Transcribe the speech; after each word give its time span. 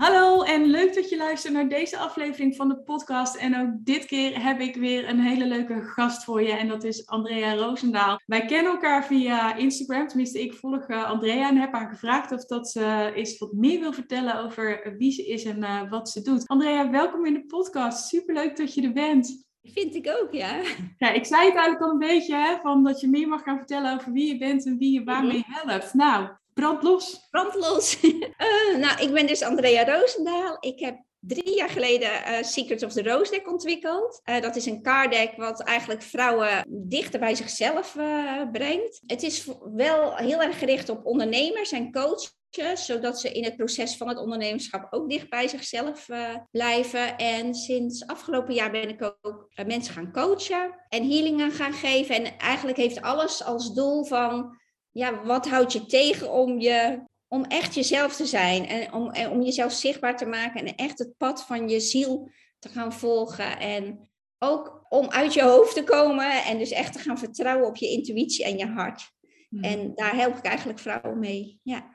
Hallo 0.00 0.42
en 0.42 0.64
leuk 0.64 0.94
dat 0.94 1.08
je 1.08 1.16
luistert 1.16 1.52
naar 1.52 1.68
deze 1.68 1.98
aflevering 1.98 2.56
van 2.56 2.68
de 2.68 2.82
podcast. 2.82 3.36
En 3.36 3.60
ook 3.60 3.70
dit 3.84 4.04
keer 4.04 4.42
heb 4.44 4.60
ik 4.60 4.76
weer 4.76 5.08
een 5.08 5.20
hele 5.20 5.46
leuke 5.46 5.82
gast 5.82 6.24
voor 6.24 6.42
je 6.42 6.52
en 6.52 6.68
dat 6.68 6.84
is 6.84 7.06
Andrea 7.06 7.54
Roosendaal. 7.54 8.20
Wij 8.26 8.44
kennen 8.44 8.72
elkaar 8.72 9.04
via 9.04 9.54
Instagram, 9.56 10.08
tenminste 10.08 10.42
ik 10.42 10.54
volg 10.54 10.86
eh, 10.86 11.04
Andrea 11.04 11.48
en 11.48 11.56
heb 11.56 11.72
haar 11.72 11.88
gevraagd 11.88 12.32
of 12.32 12.44
dat 12.44 12.70
ze 12.70 13.12
eens 13.14 13.38
wat 13.38 13.52
meer 13.52 13.80
wil 13.80 13.92
vertellen 13.92 14.44
over 14.44 14.94
wie 14.98 15.12
ze 15.12 15.26
is 15.26 15.44
en 15.44 15.58
uh, 15.58 15.90
wat 15.90 16.08
ze 16.08 16.22
doet. 16.22 16.48
Andrea, 16.48 16.90
welkom 16.90 17.26
in 17.26 17.32
de 17.32 17.46
podcast. 17.46 18.08
Superleuk 18.08 18.56
dat 18.56 18.74
je 18.74 18.82
er 18.82 18.92
bent. 18.92 19.44
Vind 19.62 19.94
ik 19.94 20.16
ook, 20.20 20.32
ja. 20.32 20.60
Ja, 20.98 21.10
ik 21.10 21.26
zei 21.26 21.44
het 21.44 21.54
eigenlijk 21.54 21.82
al 21.82 21.90
een 21.90 21.98
beetje, 21.98 22.34
hè, 22.34 22.56
van 22.60 22.84
dat 22.84 23.00
je 23.00 23.08
meer 23.08 23.28
mag 23.28 23.42
gaan 23.42 23.58
vertellen 23.58 23.94
over 23.94 24.12
wie 24.12 24.32
je 24.32 24.38
bent 24.38 24.66
en 24.66 24.78
wie 24.78 24.92
je 24.92 25.04
waarmee 25.04 25.44
helpt. 25.46 25.94
Nou, 25.94 26.28
brand 26.54 26.82
los. 26.82 27.28
Brand 27.30 27.54
los. 27.54 28.02
uh, 28.02 28.76
nou, 28.84 29.02
ik 29.02 29.12
ben 29.12 29.26
dus 29.26 29.42
Andrea 29.42 29.84
Roosendaal. 29.84 30.56
Ik 30.60 30.80
heb 30.80 31.02
drie 31.20 31.56
jaar 31.56 31.68
geleden 31.68 32.10
uh, 32.10 32.42
Secrets 32.42 32.84
of 32.84 32.92
the 32.92 33.02
Rose 33.02 33.30
Deck 33.30 33.48
ontwikkeld. 33.48 34.20
Uh, 34.24 34.40
dat 34.40 34.56
is 34.56 34.66
een 34.66 34.82
card 34.82 35.12
deck 35.12 35.32
wat 35.36 35.62
eigenlijk 35.62 36.02
vrouwen 36.02 36.64
dichter 36.68 37.20
bij 37.20 37.34
zichzelf 37.34 37.96
brengt. 38.52 39.00
Het 39.06 39.22
is 39.22 39.48
wel 39.74 40.16
heel 40.16 40.42
erg 40.42 40.58
gericht 40.58 40.88
op 40.88 41.06
ondernemers 41.06 41.72
en 41.72 41.92
coaches 41.92 42.38
zodat 42.74 43.20
ze 43.20 43.32
in 43.32 43.44
het 43.44 43.56
proces 43.56 43.96
van 43.96 44.08
het 44.08 44.18
ondernemerschap 44.18 44.86
ook 44.90 45.10
dicht 45.10 45.28
bij 45.28 45.48
zichzelf 45.48 46.06
blijven. 46.50 47.16
En 47.16 47.54
sinds 47.54 48.06
afgelopen 48.06 48.54
jaar 48.54 48.70
ben 48.70 48.88
ik 48.88 49.02
ook 49.22 49.48
mensen 49.66 49.94
gaan 49.94 50.12
coachen 50.12 50.84
en 50.88 51.10
healingen 51.10 51.50
gaan 51.50 51.72
geven. 51.72 52.14
En 52.14 52.38
eigenlijk 52.38 52.78
heeft 52.78 53.00
alles 53.00 53.44
als 53.44 53.74
doel 53.74 54.04
van, 54.04 54.59
ja, 54.92 55.24
wat 55.24 55.48
houdt 55.48 55.72
je 55.72 55.86
tegen 55.86 56.32
om, 56.32 56.60
je, 56.60 57.02
om 57.28 57.44
echt 57.44 57.74
jezelf 57.74 58.16
te 58.16 58.26
zijn 58.26 58.66
en 58.66 58.92
om, 58.92 59.10
en 59.10 59.30
om 59.30 59.42
jezelf 59.42 59.72
zichtbaar 59.72 60.16
te 60.16 60.26
maken 60.26 60.66
en 60.66 60.74
echt 60.74 60.98
het 60.98 61.16
pad 61.16 61.44
van 61.44 61.68
je 61.68 61.80
ziel 61.80 62.30
te 62.58 62.68
gaan 62.68 62.92
volgen. 62.92 63.58
En 63.58 64.10
ook 64.38 64.86
om 64.88 65.08
uit 65.08 65.34
je 65.34 65.42
hoofd 65.42 65.74
te 65.74 65.84
komen 65.84 66.44
en 66.44 66.58
dus 66.58 66.70
echt 66.70 66.92
te 66.92 66.98
gaan 66.98 67.18
vertrouwen 67.18 67.66
op 67.66 67.76
je 67.76 67.88
intuïtie 67.88 68.44
en 68.44 68.58
je 68.58 68.66
hart. 68.66 69.12
Hmm. 69.48 69.62
En 69.62 69.94
daar 69.94 70.14
help 70.14 70.36
ik 70.36 70.44
eigenlijk 70.44 70.78
vrouwen 70.78 71.18
mee. 71.18 71.60
Ja. 71.62 71.90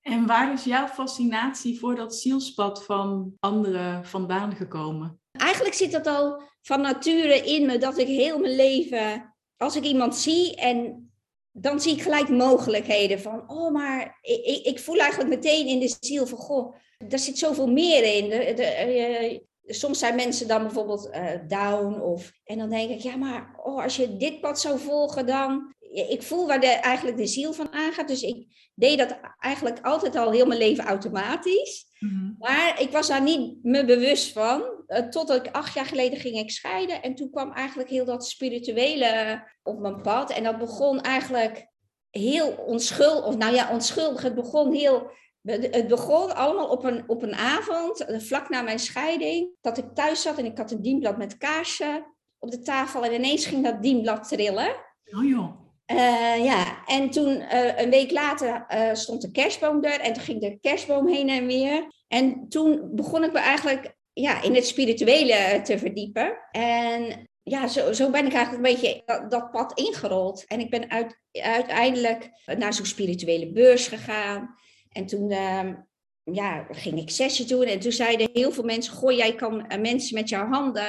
En 0.00 0.26
waar 0.26 0.52
is 0.52 0.64
jouw 0.64 0.86
fascinatie 0.86 1.78
voor 1.78 1.94
dat 1.94 2.14
zielspad 2.14 2.84
van 2.84 3.36
anderen 3.40 4.06
vandaan 4.06 4.56
gekomen? 4.56 5.20
Eigenlijk 5.32 5.74
zit 5.74 5.92
dat 5.92 6.06
al 6.06 6.42
van 6.62 6.80
nature 6.80 7.44
in 7.44 7.66
me, 7.66 7.78
dat 7.78 7.98
ik 7.98 8.06
heel 8.06 8.38
mijn 8.38 8.54
leven, 8.54 9.34
als 9.56 9.76
ik 9.76 9.84
iemand 9.84 10.16
zie 10.16 10.56
en 10.56 11.08
dan 11.56 11.80
zie 11.80 11.92
ik 11.92 12.02
gelijk 12.02 12.28
mogelijkheden 12.28 13.20
van, 13.20 13.50
oh, 13.50 13.72
maar 13.72 14.18
ik, 14.22 14.60
ik 14.64 14.78
voel 14.78 14.98
eigenlijk 14.98 15.30
meteen 15.30 15.66
in 15.66 15.80
de 15.80 15.96
ziel 16.00 16.26
van, 16.26 16.38
goh, 16.38 16.74
daar 17.08 17.18
zit 17.18 17.38
zoveel 17.38 17.66
meer 17.66 18.16
in. 18.16 18.28
De, 18.28 18.52
de, 18.54 19.40
uh, 19.66 19.74
soms 19.74 19.98
zijn 19.98 20.14
mensen 20.14 20.48
dan 20.48 20.62
bijvoorbeeld 20.62 21.10
uh, 21.12 21.30
down 21.48 22.00
of, 22.00 22.32
en 22.44 22.58
dan 22.58 22.70
denk 22.70 22.90
ik, 22.90 23.00
ja, 23.00 23.16
maar 23.16 23.54
oh, 23.62 23.82
als 23.82 23.96
je 23.96 24.16
dit 24.16 24.40
pad 24.40 24.60
zou 24.60 24.78
volgen, 24.78 25.26
dan, 25.26 25.74
ik 26.08 26.22
voel 26.22 26.46
waar 26.46 26.60
de, 26.60 26.66
eigenlijk 26.66 27.16
de 27.16 27.26
ziel 27.26 27.52
van 27.52 27.72
aangaat. 27.72 28.08
Dus 28.08 28.22
ik 28.22 28.46
deed 28.74 28.98
dat 28.98 29.18
eigenlijk 29.40 29.78
altijd 29.82 30.16
al 30.16 30.30
heel 30.30 30.46
mijn 30.46 30.60
leven 30.60 30.84
automatisch. 30.84 31.86
Mm-hmm. 31.98 32.36
Maar 32.38 32.80
ik 32.80 32.90
was 32.90 33.08
daar 33.08 33.22
niet 33.22 33.58
me 33.62 33.84
bewust 33.84 34.32
van. 34.32 34.73
Uh, 34.86 34.98
totdat 34.98 35.46
ik 35.46 35.54
acht 35.54 35.74
jaar 35.74 35.86
geleden 35.86 36.18
ging 36.18 36.38
ik 36.38 36.50
scheiden. 36.50 37.02
En 37.02 37.14
toen 37.14 37.30
kwam 37.30 37.52
eigenlijk 37.52 37.90
heel 37.90 38.04
dat 38.04 38.26
spirituele 38.26 39.42
op 39.62 39.78
mijn 39.78 40.02
pad. 40.02 40.30
En 40.30 40.42
dat 40.42 40.58
begon 40.58 41.00
eigenlijk 41.00 41.66
heel 42.10 42.50
onschuldig. 42.50 43.24
Of 43.24 43.36
nou 43.36 43.54
ja, 43.54 43.72
onschuldig. 43.72 44.22
Het 44.22 44.34
begon 44.34 44.72
heel... 44.72 45.10
Het 45.42 45.88
begon 45.88 46.34
allemaal 46.34 46.68
op 46.68 46.84
een, 46.84 47.04
op 47.06 47.22
een 47.22 47.34
avond, 47.34 48.04
eh, 48.04 48.20
vlak 48.20 48.48
na 48.48 48.62
mijn 48.62 48.78
scheiding, 48.78 49.50
dat 49.60 49.78
ik 49.78 49.94
thuis 49.94 50.22
zat 50.22 50.38
en 50.38 50.44
ik 50.44 50.58
had 50.58 50.70
een 50.70 50.82
dienblad 50.82 51.16
met 51.16 51.36
kaarsen 51.36 52.14
op 52.38 52.50
de 52.50 52.58
tafel. 52.60 53.04
En 53.04 53.12
ineens 53.12 53.46
ging 53.46 53.64
dat 53.64 53.82
dienblad 53.82 54.28
trillen. 54.28 54.76
Oh 55.16 55.28
joh. 55.28 55.62
Uh, 55.92 56.44
ja, 56.44 56.84
en 56.86 57.10
toen 57.10 57.40
uh, 57.40 57.78
een 57.78 57.90
week 57.90 58.10
later 58.10 58.66
uh, 58.74 58.94
stond 58.94 59.22
de 59.22 59.30
kerstboom 59.30 59.84
er 59.84 60.00
en 60.00 60.12
toen 60.12 60.22
ging 60.22 60.40
de 60.40 60.58
kerstboom 60.60 61.08
heen 61.08 61.28
en 61.28 61.46
weer. 61.46 61.92
En 62.08 62.48
toen 62.48 62.90
begon 62.94 63.24
ik 63.24 63.32
me 63.32 63.38
eigenlijk 63.38 63.94
ja, 64.14 64.42
in 64.42 64.54
het 64.54 64.66
spirituele 64.66 65.60
te 65.62 65.78
verdiepen. 65.78 66.38
En 66.50 67.28
ja, 67.42 67.68
zo, 67.68 67.92
zo 67.92 68.10
ben 68.10 68.26
ik 68.26 68.32
eigenlijk 68.32 68.66
een 68.66 68.74
beetje 68.74 69.02
dat, 69.04 69.30
dat 69.30 69.50
pad 69.50 69.78
ingerold. 69.78 70.44
En 70.46 70.60
ik 70.60 70.70
ben 70.70 70.90
uit, 70.90 71.20
uiteindelijk 71.32 72.30
naar 72.58 72.74
zo'n 72.74 72.86
spirituele 72.86 73.52
beurs 73.52 73.86
gegaan. 73.86 74.54
En 74.88 75.06
toen 75.06 75.30
ehm, 75.30 75.74
ja, 76.22 76.66
ging 76.70 76.98
ik 76.98 77.10
sessies 77.10 77.46
doen. 77.46 77.64
En 77.64 77.80
toen 77.80 77.92
zeiden 77.92 78.30
heel 78.32 78.52
veel 78.52 78.64
mensen: 78.64 78.94
Goh, 78.94 79.12
jij 79.12 79.34
kan 79.34 79.66
mensen 79.80 80.14
met 80.14 80.28
jouw 80.28 80.46
handen 80.46 80.86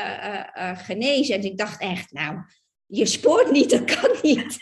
genezen. 0.78 1.36
En 1.36 1.44
ik 1.44 1.58
dacht 1.58 1.82
echt, 1.82 2.12
nou 2.12 2.38
je 2.86 3.06
spoort 3.06 3.52
niet, 3.52 3.70
dat 3.70 4.00
kan 4.00 4.16
niet. 4.32 4.60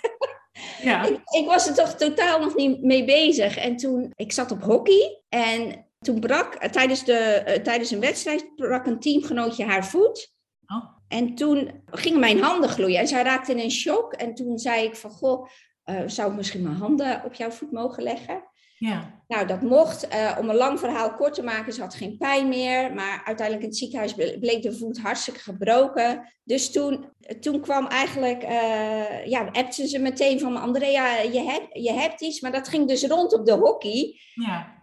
Ja. 0.81 1.03
ik, 1.05 1.19
ik, 1.37 1.45
was 1.45 1.67
er 1.67 1.75
toch 1.75 1.95
totaal 1.95 2.39
nog 2.39 2.55
niet 2.55 2.81
mee 2.81 3.05
bezig. 3.05 3.57
En 3.57 3.77
toen, 3.77 4.11
ik 4.15 4.31
zat 4.31 4.51
op 4.51 4.63
hockey 4.63 5.21
en 5.29 5.85
toen 6.03 6.19
brak, 6.19 6.53
eh, 6.53 6.69
tijdens, 6.69 7.05
de, 7.05 7.43
uh, 7.47 7.53
tijdens 7.53 7.91
een 7.91 7.99
wedstrijd, 7.99 8.55
brak 8.55 8.85
een 8.85 8.99
teamgenootje 8.99 9.65
haar 9.65 9.85
voet. 9.85 10.33
Oh. 10.65 10.85
En 11.07 11.35
toen 11.35 11.83
gingen 11.85 12.19
mijn 12.19 12.41
handen 12.41 12.69
gloeien 12.69 12.99
en 12.99 13.07
zij 13.07 13.23
raakte 13.23 13.51
in 13.51 13.59
een 13.59 13.71
shock. 13.71 14.13
En 14.13 14.33
toen 14.33 14.59
zei 14.59 14.85
ik 14.85 14.95
van, 14.95 15.11
goh, 15.11 15.47
uh, 15.85 16.01
zou 16.05 16.31
ik 16.31 16.37
misschien 16.37 16.63
mijn 16.63 16.75
handen 16.75 17.21
op 17.25 17.33
jouw 17.33 17.51
voet 17.51 17.71
mogen 17.71 18.03
leggen? 18.03 18.43
Ja. 18.77 19.23
Nou, 19.27 19.47
dat 19.47 19.61
mocht. 19.61 20.13
Uh, 20.13 20.37
om 20.39 20.49
een 20.49 20.55
lang 20.55 20.79
verhaal 20.79 21.15
kort 21.15 21.33
te 21.33 21.43
maken, 21.43 21.73
ze 21.73 21.81
had 21.81 21.95
geen 21.95 22.17
pijn 22.17 22.49
meer. 22.49 22.93
Maar 22.93 23.21
uiteindelijk 23.25 23.65
in 23.65 23.69
het 23.69 23.77
ziekenhuis 23.77 24.13
bleek 24.39 24.61
de 24.61 24.77
voet 24.77 24.99
hartstikke 24.99 25.39
gebroken. 25.39 26.33
Dus 26.43 26.71
toen, 26.71 27.05
toen 27.39 27.61
kwam 27.61 27.87
eigenlijk, 27.87 28.43
uh, 28.43 29.25
ja, 29.25 29.49
appten 29.51 29.87
ze 29.87 29.99
meteen 29.99 30.39
van 30.39 30.57
Andrea, 30.57 31.21
je 31.21 31.41
hebt, 31.41 31.67
je 31.71 31.91
hebt 31.91 32.21
iets. 32.21 32.41
Maar 32.41 32.51
dat 32.51 32.67
ging 32.67 32.87
dus 32.87 33.03
rond 33.03 33.33
op 33.33 33.45
de 33.45 33.53
hockey. 33.53 34.19
Ja. 34.33 34.82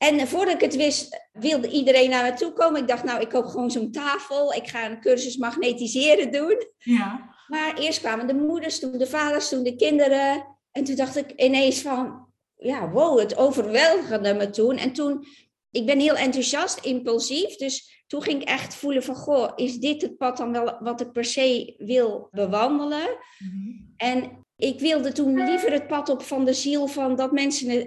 En 0.00 0.28
voordat 0.28 0.54
ik 0.54 0.60
het 0.60 0.76
wist, 0.76 1.28
wilde 1.32 1.68
iedereen 1.68 2.10
naar 2.10 2.30
me 2.30 2.32
toe 2.32 2.52
komen. 2.52 2.80
Ik 2.80 2.88
dacht, 2.88 3.04
nou, 3.04 3.20
ik 3.20 3.28
koop 3.28 3.46
gewoon 3.46 3.70
zo'n 3.70 3.90
tafel. 3.90 4.52
Ik 4.52 4.68
ga 4.68 4.90
een 4.90 5.00
cursus 5.00 5.36
magnetiseren 5.36 6.32
doen. 6.32 6.64
Ja. 6.78 7.34
Maar 7.46 7.78
eerst 7.78 8.00
kwamen 8.00 8.26
de 8.26 8.34
moeders, 8.34 8.78
toen 8.78 8.98
de 8.98 9.06
vaders, 9.06 9.48
toen 9.48 9.62
de 9.62 9.76
kinderen. 9.76 10.56
En 10.72 10.84
toen 10.84 10.94
dacht 10.94 11.16
ik 11.16 11.32
ineens 11.36 11.82
van, 11.82 12.26
ja, 12.56 12.90
wow, 12.90 13.18
het 13.18 13.36
overweldigde 13.36 14.34
me 14.34 14.50
toen. 14.50 14.76
En 14.76 14.92
toen, 14.92 15.24
ik 15.70 15.86
ben 15.86 16.00
heel 16.00 16.16
enthousiast, 16.16 16.84
impulsief. 16.84 17.56
Dus 17.56 18.04
toen 18.06 18.22
ging 18.22 18.42
ik 18.42 18.48
echt 18.48 18.74
voelen 18.74 19.02
van, 19.02 19.14
goh, 19.14 19.52
is 19.56 19.78
dit 19.78 20.02
het 20.02 20.16
pad 20.16 20.36
dan 20.36 20.52
wel 20.52 20.76
wat 20.78 21.00
ik 21.00 21.12
per 21.12 21.24
se 21.24 21.74
wil 21.78 22.28
bewandelen? 22.30 23.08
Mhm. 23.38 23.72
En 23.96 24.44
ik 24.60 24.80
wilde 24.80 25.12
toen 25.12 25.44
liever 25.44 25.72
het 25.72 25.86
pad 25.86 26.08
op 26.08 26.22
van 26.22 26.44
de 26.44 26.52
ziel 26.52 26.86
van 26.86 27.16
dat 27.16 27.32
mensen 27.32 27.84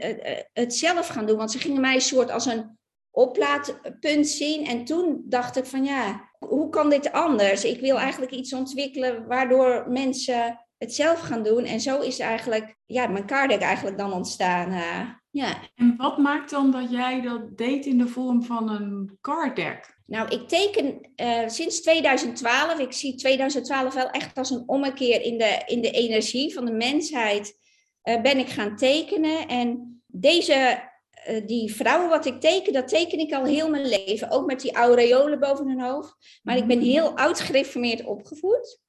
het, 0.54 0.76
zelf 0.76 1.08
gaan 1.08 1.26
doen. 1.26 1.38
Want 1.38 1.52
ze 1.52 1.60
gingen 1.60 1.82
mij 1.82 1.94
een 1.94 2.02
soort 2.02 2.32
als 2.32 2.46
een 2.46 2.78
oplaadpunt 3.12 4.28
zien. 4.28 4.66
En 4.66 4.86
toen 4.86 5.22
dacht 5.26 5.58
ik 5.58 5.66
van, 5.66 5.84
ja, 5.84 6.30
hoe 6.40 6.70
kan 6.70 6.90
dit 6.90 7.12
anders? 7.12 7.64
Ik 7.64 7.80
wil 7.80 8.00
eigenlijk 8.00 8.32
iets 8.32 8.54
ontwikkelen 8.54 9.28
waardoor 9.28 9.86
mensen 9.90 10.66
het 10.78 10.94
zelf 10.94 11.20
gaan 11.20 11.44
doen. 11.44 11.66
En 11.66 11.80
zo 11.80 12.00
is 12.00 12.20
eigenlijk 12.20 12.76
ja, 12.86 13.08
mijn 13.08 13.26
card 13.26 13.50
deck 13.50 13.62
eigenlijk 13.62 13.98
dan 13.98 14.14
ontstaan. 14.14 14.72
Ja. 15.34 15.58
En 15.76 15.96
wat 15.98 16.18
maakt 16.18 16.50
dan 16.50 16.72
dat 16.72 16.92
jij 16.92 17.22
dat 17.22 17.58
deed 17.58 17.86
in 17.86 17.98
de 17.98 18.08
vorm 18.08 18.44
van 18.44 18.70
een 18.70 19.18
card 19.22 19.56
deck? 19.56 19.98
Nou, 20.06 20.30
ik 20.30 20.48
teken 20.48 21.12
uh, 21.16 21.48
sinds 21.48 21.82
2012. 21.82 22.80
Ik 22.80 22.92
zie 22.92 23.16
2012 23.16 23.94
wel 23.94 24.10
echt 24.10 24.38
als 24.38 24.50
een 24.50 24.64
ommekeer 24.66 25.22
in 25.22 25.38
de, 25.38 25.62
in 25.66 25.82
de 25.82 25.92
energie 25.92 26.54
van 26.54 26.66
de 26.66 26.72
mensheid. 26.72 27.58
Uh, 28.04 28.22
ben 28.22 28.38
ik 28.38 28.50
gaan 28.50 28.76
tekenen. 28.76 29.48
En 29.48 30.02
deze, 30.08 30.90
die 31.46 31.76
vrouwen 31.76 32.10
wat 32.10 32.26
ik 32.26 32.40
teken, 32.40 32.74
dat 32.74 32.88
teken 32.88 33.20
ik 33.20 33.34
al 33.34 33.46
heel 33.46 33.70
mijn 33.70 33.88
leven. 33.88 34.32
Ook 34.32 34.46
met 34.46 34.62
die 34.62 34.74
aureolen 34.74 35.40
boven 35.40 35.68
hun 35.68 35.82
hoofd. 35.82 36.16
Maar 36.44 36.58
ik 36.58 36.68
ben 36.68 36.78
mhm. 36.78 36.88
heel 36.88 37.18
oud 37.18 37.40
gereformeerd 37.40 38.04
opgevoed. 38.04 38.82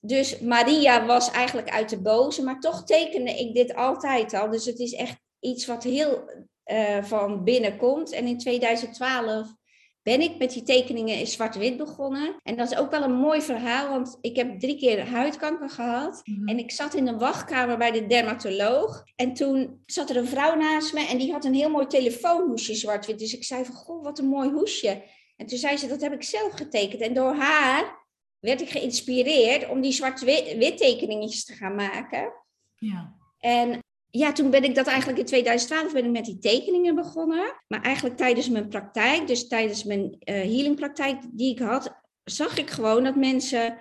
Dus 0.00 0.38
Maria 0.38 1.06
was 1.06 1.30
eigenlijk 1.30 1.70
uit 1.70 1.88
de 1.88 2.00
boze, 2.00 2.42
maar 2.42 2.60
toch 2.60 2.84
tekende 2.84 3.30
ik 3.30 3.54
dit 3.54 3.74
altijd 3.74 4.34
al. 4.34 4.50
Dus 4.50 4.64
het 4.64 4.78
is 4.78 4.92
echt 4.92 5.24
iets 5.46 5.66
wat 5.66 5.84
heel 5.84 6.30
uh, 6.72 7.02
van 7.02 7.44
binnen 7.44 7.76
komt. 7.76 8.12
En 8.12 8.26
in 8.26 8.38
2012 8.38 9.54
ben 10.02 10.20
ik 10.20 10.38
met 10.38 10.52
die 10.52 10.62
tekeningen 10.62 11.18
in 11.18 11.26
zwart-wit 11.26 11.76
begonnen. 11.76 12.36
En 12.42 12.56
dat 12.56 12.70
is 12.70 12.78
ook 12.78 12.90
wel 12.90 13.02
een 13.02 13.14
mooi 13.14 13.42
verhaal, 13.42 13.88
want 13.88 14.18
ik 14.20 14.36
heb 14.36 14.60
drie 14.60 14.78
keer 14.78 15.06
huidkanker 15.08 15.70
gehad. 15.70 16.20
Mhm. 16.24 16.48
En 16.48 16.58
ik 16.58 16.70
zat 16.70 16.94
in 16.94 17.06
een 17.06 17.18
wachtkamer 17.18 17.78
bij 17.78 17.90
de 17.90 18.06
dermatoloog. 18.06 19.04
En 19.16 19.32
toen 19.32 19.82
zat 19.86 20.10
er 20.10 20.16
een 20.16 20.26
vrouw 20.26 20.54
naast 20.54 20.92
me 20.92 21.06
en 21.06 21.18
die 21.18 21.32
had 21.32 21.44
een 21.44 21.54
heel 21.54 21.70
mooi 21.70 21.86
telefoonhoesje 21.86 22.74
zwart-wit. 22.74 23.18
Dus 23.18 23.34
ik 23.34 23.44
zei 23.44 23.64
van, 23.64 23.74
goh, 23.74 24.04
wat 24.04 24.18
een 24.18 24.28
mooi 24.28 24.50
hoesje. 24.50 25.02
En 25.36 25.46
toen 25.46 25.58
zei 25.58 25.76
ze, 25.76 25.86
dat 25.86 26.00
heb 26.00 26.12
ik 26.12 26.22
zelf 26.22 26.52
getekend. 26.52 27.02
En 27.02 27.14
door 27.14 27.34
haar 27.34 28.06
werd 28.38 28.60
ik 28.60 28.68
geïnspireerd 28.68 29.68
om 29.68 29.80
die 29.80 29.92
zwart-wit 29.92 30.76
tekeningetjes 30.76 31.44
te 31.44 31.52
gaan 31.54 31.74
maken. 31.74 32.32
Ja. 32.78 33.14
En 33.38 33.84
ja, 34.18 34.32
toen 34.32 34.50
ben 34.50 34.64
ik 34.64 34.74
dat 34.74 34.86
eigenlijk 34.86 35.18
in 35.18 35.24
2012 35.24 35.92
ben 35.92 36.04
ik 36.04 36.10
met 36.10 36.24
die 36.24 36.38
tekeningen 36.38 36.94
begonnen. 36.94 37.62
Maar 37.68 37.82
eigenlijk 37.82 38.16
tijdens 38.16 38.48
mijn 38.48 38.68
praktijk, 38.68 39.26
dus 39.26 39.48
tijdens 39.48 39.84
mijn 39.84 40.16
eh, 40.18 40.34
healingpraktijk 40.34 41.22
die 41.32 41.50
ik 41.50 41.58
had, 41.58 41.94
zag 42.24 42.58
ik 42.58 42.70
gewoon 42.70 43.04
dat 43.04 43.16
mensen. 43.16 43.78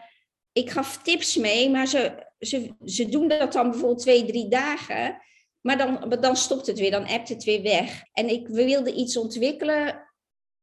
Ik 0.51 0.69
gaf 0.69 0.97
tips 0.97 1.35
mee, 1.35 1.69
maar 1.69 1.87
ze, 1.87 2.27
ze, 2.39 2.75
ze 2.85 3.09
doen 3.09 3.27
dat 3.27 3.53
dan 3.53 3.69
bijvoorbeeld 3.69 4.01
twee, 4.01 4.25
drie 4.25 4.47
dagen. 4.47 5.21
Maar 5.61 5.77
dan, 5.77 6.17
dan 6.19 6.35
stopt 6.35 6.67
het 6.67 6.79
weer, 6.79 6.91
dan 6.91 7.07
appt 7.07 7.29
het 7.29 7.43
weer 7.43 7.61
weg. 7.61 8.03
En 8.13 8.29
ik 8.29 8.47
wilde 8.47 8.93
iets 8.93 9.17
ontwikkelen 9.17 10.09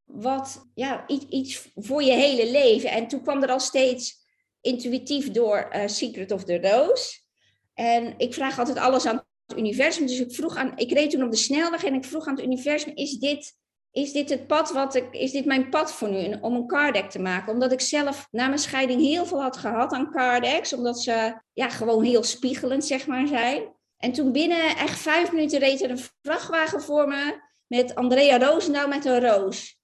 wat, 0.04 0.70
ja, 0.74 1.06
iets, 1.06 1.24
iets 1.28 1.68
voor 1.74 2.02
je 2.02 2.12
hele 2.12 2.50
leven. 2.50 2.90
En 2.90 3.08
toen 3.08 3.22
kwam 3.22 3.42
er 3.42 3.50
al 3.50 3.60
steeds 3.60 4.26
intuïtief 4.60 5.30
door 5.30 5.58
eh, 5.58 5.86
Secret 5.86 6.32
of 6.32 6.44
the 6.44 6.60
Rose. 6.60 7.20
En 7.74 8.14
ik 8.16 8.34
vraag 8.34 8.58
altijd 8.58 8.78
alles 8.78 9.06
aan 9.06 9.26
het 9.52 9.60
universum. 9.60 10.06
Dus 10.06 10.20
ik 10.20 10.34
vroeg 10.34 10.56
aan, 10.56 10.72
ik 10.76 10.92
reed 10.92 11.10
toen 11.10 11.22
op 11.22 11.30
de 11.30 11.36
snelweg 11.36 11.84
en 11.84 11.94
ik 11.94 12.04
vroeg 12.04 12.26
aan 12.26 12.34
het 12.34 12.44
universum: 12.44 12.92
is 12.94 13.18
dit, 13.18 13.54
is 13.90 14.12
dit 14.12 14.30
het 14.30 14.46
pad 14.46 14.72
wat 14.72 14.94
ik, 14.94 15.14
is 15.14 15.32
dit 15.32 15.44
mijn 15.44 15.68
pad 15.68 15.92
voor 15.92 16.10
nu 16.10 16.36
om 16.40 16.54
een 16.54 16.66
card 16.66 16.94
deck 16.94 17.10
te 17.10 17.18
maken? 17.18 17.52
Omdat 17.52 17.72
ik 17.72 17.80
zelf 17.80 18.28
na 18.30 18.46
mijn 18.46 18.58
scheiding 18.58 19.00
heel 19.00 19.26
veel 19.26 19.42
had 19.42 19.56
gehad 19.56 19.92
aan 19.92 20.10
card 20.10 20.42
decks, 20.42 20.72
omdat 20.72 21.00
ze 21.00 21.40
ja, 21.52 21.68
gewoon 21.68 22.04
heel 22.04 22.22
spiegelend 22.22 22.84
zeg 22.84 23.06
maar 23.06 23.26
zijn. 23.26 23.62
En 23.96 24.12
toen 24.12 24.32
binnen 24.32 24.76
echt 24.76 24.98
vijf 24.98 25.32
minuten 25.32 25.58
reed 25.58 25.82
er 25.82 25.90
een 25.90 26.04
vrachtwagen 26.22 26.82
voor 26.82 27.08
me 27.08 27.40
met 27.66 27.94
Andrea 27.94 28.38
Roosendaal 28.38 28.88
met 28.88 29.04
een 29.04 29.20
roos. 29.20 29.80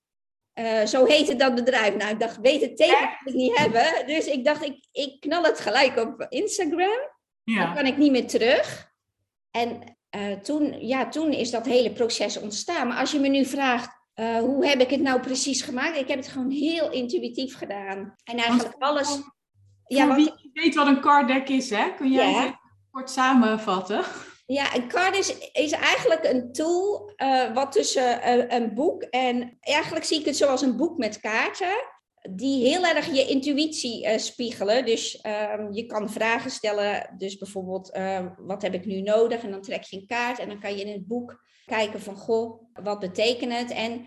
Uh, 0.54 0.86
zo 0.86 1.04
heette 1.04 1.36
dat 1.36 1.54
bedrijf. 1.54 1.96
Nou, 1.96 2.10
ik 2.10 2.20
dacht, 2.20 2.40
beter 2.40 2.74
teken 2.74 2.98
kan 2.98 3.18
ik 3.24 3.34
niet 3.34 3.58
hebben. 3.58 4.06
Dus 4.06 4.26
ik 4.26 4.44
dacht, 4.44 4.64
ik, 4.64 4.86
ik 4.92 5.20
knal 5.20 5.42
het 5.42 5.60
gelijk 5.60 5.96
op 5.96 6.26
Instagram. 6.28 7.10
Ja. 7.44 7.64
Dan 7.64 7.74
kan 7.74 7.86
ik 7.86 7.96
niet 7.96 8.10
meer 8.10 8.26
terug. 8.26 8.87
En 9.50 9.96
uh, 10.16 10.32
toen, 10.32 10.86
ja, 10.86 11.08
toen 11.08 11.32
is 11.32 11.50
dat 11.50 11.66
hele 11.66 11.92
proces 11.92 12.40
ontstaan. 12.40 12.88
Maar 12.88 12.98
als 12.98 13.10
je 13.12 13.18
me 13.18 13.28
nu 13.28 13.44
vraagt, 13.44 13.96
uh, 14.14 14.38
hoe 14.38 14.66
heb 14.66 14.80
ik 14.80 14.90
het 14.90 15.00
nou 15.00 15.20
precies 15.20 15.62
gemaakt? 15.62 15.96
Ik 15.96 16.08
heb 16.08 16.18
het 16.18 16.28
gewoon 16.28 16.50
heel 16.50 16.90
intuïtief 16.90 17.56
gedaan. 17.56 18.14
En 18.24 18.36
eigenlijk 18.36 18.78
Want, 18.78 18.92
alles... 18.92 19.08
Voor 19.08 19.34
Ja, 19.86 20.06
wat, 20.06 20.16
wie 20.16 20.50
weet 20.52 20.74
wat 20.74 20.86
een 20.86 21.00
card 21.00 21.28
deck 21.28 21.48
is, 21.48 21.70
hè? 21.70 21.94
Kun 21.96 22.12
jij 22.12 22.30
Ja. 22.30 22.36
het 22.36 22.44
even 22.44 22.58
kort 22.90 23.10
samenvatten? 23.10 24.04
ja, 24.46 24.74
een 24.74 24.88
card 24.88 25.16
is, 25.16 25.38
is 25.52 25.72
eigenlijk 25.72 26.24
een 26.24 26.52
tool 26.52 27.12
uh, 27.16 27.54
wat 27.54 27.72
tussen 27.72 28.38
uh, 28.38 28.44
een 28.48 28.74
boek 28.74 29.02
en... 29.02 29.56
Eigenlijk 29.60 30.04
zie 30.04 30.20
ik 30.20 30.24
het 30.24 30.36
zoals 30.36 30.62
een 30.62 30.76
boek 30.76 30.98
met 30.98 31.20
kaarten. 31.20 31.76
Die 32.30 32.68
heel 32.68 32.84
erg 32.84 33.14
je 33.14 33.26
intuïtie 33.26 34.06
uh, 34.06 34.18
spiegelen. 34.18 34.84
Dus 34.84 35.24
um, 35.26 35.72
je 35.72 35.86
kan 35.86 36.10
vragen 36.10 36.50
stellen. 36.50 37.14
Dus 37.18 37.36
bijvoorbeeld, 37.38 37.96
uh, 37.96 38.26
wat 38.36 38.62
heb 38.62 38.74
ik 38.74 38.86
nu 38.86 39.00
nodig? 39.00 39.42
En 39.42 39.50
dan 39.50 39.62
trek 39.62 39.82
je 39.82 39.96
een 39.96 40.06
kaart 40.06 40.38
en 40.38 40.48
dan 40.48 40.60
kan 40.60 40.76
je 40.76 40.84
in 40.84 40.92
het 40.92 41.06
boek 41.06 41.44
kijken 41.64 42.00
van, 42.00 42.16
goh, 42.16 42.62
wat 42.82 42.98
betekent 42.98 43.52
het? 43.52 43.70
En 43.70 44.06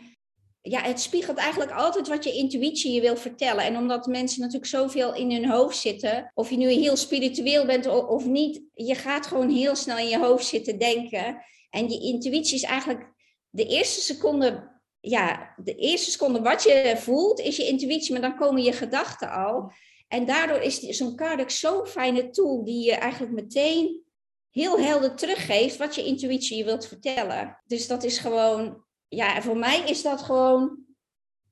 ja, 0.61 0.81
het 0.81 0.99
spiegelt 0.99 1.37
eigenlijk 1.37 1.71
altijd 1.71 2.07
wat 2.07 2.23
je 2.23 2.33
intuïtie 2.33 2.91
je 2.91 3.01
wil 3.01 3.15
vertellen. 3.15 3.63
En 3.63 3.77
omdat 3.77 4.05
mensen 4.05 4.39
natuurlijk 4.39 4.69
zoveel 4.69 5.15
in 5.15 5.31
hun 5.31 5.49
hoofd 5.49 5.77
zitten, 5.77 6.31
of 6.33 6.49
je 6.49 6.57
nu 6.57 6.69
heel 6.69 6.95
spiritueel 6.95 7.65
bent 7.65 7.87
of 7.87 8.25
niet, 8.25 8.61
je 8.73 8.95
gaat 8.95 9.27
gewoon 9.27 9.49
heel 9.49 9.75
snel 9.75 9.97
in 9.97 10.07
je 10.07 10.19
hoofd 10.19 10.45
zitten 10.45 10.79
denken. 10.79 11.43
En 11.69 11.89
je 11.89 11.99
intuïtie 11.99 12.55
is 12.55 12.63
eigenlijk 12.63 13.13
de 13.49 13.65
eerste 13.65 14.01
seconde 14.01 14.80
ja, 15.01 15.53
de 15.57 15.75
eerste 15.75 16.11
seconde 16.11 16.41
wat 16.41 16.63
je 16.63 16.93
voelt 16.97 17.39
is 17.39 17.57
je 17.57 17.67
intuïtie, 17.67 18.11
maar 18.11 18.21
dan 18.21 18.35
komen 18.35 18.63
je 18.63 18.73
gedachten 18.73 19.31
al. 19.31 19.71
En 20.07 20.25
daardoor 20.25 20.61
is 20.61 20.79
zo'n 20.79 21.15
card 21.15 21.53
zo'n 21.53 21.85
fijne 21.85 22.29
tool 22.29 22.63
die 22.63 22.85
je 22.85 22.95
eigenlijk 22.95 23.33
meteen 23.33 24.03
heel 24.49 24.79
helder 24.79 25.15
teruggeeft 25.15 25.77
wat 25.77 25.95
je 25.95 26.03
intuïtie 26.03 26.57
je 26.57 26.63
wilt 26.63 26.87
vertellen. 26.87 27.59
Dus 27.65 27.87
dat 27.87 28.03
is 28.03 28.17
gewoon, 28.17 28.83
ja, 29.07 29.41
voor 29.41 29.57
mij 29.57 29.79
is 29.79 30.01
dat 30.01 30.21
gewoon 30.21 30.77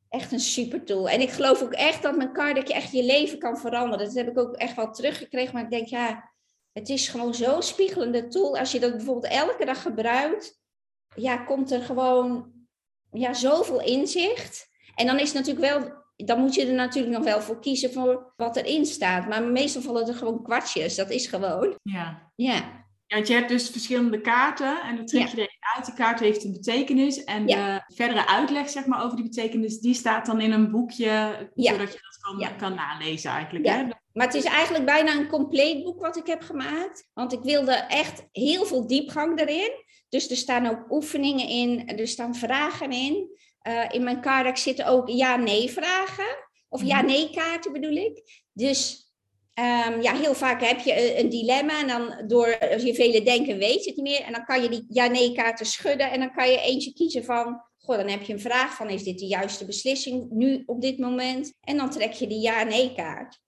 echt 0.10 0.32
een 0.32 0.40
super 0.40 0.84
tool. 0.84 1.10
En 1.10 1.22
ik 1.22 1.30
geloof 1.30 1.62
ook 1.62 1.74
echt 1.74 2.04
dat 2.04 2.16
mijn 2.16 2.56
je 2.56 2.74
echt 2.74 2.92
je 2.92 3.04
leven 3.04 3.40
kan 3.40 3.58
veranderen. 3.58 4.06
Dat 4.06 4.16
heb 4.16 4.30
ik 4.30 4.40
ook 4.40 4.56
echt 4.56 4.76
wel 4.76 4.92
teruggekregen, 4.92 5.54
maar 5.54 5.64
ik 5.64 5.70
denk, 5.70 5.88
ja, 5.88 6.32
het 6.72 6.90
is 6.90 7.08
gewoon 7.08 7.34
zo'n 7.34 7.62
spiegelende 7.62 8.28
tool. 8.28 8.58
Als 8.58 8.72
je 8.72 8.80
dat 8.80 8.92
bijvoorbeeld 8.92 9.34
elke 9.34 9.66
dag 9.66 9.82
gebruikt, 9.82 10.60
ja, 11.16 11.38
komt 11.38 11.72
er 11.72 11.82
gewoon 11.82 12.59
ja, 13.12 13.34
zoveel 13.34 13.82
inzicht. 13.82 14.68
En 14.96 15.06
dan 15.06 15.20
is 15.20 15.34
natuurlijk 15.34 15.66
wel, 15.74 15.92
dan 16.16 16.40
moet 16.40 16.56
je 16.56 16.66
er 16.66 16.74
natuurlijk 16.74 17.14
nog 17.16 17.24
wel 17.24 17.42
voor 17.42 17.60
kiezen 17.60 17.94
voor 17.94 18.34
wat 18.38 18.56
erin 18.56 18.86
staat. 18.86 19.28
Maar 19.28 19.44
meestal 19.44 19.82
vallen 19.82 20.08
er 20.08 20.16
gewoon 20.16 20.44
kwartjes. 20.44 20.96
Dat 20.96 21.10
is 21.10 21.28
gewoon. 21.28 21.76
Ja. 21.84 22.32
Ja. 22.36 22.78
Ja, 23.08 23.16
want 23.16 23.28
je 23.28 23.34
hebt 23.34 23.50
dus 23.50 23.70
verschillende 23.70 24.22
kaarten 24.22 24.82
en 24.82 24.96
dan 24.96 25.06
trek 25.06 25.28
je 25.28 25.38
Ja. 25.38 25.44
er 25.44 25.58
uit. 25.76 25.86
Die 25.86 25.94
kaart 25.96 26.20
heeft 26.20 26.44
een 26.44 26.52
betekenis 26.52 27.24
en 27.24 27.48
Ja. 27.48 27.76
de 27.88 27.94
verdere 27.96 28.28
uitleg 28.28 28.70
zeg 28.70 28.86
maar, 28.86 29.04
over 29.04 29.16
die 29.16 29.26
betekenis, 29.26 29.80
die 29.80 29.94
staat 29.94 30.26
dan 30.26 30.42
in 30.42 30.52
een 30.52 30.72
boekje, 30.72 31.50
Ja. 31.54 31.72
zodat 31.72 31.94
je 31.94 32.00
dat 32.02 32.18
kan, 32.40 32.56
kan 32.58 32.76
nalezen 32.76 33.32
eigenlijk. 33.32 33.66
Hè? 33.68 33.84
Maar 34.14 34.26
het 34.26 34.36
is 34.36 34.44
eigenlijk 34.44 34.86
bijna 34.86 35.12
een 35.16 35.28
compleet 35.28 35.84
boek 35.84 36.02
wat 36.02 36.18
ik 36.18 36.28
heb 36.28 36.42
gemaakt. 36.42 37.10
Want 37.14 37.34
ik 37.34 37.44
wilde 37.44 37.72
echt 37.74 38.28
heel 38.32 38.66
veel 38.66 38.88
diepgang 38.88 39.40
erin. 39.40 39.72
Dus 40.10 40.30
er 40.30 40.38
staan 40.38 40.66
ook 40.66 40.92
oefeningen 40.92 41.48
in, 41.48 41.98
er 41.98 42.08
staan 42.08 42.36
vragen 42.36 42.92
in. 42.92 43.38
Uh, 43.68 43.86
in 43.90 44.04
mijn 44.04 44.22
kaart 44.22 44.60
zitten 44.60 44.86
ook 44.86 45.10
ja-nee 45.10 45.70
vragen. 45.70 46.48
Of 46.70 46.80
Mhm. 46.80 46.90
ja-nee 46.90 47.30
kaarten 47.30 47.72
bedoel 47.72 47.96
ik. 47.96 48.44
Dus 48.54 49.12
um, 49.60 50.02
ja, 50.02 50.16
heel 50.16 50.34
vaak 50.34 50.62
heb 50.62 50.80
je 50.80 51.20
een, 51.20 51.30
dilemma. 51.30 51.80
En 51.80 51.88
dan 51.88 52.28
door 52.28 52.48
je 52.78 52.94
vele 52.96 53.24
denken 53.24 53.58
weet 53.58 53.84
je 53.84 53.90
het 53.90 54.02
niet 54.02 54.12
meer. 54.12 54.22
En 54.22 54.32
dan 54.32 54.46
kan 54.46 54.62
je 54.62 54.70
die 54.70 54.86
ja-nee 54.90 55.34
kaarten 55.34 55.66
schudden. 55.66 56.12
En 56.12 56.20
dan 56.20 56.34
kan 56.34 56.50
je 56.52 56.62
eentje 56.62 56.94
kiezen 56.94 57.24
van... 57.24 57.62
Goh, 57.78 57.98
dan 57.98 58.08
heb 58.08 58.22
je 58.22 58.34
een 58.34 58.40
vraag 58.40 58.76
van... 58.76 58.90
Is 58.90 59.04
dit 59.04 59.20
de 59.20 59.26
juiste 59.26 59.66
beslissing 59.66 60.30
nu 60.30 60.64
op 60.66 60.82
dit 60.82 61.00
moment? 61.00 61.54
En 61.62 61.78
dan 61.78 61.90
trek 61.90 62.14
je 62.14 62.28
die 62.28 62.42
ja-nee 62.42 62.94
kaart. 62.96 63.40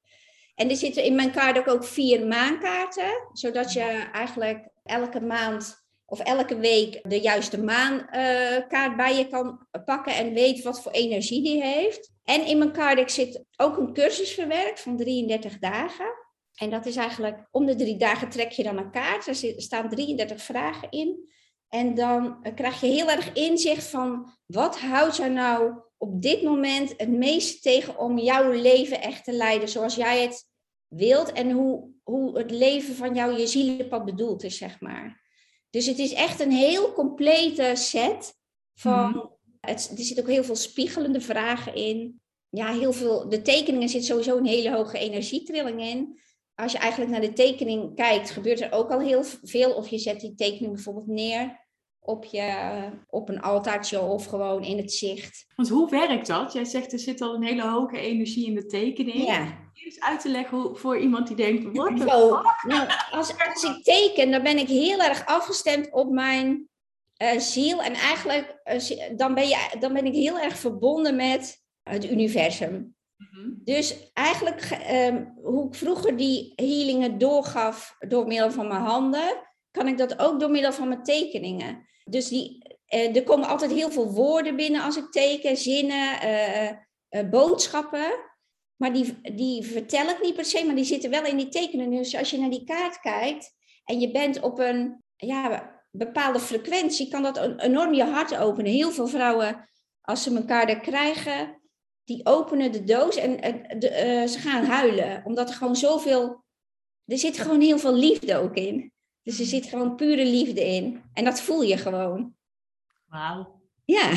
En 0.55 0.69
er 0.69 0.75
zitten 0.75 1.03
in 1.03 1.15
mijn 1.15 1.31
kaart 1.31 1.57
ook, 1.57 1.67
ook 1.67 1.83
vier 1.83 2.27
maankaarten. 2.27 3.29
Zodat 3.33 3.73
je 3.73 4.09
eigenlijk 4.11 4.67
elke 4.83 5.19
maand 5.19 5.80
of 6.11 6.19
elke 6.19 6.57
week 6.57 6.99
de 7.09 7.19
juiste 7.19 7.63
maankaart 7.63 8.95
bij 8.95 9.15
je 9.15 9.27
kan 9.27 9.67
pakken 9.85 10.15
en 10.15 10.33
weet 10.33 10.63
wat 10.63 10.81
voor 10.81 10.91
energie 10.91 11.43
die 11.43 11.63
heeft. 11.63 12.11
En 12.23 12.45
in 12.45 12.57
mijn 12.57 12.71
kaart 12.71 13.11
zit 13.11 13.43
ook 13.57 13.77
een 13.77 13.93
cursus 13.93 14.31
verwerkt 14.31 14.79
van 14.79 14.97
33 14.97 15.59
dagen. 15.59 16.13
En 16.55 16.69
dat 16.69 16.85
is 16.85 16.95
eigenlijk, 16.95 17.47
om 17.51 17.65
de 17.65 17.75
drie 17.75 17.97
dagen 17.97 18.29
trek 18.29 18.51
je 18.51 18.63
dan 18.63 18.77
een 18.77 18.91
kaart. 18.91 19.27
Er 19.27 19.35
staan 19.61 19.89
33 19.89 20.41
vragen 20.41 20.89
in. 20.91 21.29
En 21.67 21.95
dan 21.95 22.39
uh, 22.43 22.53
krijg 22.55 22.81
je 22.81 22.87
heel 22.87 23.09
erg 23.09 23.33
inzicht 23.33 23.87
van 23.87 24.31
wat 24.45 24.79
houdt 24.79 25.15
jou 25.15 25.29
nou 25.29 25.73
op 25.97 26.21
dit 26.21 26.41
moment 26.41 26.93
het 26.97 27.09
meest 27.09 27.61
tegen 27.61 27.97
om 27.97 28.17
jouw 28.17 28.51
leven 28.51 29.01
echt 29.01 29.23
te 29.23 29.33
leiden 29.33 29.69
zoals 29.69 29.95
jij 29.95 30.21
het 30.21 30.47
wilt. 30.87 31.31
En 31.31 31.51
hoe, 31.51 31.89
hoe 32.03 32.37
het 32.37 32.51
leven 32.51 32.95
van 32.95 33.15
jou 33.15 33.37
je 33.37 33.47
zielenpad 33.47 34.05
bedoeld 34.05 34.43
is, 34.43 34.57
zeg 34.57 34.79
maar. 34.79 35.20
Dus 35.71 35.85
het 35.85 35.99
is 35.99 36.13
echt 36.13 36.39
een 36.39 36.51
heel 36.51 36.93
complete 36.93 37.71
set 37.75 38.33
van. 38.73 39.07
Mm-hmm. 39.07 39.39
Het, 39.59 39.91
er 39.97 40.03
zitten 40.03 40.23
ook 40.23 40.31
heel 40.31 40.43
veel 40.43 40.55
spiegelende 40.55 41.21
vragen 41.21 41.75
in. 41.75 42.21
Ja, 42.49 42.73
heel 42.73 42.93
veel. 42.93 43.29
De 43.29 43.41
tekeningen 43.41 43.89
zit 43.89 44.05
sowieso 44.05 44.37
een 44.37 44.45
hele 44.45 44.71
hoge 44.71 44.97
energietrilling 44.97 45.81
in. 45.81 46.19
Als 46.55 46.71
je 46.71 46.77
eigenlijk 46.77 47.11
naar 47.11 47.21
de 47.21 47.33
tekening 47.33 47.95
kijkt, 47.95 48.29
gebeurt 48.29 48.61
er 48.61 48.71
ook 48.71 48.91
al 48.91 48.99
heel 48.99 49.23
veel. 49.23 49.73
Of 49.73 49.87
je 49.87 49.97
zet 49.97 50.19
die 50.19 50.35
tekening 50.35 50.73
bijvoorbeeld 50.73 51.07
neer 51.07 51.59
op, 52.03 52.25
je, 52.25 52.79
op 53.07 53.29
een 53.29 53.41
altaartje 53.41 54.01
of 54.01 54.25
gewoon 54.25 54.63
in 54.63 54.77
het 54.77 54.93
zicht. 54.93 55.45
Want 55.55 55.69
hoe 55.69 55.89
werkt 55.89 56.27
dat? 56.27 56.53
Jij 56.53 56.65
zegt 56.65 56.93
er 56.93 56.99
zit 56.99 57.21
al 57.21 57.35
een 57.35 57.43
hele 57.43 57.67
hoge 57.67 57.97
energie 57.97 58.45
in 58.45 58.55
de 58.55 58.65
tekening. 58.65 59.25
Ja. 59.25 59.69
Eens 59.73 59.99
uit 59.99 60.21
te 60.21 60.29
leggen 60.29 60.57
hoe, 60.57 60.75
voor 60.75 60.97
iemand 60.97 61.27
die 61.27 61.35
denkt, 61.35 61.77
wat 61.77 61.93
nou, 61.93 62.89
als, 63.11 63.33
als 63.45 63.63
ik 63.63 63.83
teken, 63.83 64.31
dan 64.31 64.43
ben 64.43 64.57
ik 64.57 64.67
heel 64.67 64.99
erg 64.99 65.25
afgestemd 65.25 65.91
op 65.91 66.11
mijn 66.11 66.69
uh, 67.21 67.39
ziel. 67.39 67.81
En 67.81 67.93
eigenlijk 67.93 68.61
uh, 68.65 69.17
dan, 69.17 69.33
ben 69.33 69.47
je, 69.47 69.75
dan 69.79 69.93
ben 69.93 70.05
ik 70.05 70.13
heel 70.13 70.39
erg 70.39 70.57
verbonden 70.57 71.15
met 71.15 71.63
het 71.83 72.11
universum. 72.11 72.95
Mm-hmm. 73.17 73.61
Dus 73.63 74.11
eigenlijk, 74.13 74.77
um, 74.91 75.33
hoe 75.43 75.67
ik 75.67 75.75
vroeger 75.75 76.17
die 76.17 76.53
healingen 76.55 77.17
doorgaf 77.17 77.95
door 77.99 78.27
middel 78.27 78.51
van 78.51 78.67
mijn 78.67 78.81
handen, 78.81 79.49
kan 79.71 79.87
ik 79.87 79.97
dat 79.97 80.19
ook 80.19 80.39
door 80.39 80.51
middel 80.51 80.73
van 80.73 80.87
mijn 80.87 81.03
tekeningen. 81.03 81.89
Dus 82.11 82.27
die, 82.27 82.69
Uh, 82.93 83.15
er 83.15 83.23
komen 83.23 83.47
altijd 83.47 83.71
heel 83.71 83.91
veel 83.91 84.11
woorden 84.11 84.55
binnen 84.55 84.81
als 84.81 84.97
ik 84.97 85.11
teken, 85.11 85.57
zinnen, 85.57 86.17
uh, 87.09 87.29
boodschappen. 87.29 88.11
Maar 88.75 88.93
die, 88.93 89.21
die 89.21 89.63
vertel 89.63 90.09
ik 90.09 90.21
niet 90.21 90.35
per 90.35 90.45
se, 90.45 90.65
maar 90.65 90.75
die 90.75 90.83
zitten 90.83 91.09
wel 91.09 91.25
in 91.25 91.37
die 91.37 91.49
tekenen. 91.49 91.89
Dus 91.91 92.15
als 92.15 92.29
je 92.29 92.39
naar 92.39 92.49
die 92.49 92.63
kaart 92.63 92.99
kijkt 92.99 93.53
en 93.85 93.99
je 93.99 94.11
bent 94.11 94.41
op 94.41 94.59
een 94.59 95.03
ja, 95.15 95.71
bepaalde 95.91 96.39
frequentie, 96.39 97.07
kan 97.07 97.23
dat 97.23 97.61
enorm 97.61 97.93
je 97.93 98.03
hart 98.03 98.37
openen. 98.37 98.71
Heel 98.71 98.91
veel 98.91 99.07
vrouwen, 99.07 99.69
als 100.01 100.23
ze 100.23 100.35
elkaar 100.35 100.67
er 100.67 100.79
krijgen, 100.79 101.61
die 102.03 102.25
openen 102.25 102.71
de 102.71 102.83
doos 102.83 103.15
en 103.15 103.39
ze 104.29 104.37
gaan 104.39 104.65
huilen. 104.65 105.21
Omdat 105.25 105.49
er 105.49 105.55
gewoon 105.55 105.75
zoveel, 105.75 106.43
er 107.05 107.17
zit 107.17 107.39
gewoon 107.39 107.61
heel 107.61 107.79
veel 107.79 107.95
liefde 107.95 108.37
ook 108.37 108.55
in. 108.55 108.93
Dus 109.23 109.39
er 109.39 109.45
zit 109.45 109.65
gewoon 109.65 109.95
pure 109.95 110.25
liefde 110.25 110.65
in. 110.65 111.01
En 111.13 111.23
dat 111.23 111.41
voel 111.41 111.61
je 111.61 111.77
gewoon. 111.77 112.35
Wauw. 113.05 113.61
Ja, 113.85 114.09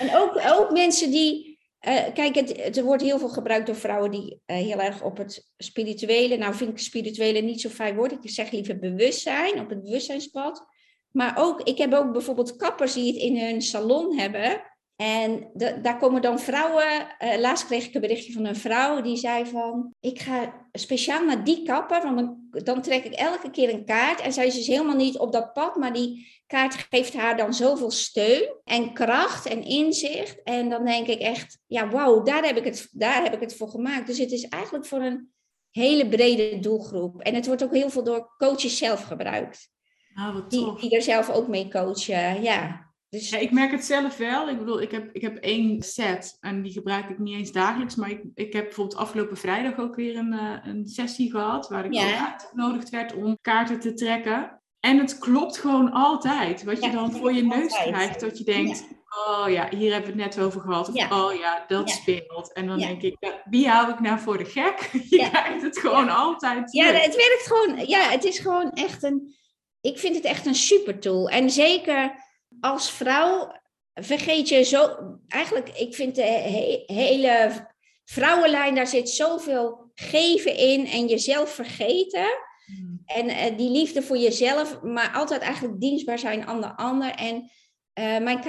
en 0.00 0.16
ook, 0.16 0.40
ook 0.46 0.70
mensen 0.70 1.10
die. 1.10 1.58
Uh, 1.86 2.12
kijk, 2.14 2.34
het, 2.34 2.76
er 2.76 2.84
wordt 2.84 3.02
heel 3.02 3.18
veel 3.18 3.28
gebruikt 3.28 3.66
door 3.66 3.76
vrouwen 3.76 4.10
die 4.10 4.40
uh, 4.46 4.56
heel 4.56 4.80
erg 4.80 5.02
op 5.02 5.16
het 5.16 5.50
spirituele. 5.56 6.36
Nou, 6.36 6.54
vind 6.54 6.70
ik 6.70 6.78
spirituele 6.78 7.40
niet 7.40 7.60
zo 7.60 7.68
fijn 7.68 7.96
woord. 7.96 8.12
Ik 8.12 8.30
zeg 8.30 8.50
liever 8.50 8.78
bewustzijn, 8.78 9.60
op 9.60 9.68
het 9.68 9.82
bewustzijnspad. 9.82 10.66
Maar 11.10 11.34
ook, 11.38 11.60
ik 11.62 11.78
heb 11.78 11.92
ook 11.92 12.12
bijvoorbeeld 12.12 12.56
kappers 12.56 12.92
die 12.92 13.06
het 13.06 13.22
in 13.22 13.38
hun 13.38 13.62
salon 13.62 14.18
hebben. 14.18 14.62
En 14.98 15.50
de, 15.54 15.80
daar 15.80 15.98
komen 15.98 16.22
dan 16.22 16.38
vrouwen. 16.38 17.06
Uh, 17.24 17.38
laatst 17.38 17.66
kreeg 17.66 17.86
ik 17.86 17.94
een 17.94 18.00
berichtje 18.00 18.32
van 18.32 18.44
een 18.44 18.56
vrouw 18.56 19.00
die 19.00 19.16
zei 19.16 19.46
van: 19.46 19.94
Ik 20.00 20.20
ga 20.20 20.68
speciaal 20.72 21.24
naar 21.24 21.44
die 21.44 21.62
kapper, 21.62 22.02
want 22.02 22.16
dan, 22.16 22.38
dan 22.64 22.82
trek 22.82 23.04
ik 23.04 23.12
elke 23.12 23.50
keer 23.50 23.74
een 23.74 23.84
kaart. 23.84 24.20
En 24.20 24.32
zij 24.32 24.46
is 24.46 24.54
dus 24.54 24.66
helemaal 24.66 24.96
niet 24.96 25.18
op 25.18 25.32
dat 25.32 25.52
pad, 25.52 25.76
maar 25.76 25.92
die 25.92 26.42
kaart 26.46 26.74
geeft 26.74 27.14
haar 27.14 27.36
dan 27.36 27.54
zoveel 27.54 27.90
steun 27.90 28.54
en 28.64 28.92
kracht 28.92 29.46
en 29.46 29.64
inzicht. 29.64 30.42
En 30.42 30.68
dan 30.68 30.84
denk 30.84 31.06
ik 31.06 31.20
echt: 31.20 31.58
Ja, 31.66 31.88
wauw, 31.88 32.22
daar, 32.22 32.44
heb 32.44 32.56
ik 32.56 32.64
het, 32.64 32.88
daar 32.92 33.22
heb 33.22 33.34
ik 33.34 33.40
het 33.40 33.56
voor 33.56 33.68
gemaakt. 33.68 34.06
Dus 34.06 34.18
het 34.18 34.32
is 34.32 34.48
eigenlijk 34.48 34.86
voor 34.86 35.00
een 35.00 35.32
hele 35.70 36.08
brede 36.08 36.58
doelgroep. 36.58 37.20
En 37.20 37.34
het 37.34 37.46
wordt 37.46 37.64
ook 37.64 37.74
heel 37.74 37.90
veel 37.90 38.04
door 38.04 38.34
coaches 38.36 38.76
zelf 38.76 39.02
gebruikt. 39.02 39.70
Wat 40.32 40.50
die, 40.50 40.74
die 40.80 40.96
er 40.96 41.02
zelf 41.02 41.30
ook 41.30 41.48
mee 41.48 41.68
coachen. 41.68 42.42
Ja. 42.42 42.87
Dus... 43.10 43.30
Ja, 43.30 43.38
ik 43.38 43.50
merk 43.50 43.70
het 43.70 43.84
zelf 43.84 44.16
wel. 44.16 44.48
Ik 44.48 44.58
bedoel, 44.58 44.80
ik 44.80 44.90
heb, 44.90 45.10
ik 45.12 45.20
heb 45.20 45.36
één 45.36 45.82
set 45.82 46.36
en 46.40 46.62
die 46.62 46.72
gebruik 46.72 47.08
ik 47.08 47.18
niet 47.18 47.36
eens 47.36 47.52
dagelijks. 47.52 47.94
Maar 47.94 48.10
ik, 48.10 48.22
ik 48.34 48.52
heb 48.52 48.64
bijvoorbeeld 48.64 49.00
afgelopen 49.00 49.36
vrijdag 49.36 49.78
ook 49.78 49.94
weer 49.94 50.16
een, 50.16 50.32
uh, 50.32 50.56
een 50.62 50.86
sessie 50.86 51.30
gehad. 51.30 51.68
Waar 51.68 51.84
ik 51.84 51.94
ook 51.94 52.30
uitgenodigd 52.30 52.90
werd 52.90 53.14
om 53.14 53.38
kaarten 53.40 53.80
te 53.80 53.94
trekken. 53.94 54.60
En 54.80 54.98
het 54.98 55.18
klopt 55.18 55.58
gewoon 55.58 55.92
altijd. 55.92 56.64
Wat 56.64 56.84
je 56.84 56.90
dan 56.90 57.12
voor 57.12 57.32
je 57.32 57.42
neus 57.42 57.82
krijgt. 57.82 58.20
Dat 58.20 58.38
je 58.38 58.44
denkt, 58.44 58.86
oh 59.08 59.50
ja, 59.50 59.68
hier 59.70 59.92
hebben 59.92 60.14
we 60.14 60.22
het 60.22 60.34
net 60.34 60.44
over 60.44 60.60
gehad. 60.60 60.88
Of 60.88 61.10
oh 61.10 61.34
ja, 61.34 61.64
dat 61.66 61.90
speelt. 61.90 62.52
En 62.52 62.66
dan 62.66 62.78
denk 62.78 63.02
ik, 63.02 63.16
wie 63.44 63.68
hou 63.68 63.92
ik 63.92 64.00
nou 64.00 64.18
voor 64.18 64.38
de 64.38 64.44
gek? 64.44 64.90
Je 65.10 65.28
krijgt 65.30 65.62
het 65.62 65.78
gewoon 65.78 66.08
altijd. 66.08 66.72
Ja, 66.72 66.84
het 66.84 67.16
werkt 67.16 67.46
gewoon. 67.46 67.86
Ja, 67.86 68.10
het 68.10 68.24
is 68.24 68.38
gewoon 68.38 68.70
echt 68.70 69.02
een... 69.02 69.36
Ik 69.80 69.98
vind 69.98 70.16
het 70.16 70.24
echt 70.24 70.46
een 70.46 70.54
super 70.54 70.98
tool. 70.98 71.28
En 71.28 71.50
zeker 71.50 72.26
als 72.60 72.90
vrouw 72.90 73.52
vergeet 73.94 74.48
je 74.48 74.62
zo. 74.62 74.96
Eigenlijk, 75.28 75.68
ik 75.68 75.94
vind 75.94 76.14
de 76.14 76.22
hele 76.86 77.66
vrouwenlijn, 78.04 78.74
daar 78.74 78.86
zit 78.86 79.10
zoveel 79.10 79.90
geven 79.94 80.56
in 80.56 80.86
en 80.86 81.06
jezelf 81.06 81.50
vergeten. 81.54 82.26
Hmm. 82.66 83.02
En 83.04 83.26
uh, 83.26 83.58
die 83.58 83.70
liefde 83.70 84.02
voor 84.02 84.16
jezelf, 84.16 84.82
maar 84.82 85.12
altijd 85.14 85.40
eigenlijk 85.40 85.80
dienstbaar 85.80 86.18
zijn 86.18 86.46
aan 86.46 86.60
de 86.60 86.76
ander. 86.76 87.10
En 87.10 87.50
uh, 87.98 88.18
mijn 88.18 88.40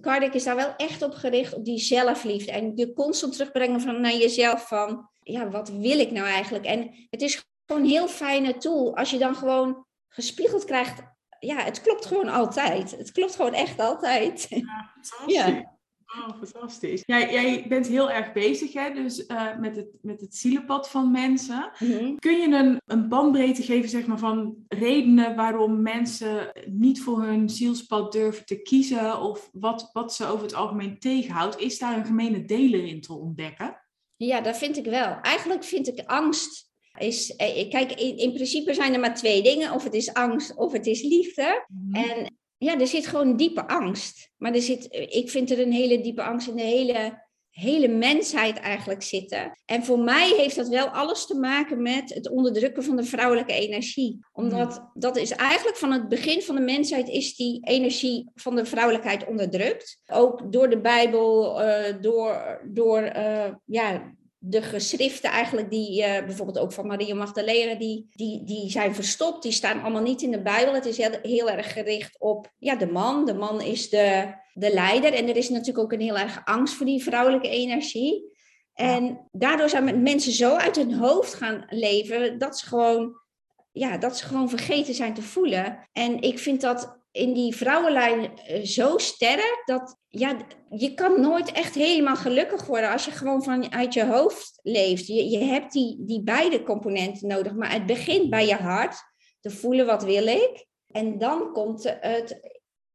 Kardec 0.00 0.34
is 0.34 0.44
daar 0.44 0.56
wel 0.56 0.76
echt 0.76 1.02
op 1.02 1.12
gericht, 1.12 1.54
op 1.54 1.64
die 1.64 1.78
zelfliefde. 1.78 2.52
En 2.52 2.72
je 2.76 2.92
constant 2.92 3.32
terugbrengen 3.32 3.80
van, 3.80 4.00
naar 4.00 4.16
jezelf 4.16 4.68
van, 4.68 5.08
ja, 5.22 5.50
wat 5.50 5.68
wil 5.68 5.98
ik 5.98 6.10
nou 6.10 6.26
eigenlijk? 6.26 6.64
En 6.64 7.06
het 7.10 7.22
is 7.22 7.44
gewoon 7.66 7.82
een 7.82 7.88
heel 7.88 8.08
fijne 8.08 8.56
tool 8.56 8.96
als 8.96 9.10
je 9.10 9.18
dan 9.18 9.34
gewoon 9.34 9.86
gespiegeld 10.08 10.64
krijgt 10.64 11.02
ja, 11.46 11.56
het 11.56 11.80
klopt 11.80 12.06
gewoon 12.06 12.28
altijd. 12.28 12.90
Het 12.90 13.12
klopt 13.12 13.34
gewoon 13.34 13.54
echt 13.54 13.78
altijd. 13.78 14.46
Ja, 14.48 14.90
fantastisch. 14.94 15.34
Ja. 15.34 15.70
Oh, 16.06 16.42
fantastisch. 16.42 17.02
Jij, 17.06 17.32
jij 17.32 17.64
bent 17.68 17.86
heel 17.86 18.10
erg 18.10 18.32
bezig 18.32 18.72
hè? 18.72 18.92
Dus, 18.94 19.26
uh, 19.26 19.58
met, 19.58 19.76
het, 19.76 19.88
met 20.02 20.20
het 20.20 20.36
zielenpad 20.36 20.90
van 20.90 21.10
mensen. 21.10 21.70
Mhm. 21.78 22.14
Kun 22.14 22.38
je 22.40 22.56
een, 22.56 22.80
een 22.86 23.08
bandbreedte 23.08 23.62
geven 23.62 23.88
zeg 23.90 24.06
maar, 24.06 24.18
van 24.18 24.54
redenen 24.68 25.36
waarom 25.36 25.82
mensen 25.82 26.52
niet 26.68 27.02
voor 27.02 27.22
hun 27.22 27.50
zielspad 27.50 28.12
durven 28.12 28.46
te 28.46 28.62
kiezen? 28.62 29.20
Of 29.20 29.50
wat, 29.52 29.90
wat 29.92 30.14
ze 30.14 30.26
over 30.26 30.42
het 30.42 30.54
algemeen 30.54 30.98
tegenhoudt? 30.98 31.58
Is 31.58 31.78
daar 31.78 31.96
een 31.96 32.06
gemene 32.06 32.44
deler 32.44 32.84
in 32.84 33.00
te 33.00 33.12
ontdekken? 33.12 33.80
Ja, 34.16 34.40
dat 34.40 34.58
vind 34.58 34.76
ik 34.76 34.84
wel. 34.84 35.20
Eigenlijk 35.20 35.64
vind 35.64 35.88
ik 35.88 36.06
angst 36.06 36.71
is, 36.98 37.36
eh, 37.36 37.70
kijk, 37.70 37.92
in, 37.92 38.16
in, 38.16 38.32
principe 38.32 38.74
zijn 38.74 38.94
er 38.94 39.00
maar 39.00 39.14
twee 39.14 39.42
dingen. 39.42 39.72
Of 39.72 39.84
het 39.84 39.94
is 39.94 40.14
angst 40.14 40.56
of 40.56 40.72
het 40.72 40.86
is 40.86 41.02
liefde. 41.02 41.64
Mhm. 41.68 42.04
En 42.04 42.36
ja, 42.58 42.80
er 42.80 42.86
zit 42.86 43.06
gewoon 43.06 43.36
diepe 43.36 43.68
angst. 43.68 44.30
Maar 44.36 44.54
er 44.54 44.62
zit, 44.62 44.86
ik 44.90 45.30
vind 45.30 45.50
er 45.50 45.60
een 45.60 45.72
hele 45.72 46.00
diepe 46.00 46.22
angst 46.22 46.48
in 46.48 46.56
de 46.56 46.62
hele, 46.62 47.22
hele 47.50 47.88
mensheid 47.88 48.58
eigenlijk 48.58 49.02
zitten. 49.02 49.58
En 49.64 49.84
voor 49.84 49.98
mij 49.98 50.34
heeft 50.36 50.56
dat 50.56 50.68
wel 50.68 50.86
alles 50.86 51.26
te 51.26 51.34
maken 51.34 51.82
met 51.82 52.14
het 52.14 52.30
onderdrukken 52.30 52.84
van 52.84 52.96
de 52.96 53.04
vrouwelijke 53.04 53.52
energie. 53.52 54.18
Omdat 54.32 54.70
mhm. 54.70 54.86
dat 54.94 55.16
is 55.16 55.30
eigenlijk 55.30 55.76
van 55.76 55.92
het 55.92 56.08
begin 56.08 56.42
van 56.42 56.54
de 56.54 56.60
mensheid 56.60 57.08
is 57.08 57.36
die 57.36 57.66
energie 57.66 58.30
van 58.34 58.56
de 58.56 58.64
vrouwelijkheid 58.64 59.26
onderdrukt. 59.26 60.00
Ook 60.06 60.52
door 60.52 60.70
de 60.70 60.80
Bijbel, 60.80 61.60
uh, 61.62 62.00
door, 62.00 62.60
door 62.72 63.02
uh, 63.02 63.48
ja, 63.64 64.14
de 64.44 64.62
geschriften 64.62 65.30
eigenlijk, 65.30 65.70
die 65.70 66.00
uh, 66.00 66.24
bijvoorbeeld 66.24 66.58
ook 66.58 66.72
van 66.72 66.86
Maria 66.86 67.14
Magdalena, 67.14 67.74
die, 67.74 68.08
die, 68.10 68.44
die 68.44 68.70
zijn 68.70 68.94
verstopt. 68.94 69.42
Die 69.42 69.52
staan 69.52 69.82
allemaal 69.82 70.02
niet 70.02 70.22
in 70.22 70.30
de 70.30 70.42
Bijbel. 70.42 70.74
Het 70.74 70.86
is 70.86 70.96
heel, 70.96 71.18
heel 71.22 71.50
erg 71.50 71.72
gericht 71.72 72.20
op 72.20 72.52
ja, 72.58 72.76
de 72.76 72.86
man. 72.86 73.24
De 73.26 73.34
man 73.34 73.60
is 73.60 73.88
de, 73.88 74.34
de 74.52 74.72
leider. 74.72 75.14
En 75.14 75.28
er 75.28 75.36
is 75.36 75.48
natuurlijk 75.48 75.78
ook 75.78 75.92
een 75.92 76.00
heel 76.00 76.18
erg 76.18 76.42
angst 76.44 76.74
voor 76.74 76.86
die 76.86 77.02
vrouwelijke 77.02 77.48
energie. 77.48 78.30
En 78.74 79.28
daardoor 79.32 79.68
zijn 79.68 80.02
mensen 80.02 80.32
zo 80.32 80.54
uit 80.54 80.76
hun 80.76 80.94
hoofd 80.94 81.34
gaan 81.34 81.64
leven 81.68 82.38
dat 82.38 82.58
ze 82.58 82.66
gewoon, 82.66 83.20
ja, 83.72 83.98
dat 83.98 84.16
ze 84.16 84.24
gewoon 84.24 84.48
vergeten 84.48 84.94
zijn 84.94 85.14
te 85.14 85.22
voelen. 85.22 85.88
En 85.92 86.20
ik 86.20 86.38
vind 86.38 86.60
dat 86.60 87.01
in 87.12 87.32
die 87.32 87.56
vrouwenlijn 87.56 88.38
eh, 88.38 88.64
zo 88.64 88.98
sterk 88.98 89.62
dat 89.64 89.96
ja, 90.08 90.36
je 90.70 90.94
kan 90.94 91.20
nooit 91.20 91.52
echt 91.52 91.74
helemaal 91.74 92.16
gelukkig 92.16 92.66
worden 92.66 92.90
als 92.90 93.04
je 93.04 93.10
gewoon 93.10 93.42
vanuit 93.42 93.94
je 93.94 94.04
hoofd 94.04 94.60
leeft. 94.62 95.06
Je, 95.06 95.30
je 95.30 95.38
hebt 95.38 95.72
die, 95.72 95.96
die 96.00 96.22
beide 96.22 96.62
componenten 96.62 97.28
nodig, 97.28 97.54
maar 97.54 97.72
het 97.72 97.86
begint 97.86 98.30
bij 98.30 98.46
je 98.46 98.54
hart, 98.54 99.02
te 99.40 99.50
voelen 99.50 99.86
wat 99.86 100.04
wil 100.04 100.26
ik. 100.26 100.66
En 100.86 101.18
dan 101.18 101.52
komt 101.52 101.96
het, 102.00 102.40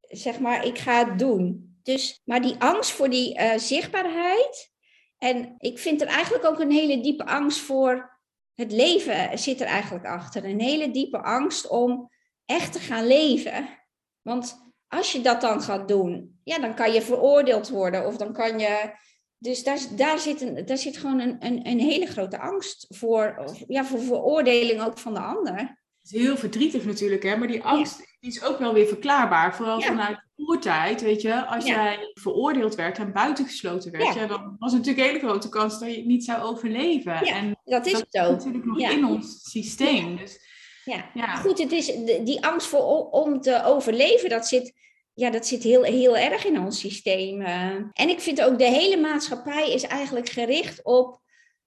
zeg 0.02 0.40
maar, 0.40 0.66
ik 0.66 0.78
ga 0.78 1.06
het 1.06 1.20
doen. 1.20 1.76
Dus, 1.84 2.22
maar 2.26 2.42
die 2.42 2.56
angst 2.60 2.92
voor 2.92 3.10
die 3.10 3.40
uh, 3.40 3.58
zichtbaarheid. 3.58 4.72
En 5.18 5.56
ik 5.58 5.80
vind 5.80 6.02
er 6.02 6.08
eigenlijk 6.08 6.46
ook 6.46 6.60
een 6.60 6.72
hele 6.72 7.02
diepe 7.02 7.26
angst 7.26 7.60
voor 7.60 8.20
het 8.54 8.72
leven 8.72 9.40
zit 9.40 9.62
er 9.62 9.68
eigenlijk 9.68 10.06
achter. 10.06 10.46
Een 10.46 10.62
hele 10.62 10.92
diepe 10.92 11.22
angst 11.22 11.68
om 11.68 12.12
echt 12.46 12.74
te 12.74 12.80
gaan 12.80 13.08
leven. 13.08 13.70
Want 14.28 14.72
als 14.88 15.12
je 15.12 15.22
dat 15.22 15.42
dan 15.42 15.62
gaat 15.62 15.88
doen, 15.88 16.40
ja, 16.44 16.60
dan 16.60 16.76
kan 16.76 16.92
je 16.92 17.02
veroordeeld 17.02 17.70
worden 17.70 18.06
of 18.06 18.18
dan 18.18 18.34
kan 18.34 18.60
je. 18.60 18.92
Dus 19.38 19.64
daar, 19.64 19.80
daar, 19.96 20.20
zit, 20.20 20.42
een, 20.42 20.66
daar 20.66 20.78
zit 20.78 20.98
gewoon 20.98 21.20
een, 21.20 21.36
een, 21.40 21.68
een 21.68 21.80
hele 21.80 22.06
grote 22.06 22.40
angst 22.40 22.86
voor, 22.90 23.54
ja, 23.68 23.86
voor 23.86 24.00
veroordeling 24.00 24.82
ook 24.82 24.98
van 24.98 25.14
de 25.14 25.20
ander. 25.20 25.56
Het 25.56 26.12
is 26.12 26.22
heel 26.22 26.38
verdrietig 26.38 26.86
natuurlijk, 26.86 27.24
hè? 27.24 27.38
maar 27.38 27.48
die 27.48 27.64
angst 27.64 28.08
die 28.20 28.32
is 28.32 28.44
ook 28.44 28.60
wel 28.60 28.74
weer 28.74 28.88
verklaarbaar. 28.88 29.56
Vooral 29.56 29.82
vanuit 29.82 30.20
de 30.36 30.44
oertijd, 30.48 31.02
weet 31.02 31.22
je. 31.22 31.46
Als 31.46 31.66
jij 31.66 32.12
veroordeeld 32.14 32.76
werd 32.76 32.98
en 32.98 33.14
buitengesloten 33.14 33.92
werd, 33.92 34.14
ja. 34.14 34.28
dan 34.28 34.56
was 34.60 34.72
er 34.72 34.78
natuurlijk 34.78 35.08
een 35.08 35.14
hele 35.14 35.28
grote 35.28 35.50
kans 35.50 35.80
dat 35.80 35.90
je 35.90 35.98
het 35.98 36.06
niet 36.06 36.24
zou 36.26 36.42
overleven. 36.42 37.16
en 37.16 37.58
dat 37.64 37.86
is 37.86 37.92
dat 37.92 38.08
het 38.12 38.22
ook. 38.26 38.32
natuurlijk 38.32 38.66
nog 38.66 38.80
in 38.80 39.06
ons 39.06 39.40
systeem. 39.50 40.18
Dus 40.18 40.47
ja. 40.88 41.10
ja. 41.14 41.36
Goed, 41.36 41.58
het 41.58 41.72
is 41.72 41.86
die 42.24 42.46
angst 42.46 42.68
voor, 42.68 43.10
om 43.10 43.42
te 43.42 43.64
overleven, 43.64 44.30
dat 44.30 44.48
zit, 44.48 44.74
ja, 45.14 45.30
dat 45.30 45.48
zit 45.48 45.64
heel, 45.64 45.84
heel 45.84 46.18
erg 46.18 46.46
in 46.46 46.60
ons 46.60 46.80
systeem. 46.80 47.42
Eh. 47.42 47.76
En 47.94 48.10
ik 48.10 48.20
vind 48.20 48.42
ook 48.42 48.58
de 48.58 48.70
hele 48.70 48.98
maatschappij 48.98 49.72
is 49.72 49.84
eigenlijk 49.84 50.30
gericht 50.30 50.84
op 50.84 51.22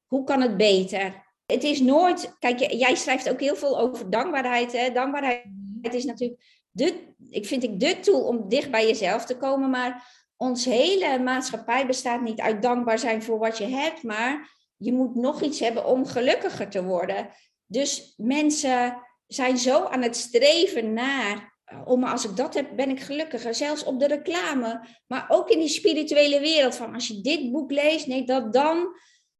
hoe 0.06 0.24
kan 0.24 0.40
het 0.40 0.56
beter. 0.56 1.28
Het 1.46 1.64
is 1.64 1.80
nooit, 1.80 2.36
kijk, 2.38 2.72
jij 2.72 2.94
schrijft 2.94 3.30
ook 3.30 3.40
heel 3.40 3.56
veel 3.56 3.78
over 3.78 4.10
dankbaarheid. 4.10 4.72
Hè? 4.72 4.92
Dankbaarheid 4.92 5.44
is 5.90 6.04
natuurlijk 6.04 6.40
de, 6.70 7.14
ik 7.30 7.46
vind 7.46 7.62
ik 7.62 7.80
de 7.80 8.00
tool 8.00 8.20
om 8.20 8.48
dicht 8.48 8.70
bij 8.70 8.86
jezelf 8.86 9.24
te 9.24 9.36
komen, 9.36 9.70
maar 9.70 10.18
ons 10.36 10.64
hele 10.64 11.18
maatschappij 11.18 11.86
bestaat 11.86 12.20
niet 12.20 12.40
uit 12.40 12.62
dankbaar 12.62 12.98
zijn 12.98 13.22
voor 13.22 13.38
wat 13.38 13.58
je 13.58 13.66
hebt, 13.66 14.02
maar 14.02 14.58
je 14.76 14.92
moet 14.92 15.14
nog 15.14 15.42
iets 15.42 15.60
hebben 15.60 15.86
om 15.86 16.06
gelukkiger 16.06 16.68
te 16.68 16.84
worden. 16.84 17.30
Dus 17.66 18.14
mensen 18.16 19.02
zijn 19.32 19.58
zo 19.58 19.84
aan 19.84 20.02
het 20.02 20.16
streven 20.16 20.92
naar 20.92 21.50
oh, 21.84 22.00
maar 22.00 22.12
als 22.12 22.24
ik 22.24 22.36
dat 22.36 22.54
heb, 22.54 22.76
ben 22.76 22.90
ik 22.90 23.00
gelukkiger. 23.00 23.54
Zelfs 23.54 23.84
op 23.84 24.00
de 24.00 24.06
reclame, 24.06 24.86
maar 25.06 25.26
ook 25.28 25.50
in 25.50 25.58
die 25.58 25.68
spirituele 25.68 26.40
wereld. 26.40 26.76
Van 26.76 26.94
als 26.94 27.08
je 27.08 27.20
dit 27.20 27.52
boek 27.52 27.70
leest, 27.70 28.06
nee, 28.06 28.24
dat 28.24 28.52
dan. 28.52 28.94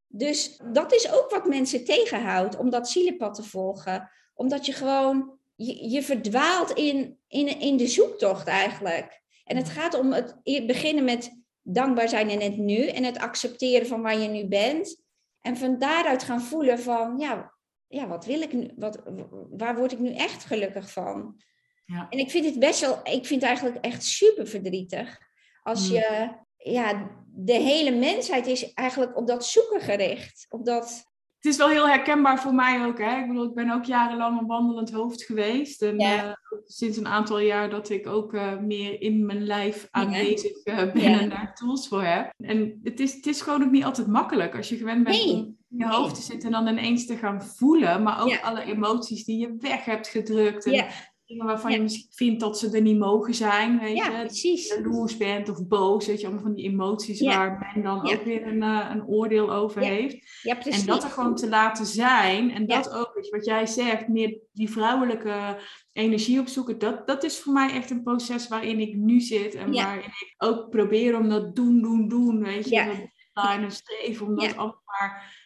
Dus 0.07 0.59
dat 0.71 0.93
is 0.93 1.11
ook 1.11 1.29
wat 1.29 1.47
mensen 1.47 1.85
tegenhoudt 1.85 2.57
om 2.57 2.69
dat 2.69 2.89
zielenpad 2.89 3.33
te 3.35 3.43
volgen. 3.43 4.09
Omdat 4.33 4.65
je 4.65 4.73
gewoon, 4.73 5.37
je, 5.55 5.89
je 5.89 6.03
verdwaalt 6.03 6.71
in, 6.71 7.19
in, 7.27 7.59
in 7.59 7.77
de 7.77 7.87
zoektocht 7.87 8.47
eigenlijk. 8.47 9.21
En 9.43 9.57
het 9.57 9.69
gaat 9.69 9.93
om 9.93 10.13
het 10.13 10.35
beginnen 10.43 11.03
met 11.03 11.41
dankbaar 11.61 12.09
zijn 12.09 12.29
in 12.29 12.41
het 12.41 12.57
nu 12.57 12.87
en 12.87 13.03
het 13.03 13.17
accepteren 13.17 13.87
van 13.87 14.01
waar 14.01 14.19
je 14.19 14.27
nu 14.27 14.47
bent. 14.47 15.01
En 15.41 15.57
van 15.57 15.79
daaruit 15.79 16.23
gaan 16.23 16.41
voelen 16.41 16.79
van, 16.79 17.17
ja, 17.17 17.53
ja 17.91 18.07
wat 18.07 18.25
wil 18.25 18.41
ik 18.41 18.53
nu, 18.53 18.71
wat, 18.75 19.01
waar 19.49 19.75
word 19.75 19.91
ik 19.91 19.99
nu 19.99 20.13
echt 20.13 20.43
gelukkig 20.43 20.91
van? 20.91 21.41
Ja. 21.85 22.07
En 22.09 22.19
ik 22.19 22.31
vind 22.31 22.45
het 22.45 22.59
best 22.59 22.81
wel, 22.81 22.99
ik 23.03 23.25
vind 23.25 23.41
het 23.41 23.43
eigenlijk 23.43 23.85
echt 23.85 24.03
super 24.03 24.47
verdrietig. 24.47 25.19
Als 25.63 25.87
hmm. 25.87 25.95
je, 25.95 26.29
ja, 26.57 27.11
de 27.27 27.53
hele 27.53 27.91
mensheid 27.91 28.47
is 28.47 28.73
eigenlijk 28.73 29.17
op 29.17 29.27
dat 29.27 29.45
zoeken 29.45 29.81
gericht. 29.81 30.45
Op 30.49 30.65
dat... 30.65 31.10
Het 31.41 31.51
is 31.51 31.57
wel 31.57 31.69
heel 31.69 31.87
herkenbaar 31.87 32.39
voor 32.39 32.53
mij 32.53 32.85
ook. 32.85 32.97
Hè? 32.97 33.19
Ik 33.19 33.27
bedoel, 33.27 33.45
ik 33.45 33.53
ben 33.53 33.71
ook 33.71 33.83
jarenlang 33.83 34.39
een 34.39 34.47
wandelend 34.47 34.91
hoofd 34.91 35.23
geweest. 35.23 35.81
En 35.81 36.01
uh, 36.01 36.31
sinds 36.65 36.97
een 36.97 37.07
aantal 37.07 37.39
jaar 37.39 37.69
dat 37.69 37.89
ik 37.89 38.07
ook 38.07 38.33
uh, 38.33 38.57
meer 38.57 39.01
in 39.01 39.25
mijn 39.25 39.43
lijf 39.43 39.87
aanwezig 39.91 40.65
uh, 40.65 40.75
ben 40.75 41.19
en 41.19 41.29
daar 41.29 41.55
tools 41.55 41.87
voor 41.87 42.03
heb. 42.03 42.33
En 42.37 42.79
het 42.83 42.99
is, 42.99 43.13
het 43.13 43.25
is 43.25 43.41
gewoon 43.41 43.63
ook 43.63 43.71
niet 43.71 43.83
altijd 43.83 44.07
makkelijk 44.07 44.55
als 44.55 44.69
je 44.69 44.77
gewend 44.77 45.03
bent 45.03 45.25
nee. 45.25 45.33
om 45.33 45.57
in 45.69 45.77
je 45.77 45.87
hoofd 45.87 46.15
te 46.15 46.21
zitten 46.21 46.53
en 46.53 46.65
dan 46.65 46.77
ineens 46.77 47.05
te 47.05 47.17
gaan 47.17 47.43
voelen. 47.43 48.03
Maar 48.03 48.21
ook 48.21 48.39
alle 48.41 48.63
emoties 48.63 49.25
die 49.25 49.39
je 49.39 49.55
weg 49.59 49.85
hebt 49.85 50.07
gedrukt. 50.07 50.65
En 50.65 50.85
dingen 51.31 51.45
waarvan 51.45 51.71
je 51.71 51.81
misschien 51.81 52.07
vindt 52.11 52.39
dat 52.39 52.59
ze 52.59 52.69
er 52.69 52.81
niet 52.81 52.97
mogen 52.97 53.33
zijn, 53.33 53.79
weet 53.79 53.97
ja, 53.97 54.05
je. 54.05 54.25
precies. 54.25 54.67
Jaloers 54.67 55.17
bent 55.17 55.49
of 55.49 55.67
boos, 55.67 56.07
weet 56.07 56.19
je, 56.19 56.25
allemaal 56.25 56.43
van 56.43 56.53
die 56.53 56.65
emoties 56.65 57.21
waar 57.21 57.71
men 57.73 57.83
dan 57.83 58.11
ook 58.11 58.23
weer 58.23 58.47
een, 58.47 58.61
uh, 58.61 58.89
een 58.91 59.05
oordeel 59.07 59.53
over 59.53 59.81
heeft. 59.81 60.39
Ja, 60.41 60.55
precies. 60.55 60.81
En 60.81 60.87
dat 60.87 61.03
er 61.03 61.09
gewoon 61.09 61.35
te 61.35 61.49
laten 61.49 61.85
zijn 61.85 62.51
en 62.51 62.65
dat 62.65 62.89
ook, 62.93 63.11
weet 63.13 63.25
je, 63.25 63.31
wat 63.31 63.45
jij 63.45 63.65
zegt, 63.65 64.07
meer 64.07 64.39
die 64.51 64.69
vrouwelijke 64.69 65.59
energie 65.91 66.39
opzoeken, 66.39 66.79
dat, 66.79 67.07
dat 67.07 67.23
is 67.23 67.39
voor 67.39 67.53
mij 67.53 67.71
echt 67.71 67.89
een 67.89 68.03
proces 68.03 68.47
waarin 68.47 68.79
ik 68.79 68.95
nu 68.95 69.19
zit 69.19 69.55
en 69.55 69.73
waarin 69.73 70.05
ik 70.05 70.33
ook 70.37 70.69
probeer 70.69 71.17
om 71.17 71.29
dat 71.29 71.55
doen, 71.55 71.81
doen, 71.81 72.07
doen, 72.07 72.43
weet 72.43 72.69
je. 72.69 73.09
Dat 73.33 73.45
een 73.57 73.71
streven, 73.71 74.27
om 74.27 74.35
dat 74.35 74.57
allemaal 74.57 74.81
maar 74.85 75.40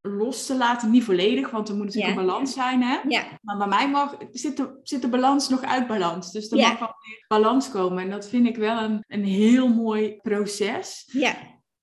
los 0.00 0.46
te 0.46 0.56
laten. 0.56 0.90
Niet 0.90 1.04
volledig, 1.04 1.50
want 1.50 1.68
er 1.68 1.74
moet 1.74 1.84
natuurlijk 1.84 2.16
een 2.16 2.26
balans 2.26 2.52
zijn. 2.52 2.82
Hè? 2.82 2.98
Ja. 3.08 3.24
Maar 3.42 3.56
bij 3.56 3.66
mij 3.66 3.90
mag, 3.90 4.16
zit, 4.32 4.56
de, 4.56 4.80
zit 4.82 5.02
de 5.02 5.08
balans 5.08 5.48
nog 5.48 5.62
uit 5.62 5.86
balans. 5.86 6.32
Dus 6.32 6.50
er 6.50 6.56
mag 6.58 6.78
wel 6.78 6.94
weer 7.06 7.24
balans 7.28 7.70
komen. 7.70 8.02
En 8.02 8.10
dat 8.10 8.28
vind 8.28 8.46
ik 8.46 8.56
wel 8.56 8.78
een, 8.78 9.04
een 9.06 9.24
heel 9.24 9.68
mooi 9.68 10.16
proces. 10.16 11.08
Ja. 11.12 11.36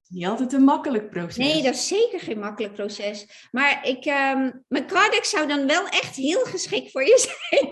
Niet 0.07 0.25
altijd 0.25 0.53
een 0.53 0.63
makkelijk 0.63 1.09
proces. 1.09 1.37
Nee, 1.37 1.63
dat 1.63 1.73
is 1.73 1.87
zeker 1.87 2.19
geen 2.19 2.39
makkelijk 2.39 2.73
proces. 2.73 3.47
Maar 3.51 3.87
ik, 3.87 4.05
um, 4.05 4.63
mijn 4.67 4.87
Cardex 4.87 5.29
zou 5.29 5.47
dan 5.47 5.67
wel 5.67 5.87
echt 5.87 6.15
heel 6.15 6.43
geschikt 6.43 6.91
voor 6.91 7.03
je 7.03 7.19
zijn. 7.49 7.67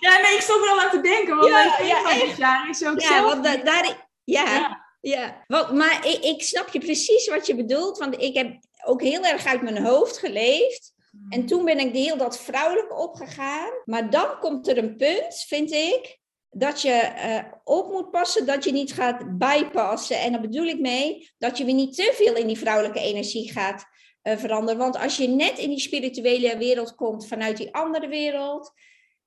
ja, 0.00 0.20
nee, 0.20 0.34
ik 0.34 0.40
stond 0.40 0.64
er 0.64 0.70
al 0.70 0.80
aan 0.80 0.90
te 0.90 1.00
denken. 1.00 1.36
Want 1.36 1.48
ja, 1.48 1.74
mijn 1.78 1.86
ja, 1.86 2.26
dit 2.26 2.36
jaar 2.36 2.68
is 2.68 2.86
ook 2.86 3.00
ja, 3.00 3.22
Want 3.22 3.44
daar, 3.44 4.08
ja, 4.24 4.85
ja. 5.08 5.44
Want, 5.46 5.72
maar 5.72 6.06
ik, 6.06 6.24
ik 6.24 6.42
snap 6.42 6.68
je 6.68 6.78
precies 6.78 7.28
wat 7.28 7.46
je 7.46 7.54
bedoelt. 7.54 7.98
Want 7.98 8.22
ik 8.22 8.34
heb 8.34 8.58
ook 8.84 9.02
heel 9.02 9.24
erg 9.24 9.46
uit 9.46 9.62
mijn 9.62 9.84
hoofd 9.84 10.18
geleefd. 10.18 10.94
En 11.28 11.46
toen 11.46 11.64
ben 11.64 11.78
ik 11.78 11.92
heel 11.92 12.16
dat 12.16 12.38
vrouwelijke 12.38 12.94
opgegaan. 12.94 13.70
Maar 13.84 14.10
dan 14.10 14.38
komt 14.40 14.68
er 14.68 14.78
een 14.78 14.96
punt, 14.96 15.44
vind 15.48 15.72
ik, 15.72 16.18
dat 16.50 16.82
je 16.82 17.12
uh, 17.16 17.52
op 17.64 17.92
moet 17.92 18.10
passen 18.10 18.46
dat 18.46 18.64
je 18.64 18.72
niet 18.72 18.92
gaat 18.92 19.38
bypassen. 19.38 20.20
En 20.20 20.32
daar 20.32 20.40
bedoel 20.40 20.66
ik 20.66 20.80
mee 20.80 21.30
dat 21.38 21.58
je 21.58 21.64
weer 21.64 21.74
niet 21.74 21.94
te 21.94 22.12
veel 22.14 22.34
in 22.34 22.46
die 22.46 22.58
vrouwelijke 22.58 23.00
energie 23.00 23.52
gaat 23.52 23.84
uh, 24.22 24.36
veranderen. 24.36 24.78
Want 24.78 24.98
als 24.98 25.16
je 25.16 25.28
net 25.28 25.58
in 25.58 25.68
die 25.68 25.80
spirituele 25.80 26.56
wereld 26.56 26.94
komt 26.94 27.26
vanuit 27.26 27.56
die 27.56 27.74
andere 27.74 28.08
wereld, 28.08 28.72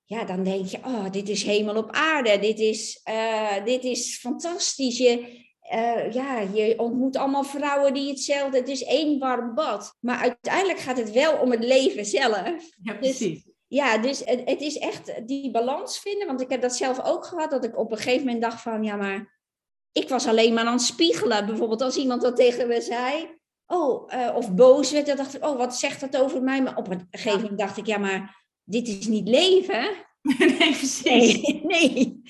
ja, 0.05 0.23
dan 0.23 0.43
denk 0.43 0.67
je, 0.67 0.77
oh, 0.77 1.11
dit 1.11 1.29
is 1.29 1.43
hemel 1.43 1.75
op 1.75 1.91
aarde, 1.91 2.39
dit 2.39 2.59
is, 2.59 3.01
uh, 3.09 3.65
dit 3.65 3.83
is 3.83 4.17
fantastisch. 4.17 4.97
Je, 4.97 5.47
uh, 5.73 6.11
ja, 6.11 6.39
je 6.39 6.73
ontmoet 6.77 7.17
allemaal 7.17 7.43
vrouwen 7.43 7.93
die 7.93 8.09
hetzelfde. 8.09 8.57
Het 8.57 8.67
is 8.67 8.83
één 8.83 9.19
warm 9.19 9.55
bad. 9.55 9.95
Maar 9.99 10.17
uiteindelijk 10.17 10.79
gaat 10.79 10.97
het 10.97 11.11
wel 11.11 11.37
om 11.37 11.51
het 11.51 11.63
leven 11.63 12.05
zelf. 12.05 12.43
Ja, 12.81 12.93
dus 12.93 12.97
precies. 12.99 13.43
Dus, 13.43 13.53
ja, 13.67 13.97
dus 13.97 14.19
het, 14.25 14.41
het, 14.45 14.61
is 14.61 14.77
echt 14.77 15.27
die 15.27 15.51
balans 15.51 15.99
vinden. 15.99 16.27
Want 16.27 16.41
ik 16.41 16.49
heb 16.49 16.61
dat 16.61 16.75
zelf 16.75 17.03
ook 17.03 17.25
gehad. 17.25 17.51
Dat 17.51 17.63
ik 17.63 17.77
op 17.77 17.91
een 17.91 17.97
gegeven 17.97 18.25
moment 18.25 18.41
dacht 18.41 18.61
van... 18.61 18.83
Ja, 18.83 18.95
maar 18.95 19.39
ik 19.91 20.09
was 20.09 20.27
alleen 20.27 20.53
maar 20.53 20.65
aan 20.65 20.73
het 20.73 20.81
spiegelen. 20.81 21.45
Bijvoorbeeld 21.45 21.81
als 21.81 21.97
iemand 21.97 22.21
dat 22.21 22.35
tegen 22.35 22.67
me 22.67 22.81
zei. 22.81 23.37
Oh, 23.67 24.13
uh, 24.13 24.35
of 24.35 24.53
boos 24.53 24.91
werd. 24.91 25.05
Dan 25.05 25.17
dacht 25.17 25.35
ik, 25.35 25.45
oh, 25.45 25.57
wat 25.57 25.75
zegt 25.75 25.99
dat 25.99 26.17
over 26.17 26.41
mij? 26.41 26.61
Maar 26.61 26.77
op 26.77 26.89
een 26.89 27.07
gegeven 27.11 27.41
moment 27.41 27.59
dacht 27.59 27.77
ik... 27.77 27.85
Ja, 27.85 27.97
maar 27.97 28.45
dit 28.63 28.87
is 28.87 29.07
niet 29.07 29.27
leven. 29.27 30.07
Nee, 30.37 30.55
precies. 30.57 31.03
Nee, 31.05 31.61
nee. 31.73 32.21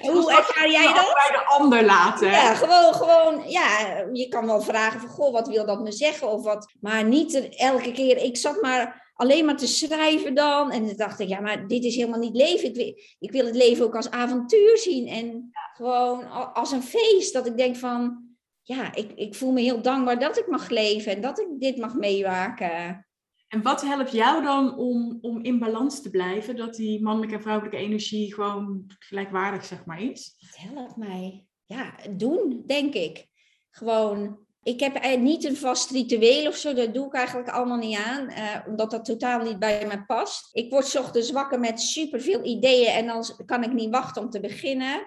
Hoe 0.00 0.32
ervaar 0.32 0.70
jij 0.70 0.86
dat? 0.86 0.94
Bij 0.94 1.38
de 1.38 1.44
ander 1.46 1.84
laten. 1.84 2.30
Ja, 2.30 2.54
gewoon, 2.54 2.94
gewoon, 2.94 3.50
ja, 3.50 3.68
je 4.12 4.28
kan 4.28 4.46
wel 4.46 4.60
vragen 4.60 5.00
van, 5.00 5.08
goh, 5.08 5.32
wat 5.32 5.48
wil 5.48 5.66
dat 5.66 5.80
me 5.80 5.92
zeggen? 5.92 6.30
Of 6.30 6.42
wat, 6.42 6.72
maar 6.80 7.04
niet 7.04 7.48
elke 7.56 7.92
keer, 7.92 8.16
ik 8.16 8.36
zat 8.36 8.62
maar 8.62 9.06
alleen 9.18 9.44
maar 9.44 9.56
te 9.56 9.66
schrijven 9.66 10.34
dan. 10.34 10.70
En 10.70 10.86
dan 10.86 10.96
dacht 10.96 11.20
ik, 11.20 11.28
ja, 11.28 11.40
maar 11.40 11.66
dit 11.66 11.84
is 11.84 11.94
helemaal 11.94 12.18
niet 12.18 12.36
leven. 12.36 12.68
Ik 12.68 12.74
wil, 12.74 12.94
ik 13.18 13.32
wil 13.32 13.44
het 13.46 13.56
leven 13.56 13.84
ook 13.84 13.96
als 13.96 14.10
avontuur 14.10 14.78
zien. 14.78 15.06
En 15.06 15.50
gewoon 15.76 16.30
als 16.52 16.72
een 16.72 16.82
feest. 16.82 17.32
Dat 17.32 17.46
ik 17.46 17.56
denk 17.56 17.76
van, 17.76 18.26
ja, 18.62 18.94
ik, 18.94 19.12
ik 19.14 19.34
voel 19.34 19.52
me 19.52 19.60
heel 19.60 19.82
dankbaar 19.82 20.18
dat 20.18 20.38
ik 20.38 20.46
mag 20.46 20.68
leven. 20.68 21.12
En 21.12 21.20
dat 21.20 21.40
ik 21.40 21.46
dit 21.58 21.76
mag 21.76 21.94
meemaken. 21.94 23.07
En 23.48 23.62
wat 23.62 23.82
helpt 23.82 24.12
jou 24.12 24.42
dan 24.42 24.76
om, 24.76 25.18
om 25.20 25.42
in 25.42 25.58
balans 25.58 26.02
te 26.02 26.10
blijven? 26.10 26.56
Dat 26.56 26.74
die 26.74 27.02
mannelijke 27.02 27.34
en 27.34 27.42
vrouwelijke 27.42 27.76
energie 27.76 28.34
gewoon 28.34 28.84
gelijkwaardig, 28.98 29.64
zeg 29.64 29.84
maar, 29.84 30.02
is? 30.02 30.34
Het 30.38 30.56
helpt 30.56 30.96
mij. 30.96 31.46
Ja, 31.64 31.94
doen, 32.10 32.62
denk 32.66 32.94
ik. 32.94 33.26
Gewoon, 33.70 34.38
ik 34.62 34.80
heb 34.80 35.18
niet 35.18 35.44
een 35.44 35.56
vast 35.56 35.90
ritueel 35.90 36.46
of 36.46 36.56
zo. 36.56 36.74
Dat 36.74 36.94
doe 36.94 37.06
ik 37.06 37.14
eigenlijk 37.14 37.48
allemaal 37.48 37.78
niet 37.78 37.98
aan. 37.98 38.30
Uh, 38.30 38.56
omdat 38.66 38.90
dat 38.90 39.04
totaal 39.04 39.42
niet 39.42 39.58
bij 39.58 39.86
me 39.86 40.04
past. 40.04 40.48
Ik 40.52 40.70
word 40.70 40.98
ochtends 40.98 41.30
wakker 41.30 41.60
met 41.60 41.80
superveel 41.80 42.44
ideeën. 42.44 42.92
En 42.92 43.06
dan 43.06 43.24
kan 43.46 43.64
ik 43.64 43.72
niet 43.72 43.90
wachten 43.90 44.22
om 44.22 44.30
te 44.30 44.40
beginnen. 44.40 45.06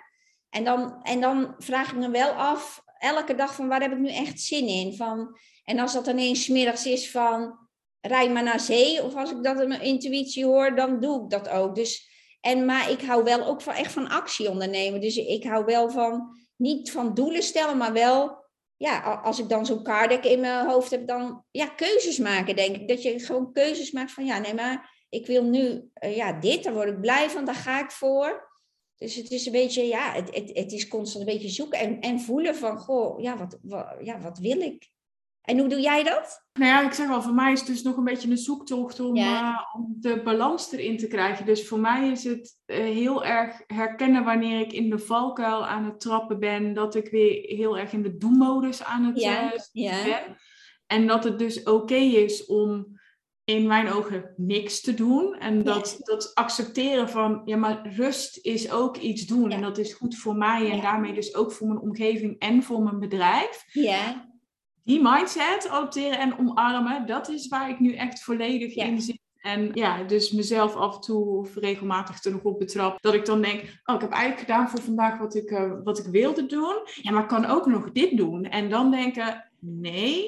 En 0.49 0.63
dan, 0.63 1.01
en 1.01 1.21
dan 1.21 1.55
vraag 1.57 1.91
ik 1.91 1.97
me 1.97 2.09
wel 2.09 2.31
af, 2.31 2.83
elke 2.97 3.35
dag 3.35 3.55
van 3.55 3.67
waar 3.67 3.81
heb 3.81 3.91
ik 3.91 3.99
nu 3.99 4.09
echt 4.09 4.39
zin 4.39 4.67
in? 4.67 4.95
Van, 4.95 5.37
en 5.63 5.79
als 5.79 5.93
dat 5.93 6.07
ineens 6.07 6.47
middags 6.47 6.85
is 6.85 7.11
van 7.11 7.60
rij 8.01 8.29
maar 8.29 8.43
naar 8.43 8.59
zee. 8.59 9.03
Of 9.03 9.15
als 9.15 9.31
ik 9.31 9.43
dat 9.43 9.59
in 9.59 9.67
mijn 9.67 9.81
intuïtie 9.81 10.45
hoor, 10.45 10.75
dan 10.75 10.99
doe 10.99 11.23
ik 11.23 11.29
dat 11.29 11.49
ook. 11.49 11.75
Dus, 11.75 12.09
en, 12.41 12.65
maar 12.65 12.91
ik 12.91 13.01
hou 13.01 13.23
wel 13.23 13.45
ook 13.45 13.61
van, 13.61 13.73
echt 13.73 13.91
van 13.91 14.09
actie 14.09 14.49
ondernemen. 14.49 15.01
Dus 15.01 15.17
ik 15.17 15.43
hou 15.43 15.65
wel 15.65 15.89
van, 15.89 16.39
niet 16.55 16.91
van 16.91 17.13
doelen 17.13 17.43
stellen, 17.43 17.77
maar 17.77 17.93
wel, 17.93 18.45
ja, 18.77 19.21
als 19.23 19.39
ik 19.39 19.49
dan 19.49 19.65
zo'n 19.65 19.83
kaardek 19.83 20.23
in 20.23 20.39
mijn 20.39 20.67
hoofd 20.67 20.91
heb, 20.91 21.07
dan 21.07 21.43
ja, 21.51 21.67
keuzes 21.67 22.17
maken, 22.17 22.55
denk 22.55 22.75
ik. 22.75 22.87
Dat 22.87 23.01
je 23.01 23.19
gewoon 23.19 23.53
keuzes 23.53 23.91
maakt 23.91 24.11
van, 24.11 24.25
ja, 24.25 24.39
nee, 24.39 24.53
maar 24.53 25.05
ik 25.09 25.25
wil 25.25 25.43
nu 25.43 25.89
uh, 26.03 26.15
ja, 26.15 26.39
dit, 26.39 26.63
daar 26.63 26.73
word 26.73 26.89
ik 26.89 27.01
blij 27.01 27.29
van, 27.29 27.45
daar 27.45 27.55
ga 27.55 27.83
ik 27.83 27.91
voor. 27.91 28.49
Dus 28.97 29.15
het 29.15 29.31
is 29.31 29.45
een 29.45 29.51
beetje, 29.51 29.87
ja, 29.87 30.13
het, 30.13 30.35
het, 30.35 30.51
het 30.53 30.71
is 30.71 30.87
constant 30.87 31.27
een 31.27 31.33
beetje 31.33 31.49
zoeken 31.49 31.79
en, 31.79 31.99
en 31.99 32.19
voelen 32.19 32.55
van, 32.55 32.77
goh, 32.77 33.21
ja 33.21 33.37
wat, 33.37 33.57
ja, 34.01 34.19
wat 34.19 34.37
wil 34.37 34.61
ik? 34.61 34.89
En 35.41 35.59
hoe 35.59 35.69
doe 35.69 35.79
jij 35.79 36.03
dat? 36.03 36.45
Nou 36.53 36.71
ja, 36.71 36.85
ik 36.85 36.93
zeg 36.93 37.07
wel, 37.07 37.21
voor 37.21 37.33
mij 37.33 37.51
is 37.51 37.59
het 37.59 37.67
dus 37.67 37.81
nog 37.81 37.97
een 37.97 38.03
beetje 38.03 38.29
een 38.29 38.37
zoektocht 38.37 38.99
om, 38.99 39.17
uh, 39.17 39.61
om 39.75 39.95
de 39.99 40.21
balans 40.23 40.71
erin 40.71 40.97
te 40.97 41.07
krijgen. 41.07 41.45
Dus 41.45 41.67
voor 41.67 41.79
mij 41.79 42.09
is 42.09 42.23
het 42.23 42.57
uh, 42.65 42.77
heel 42.77 43.25
erg 43.25 43.63
herkennen 43.67 44.23
wanneer 44.23 44.59
ik 44.59 44.73
in 44.73 44.89
de 44.89 44.99
valkuil 44.99 45.67
aan 45.67 45.85
het 45.85 45.99
trappen 45.99 46.39
ben, 46.39 46.73
dat 46.73 46.95
ik 46.95 47.09
weer 47.09 47.43
heel 47.57 47.77
erg 47.77 47.93
in 47.93 48.01
de 48.01 48.17
doelmodus 48.17 48.83
aan 48.83 49.03
het 49.03 49.21
ja. 49.21 49.53
Uh, 49.53 49.59
ja. 49.71 50.03
ben. 50.03 50.37
En 50.87 51.07
dat 51.07 51.23
het 51.23 51.39
dus 51.39 51.63
oké 51.63 51.95
is 51.95 52.45
om 52.45 52.99
in 53.43 53.67
mijn 53.67 53.91
ogen 53.91 54.33
niks 54.37 54.81
te 54.81 54.93
doen. 54.93 55.35
En 55.35 55.63
dat, 55.63 55.97
dat 55.99 56.31
accepteren 56.33 57.09
van, 57.09 57.41
ja, 57.45 57.57
maar 57.57 57.93
rust 57.95 58.37
is 58.41 58.71
ook 58.71 58.97
iets 58.97 59.25
doen. 59.25 59.51
En 59.51 59.61
dat 59.61 59.77
is 59.77 59.93
goed 59.93 60.17
voor 60.17 60.35
mij 60.35 60.71
en 60.71 60.81
daarmee 60.81 61.13
dus 61.13 61.35
ook 61.35 61.51
voor 61.51 61.67
mijn 61.67 61.79
omgeving 61.79 62.39
en 62.39 62.63
voor 62.63 62.81
mijn 62.81 62.99
bedrijf. 62.99 63.63
Ja 63.67 64.29
die 64.83 65.01
mindset 65.01 65.69
adopteren 65.69 66.19
en 66.19 66.39
omarmen, 66.39 67.05
dat 67.05 67.29
is 67.29 67.47
waar 67.47 67.69
ik 67.69 67.79
nu 67.79 67.93
echt 67.93 68.23
volledig 68.23 68.75
in 68.75 69.01
zit. 69.01 69.19
En 69.41 69.71
ja, 69.73 70.03
dus 70.03 70.31
mezelf 70.31 70.75
af 70.75 70.95
en 70.95 71.01
toe 71.01 71.25
of 71.25 71.55
regelmatig 71.55 72.23
er 72.23 72.31
nog 72.31 72.43
op 72.43 72.59
betrap. 72.59 73.01
Dat 73.01 73.13
ik 73.13 73.25
dan 73.25 73.41
denk, 73.41 73.59
oh, 73.83 73.95
ik 73.95 74.01
heb 74.01 74.11
eigenlijk 74.11 74.39
gedaan 74.39 74.69
voor 74.69 74.81
vandaag 74.81 75.17
wat 75.17 75.35
ik, 75.35 75.51
uh, 75.51 75.73
wat 75.83 75.99
ik 75.99 76.05
wilde 76.05 76.45
doen. 76.45 76.75
Ja, 77.01 77.11
maar 77.11 77.21
ik 77.21 77.27
kan 77.27 77.45
ook 77.45 77.65
nog 77.65 77.91
dit 77.91 78.17
doen. 78.17 78.43
En 78.43 78.69
dan 78.69 78.91
denken, 78.91 79.51
nee, 79.59 80.25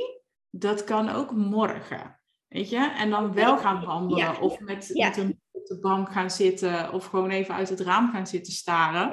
dat 0.50 0.84
kan 0.84 1.10
ook 1.10 1.32
morgen. 1.32 2.20
Weet 2.48 2.70
je? 2.70 2.94
En 2.98 3.10
dan 3.10 3.34
wel 3.34 3.58
gaan 3.58 3.86
wandelen. 3.86 4.42
Of 4.42 4.60
met, 4.60 4.90
met 4.94 5.18
een 5.18 5.42
op 5.52 5.66
de 5.66 5.80
bank 5.80 6.12
gaan 6.12 6.32
zitten 6.32 6.94
of 6.94 7.06
gewoon 7.06 7.30
even 7.30 7.56
uit 7.56 7.70
het 7.70 7.80
raam 7.80 8.12
gaan 8.12 8.28
zitten 8.28 8.54
staren. 8.54 9.10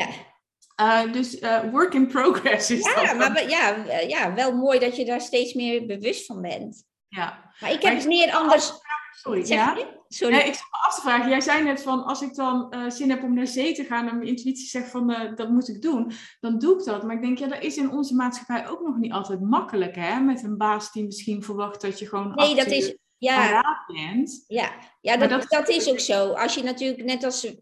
Uh, 0.80 1.12
dus 1.12 1.40
uh, 1.40 1.70
work 1.70 1.94
in 1.94 2.06
progress 2.06 2.70
is 2.70 2.92
ja, 2.94 3.14
Maar, 3.14 3.48
ja, 3.48 3.76
ja, 4.06 4.34
wel 4.34 4.56
mooi 4.56 4.78
dat 4.78 4.96
je 4.96 5.04
daar 5.04 5.20
steeds 5.20 5.54
meer 5.54 5.86
bewust 5.86 6.26
van 6.26 6.40
bent. 6.40 6.84
Ja. 7.08 7.52
Maar 7.60 7.72
ik 7.72 7.82
heb 7.82 7.94
het 7.94 8.06
meer 8.06 8.32
anders... 8.32 8.72
Sorry, 9.12 9.46
ja? 9.46 9.76
Sorry. 10.08 10.34
Nee, 10.34 10.46
ik 10.46 10.54
zat 10.54 10.70
me 10.70 10.86
af 10.86 10.94
te 10.94 11.00
vragen. 11.00 11.28
Jij 11.28 11.40
zei 11.40 11.62
net 11.62 11.82
van, 11.82 12.04
als 12.04 12.22
ik 12.22 12.34
dan 12.34 12.74
uh, 12.74 12.90
zin 12.90 13.10
heb 13.10 13.22
om 13.22 13.34
naar 13.34 13.46
zee 13.46 13.74
te 13.74 13.84
gaan 13.84 14.08
en 14.08 14.16
mijn 14.16 14.28
intuïtie 14.28 14.66
zegt 14.66 14.90
van, 14.90 15.32
dat 15.34 15.48
moet 15.48 15.68
ik 15.68 15.82
doen, 15.82 16.12
dan 16.40 16.58
doe 16.58 16.78
ik 16.78 16.84
dat. 16.84 17.02
Maar 17.02 17.16
ik 17.16 17.22
denk, 17.22 17.38
ja, 17.38 17.46
dat 17.46 17.62
is 17.62 17.76
in 17.76 17.90
onze 17.90 18.14
maatschappij 18.14 18.68
ook 18.68 18.80
nog 18.80 18.96
niet 18.96 19.12
altijd 19.12 19.40
makkelijk, 19.40 19.94
hè? 19.96 20.20
Met 20.20 20.42
een 20.42 20.56
baas 20.56 20.92
die 20.92 21.04
misschien 21.04 21.42
verwacht 21.42 21.80
dat 21.80 21.98
je 21.98 22.08
gewoon 22.08 22.34
nee, 22.34 22.54
dat 22.54 22.66
is, 22.66 22.96
ja. 23.18 23.62
bent. 23.86 24.44
Ja, 24.46 24.70
ja 25.00 25.16
dat, 25.16 25.30
dat, 25.30 25.46
dat, 25.48 25.68
is 25.68 25.88
ook 25.88 26.00
zo. 26.00 26.32
Als 26.32 26.54
je 26.54 26.62
natuurlijk 26.62 27.04
net 27.04 27.24
als 27.24 27.54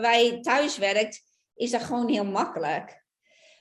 wij 0.00 0.38
thuis 0.40 0.78
werkt, 0.78 1.22
is 1.62 1.70
dat 1.70 1.82
gewoon 1.82 2.08
heel 2.08 2.24
makkelijk. 2.24 3.04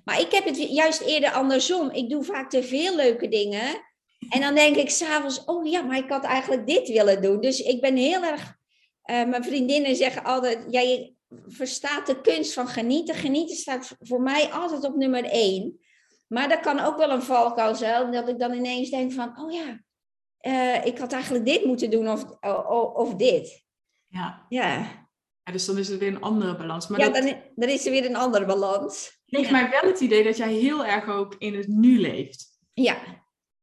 Maar 0.03 0.19
ik 0.19 0.31
heb 0.31 0.45
het 0.45 0.57
juist 0.57 1.01
eerder 1.01 1.31
andersom. 1.31 1.89
Ik 1.89 2.09
doe 2.09 2.23
vaak 2.23 2.49
te 2.49 2.63
veel 2.63 2.95
leuke 2.95 3.27
dingen. 3.27 3.89
En 4.29 4.41
dan 4.41 4.55
denk 4.55 4.75
ik 4.75 4.89
s'avonds, 4.89 5.45
oh 5.45 5.65
ja, 5.65 5.81
maar 5.81 5.97
ik 5.97 6.09
had 6.09 6.23
eigenlijk 6.23 6.67
dit 6.67 6.87
willen 6.87 7.21
doen. 7.21 7.41
Dus 7.41 7.59
ik 7.59 7.81
ben 7.81 7.95
heel 7.95 8.23
erg. 8.23 8.59
Uh, 9.05 9.25
mijn 9.25 9.43
vriendinnen 9.43 9.95
zeggen 9.95 10.23
altijd: 10.23 10.65
jij 10.69 11.13
verstaat 11.47 12.07
de 12.07 12.21
kunst 12.21 12.53
van 12.53 12.67
genieten. 12.67 13.15
Genieten 13.15 13.55
staat 13.55 13.95
voor 13.99 14.21
mij 14.21 14.51
altijd 14.51 14.83
op 14.83 14.95
nummer 14.95 15.23
één. 15.23 15.79
Maar 16.27 16.49
dat 16.49 16.59
kan 16.59 16.79
ook 16.79 16.97
wel 16.97 17.09
een 17.09 17.21
valkuil 17.21 17.75
zijn, 17.75 18.11
dat 18.11 18.29
ik 18.29 18.39
dan 18.39 18.53
ineens 18.53 18.89
denk 18.89 19.11
van, 19.11 19.39
oh 19.39 19.51
ja, 19.51 19.81
uh, 20.41 20.85
ik 20.85 20.97
had 20.97 21.13
eigenlijk 21.13 21.45
dit 21.45 21.65
moeten 21.65 21.89
doen 21.89 22.09
of, 22.09 22.25
of, 22.67 22.93
of 22.93 23.15
dit. 23.15 23.63
Ja. 24.07 24.45
ja. 24.49 24.85
Ja, 25.43 25.51
dus 25.51 25.65
dan 25.65 25.77
is 25.77 25.88
het 25.88 25.99
weer 25.99 26.15
een 26.15 26.21
andere 26.21 26.56
balans. 26.56 26.88
Maar 26.88 26.99
ja, 26.99 27.10
dan, 27.10 27.36
dan 27.56 27.69
is 27.69 27.86
er 27.86 27.91
weer 27.91 28.06
een 28.06 28.15
andere 28.15 28.45
balans. 28.45 29.21
Geeft 29.25 29.49
ja. 29.49 29.51
mij 29.51 29.69
wel 29.69 29.91
het 29.91 29.99
idee 29.99 30.23
dat 30.23 30.38
jij 30.38 30.54
heel 30.54 30.86
erg 30.86 31.08
ook 31.08 31.36
in 31.38 31.56
het 31.56 31.67
nu 31.67 31.99
leeft. 31.99 32.60
Ja, 32.73 32.97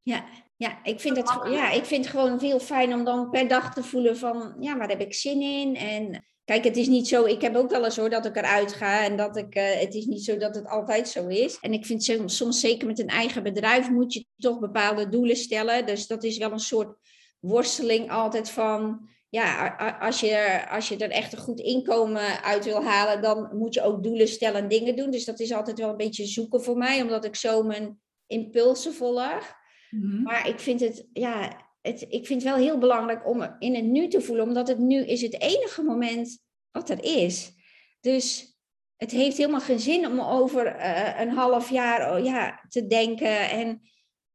ja. 0.02 0.24
Ja, 0.58 0.84
ik 0.84 1.00
vind, 1.00 1.16
het, 1.16 1.38
ja, 1.50 1.70
ik 1.70 1.84
vind 1.84 2.04
het 2.04 2.14
gewoon 2.14 2.40
heel 2.40 2.60
fijn 2.60 2.94
om 2.94 3.04
dan 3.04 3.30
per 3.30 3.48
dag 3.48 3.74
te 3.74 3.82
voelen 3.82 4.16
van, 4.16 4.56
ja, 4.60 4.76
waar 4.76 4.88
heb 4.88 5.00
ik 5.00 5.14
zin 5.14 5.42
in? 5.42 5.76
En 5.76 6.24
kijk, 6.44 6.64
het 6.64 6.76
is 6.76 6.86
niet 6.86 7.08
zo, 7.08 7.24
ik 7.24 7.40
heb 7.40 7.56
ook 7.56 7.70
wel 7.70 7.84
eens 7.84 7.96
hoor 7.96 8.10
dat 8.10 8.26
ik 8.26 8.36
eruit 8.36 8.72
ga 8.72 9.04
en 9.04 9.16
dat 9.16 9.36
ik, 9.36 9.56
uh, 9.56 9.70
het 9.70 9.94
is 9.94 10.04
niet 10.04 10.24
zo 10.24 10.36
dat 10.36 10.54
het 10.54 10.66
altijd 10.66 11.08
zo 11.08 11.26
is. 11.26 11.58
En 11.60 11.72
ik 11.72 11.86
vind 11.86 12.04
soms, 12.04 12.36
soms 12.36 12.60
zeker 12.60 12.86
met 12.86 12.98
een 12.98 13.08
eigen 13.08 13.42
bedrijf 13.42 13.90
moet 13.90 14.12
je 14.12 14.24
toch 14.38 14.58
bepaalde 14.58 15.08
doelen 15.08 15.36
stellen. 15.36 15.86
Dus 15.86 16.06
dat 16.06 16.24
is 16.24 16.38
wel 16.38 16.52
een 16.52 16.58
soort 16.58 16.96
worsteling 17.40 18.10
altijd 18.10 18.50
van, 18.50 19.08
ja, 19.30 19.76
als 20.00 20.20
je, 20.20 20.64
als 20.70 20.88
je 20.88 20.96
er 20.96 21.10
echt 21.10 21.32
een 21.32 21.38
goed 21.38 21.60
inkomen 21.60 22.42
uit 22.42 22.64
wil 22.64 22.84
halen, 22.84 23.22
dan 23.22 23.56
moet 23.56 23.74
je 23.74 23.82
ook 23.82 24.02
doelen 24.02 24.28
stellen 24.28 24.62
en 24.62 24.68
dingen 24.68 24.96
doen. 24.96 25.10
Dus 25.10 25.24
dat 25.24 25.40
is 25.40 25.52
altijd 25.52 25.78
wel 25.78 25.90
een 25.90 25.96
beetje 25.96 26.26
zoeken 26.26 26.62
voor 26.62 26.76
mij, 26.76 27.02
omdat 27.02 27.24
ik 27.24 27.36
zo 27.36 27.62
mijn 27.62 28.00
impulsen 28.26 28.94
volg. 28.94 29.56
Mhm. 29.90 30.22
Maar 30.22 30.48
ik 30.48 30.60
vind 30.60 30.80
het, 30.80 31.08
ja, 31.12 31.66
het, 31.80 32.02
ik 32.08 32.26
vind 32.26 32.42
het 32.42 32.52
wel 32.52 32.62
heel 32.62 32.78
belangrijk 32.78 33.28
om 33.28 33.56
in 33.58 33.74
het 33.74 33.84
nu 33.84 34.08
te 34.08 34.20
voelen, 34.20 34.44
omdat 34.44 34.68
het 34.68 34.78
nu 34.78 35.04
is 35.04 35.22
het 35.22 35.40
enige 35.40 35.82
moment 35.82 36.38
wat 36.70 36.90
er 36.90 37.04
is. 37.04 37.52
Dus 38.00 38.56
het 38.96 39.10
heeft 39.10 39.36
helemaal 39.36 39.60
geen 39.60 39.80
zin 39.80 40.06
om 40.06 40.20
over 40.20 40.76
uh, 40.76 41.20
een 41.20 41.30
half 41.30 41.70
jaar 41.70 42.16
oh, 42.16 42.24
ja, 42.24 42.64
te 42.68 42.86
denken. 42.86 43.50
En, 43.50 43.80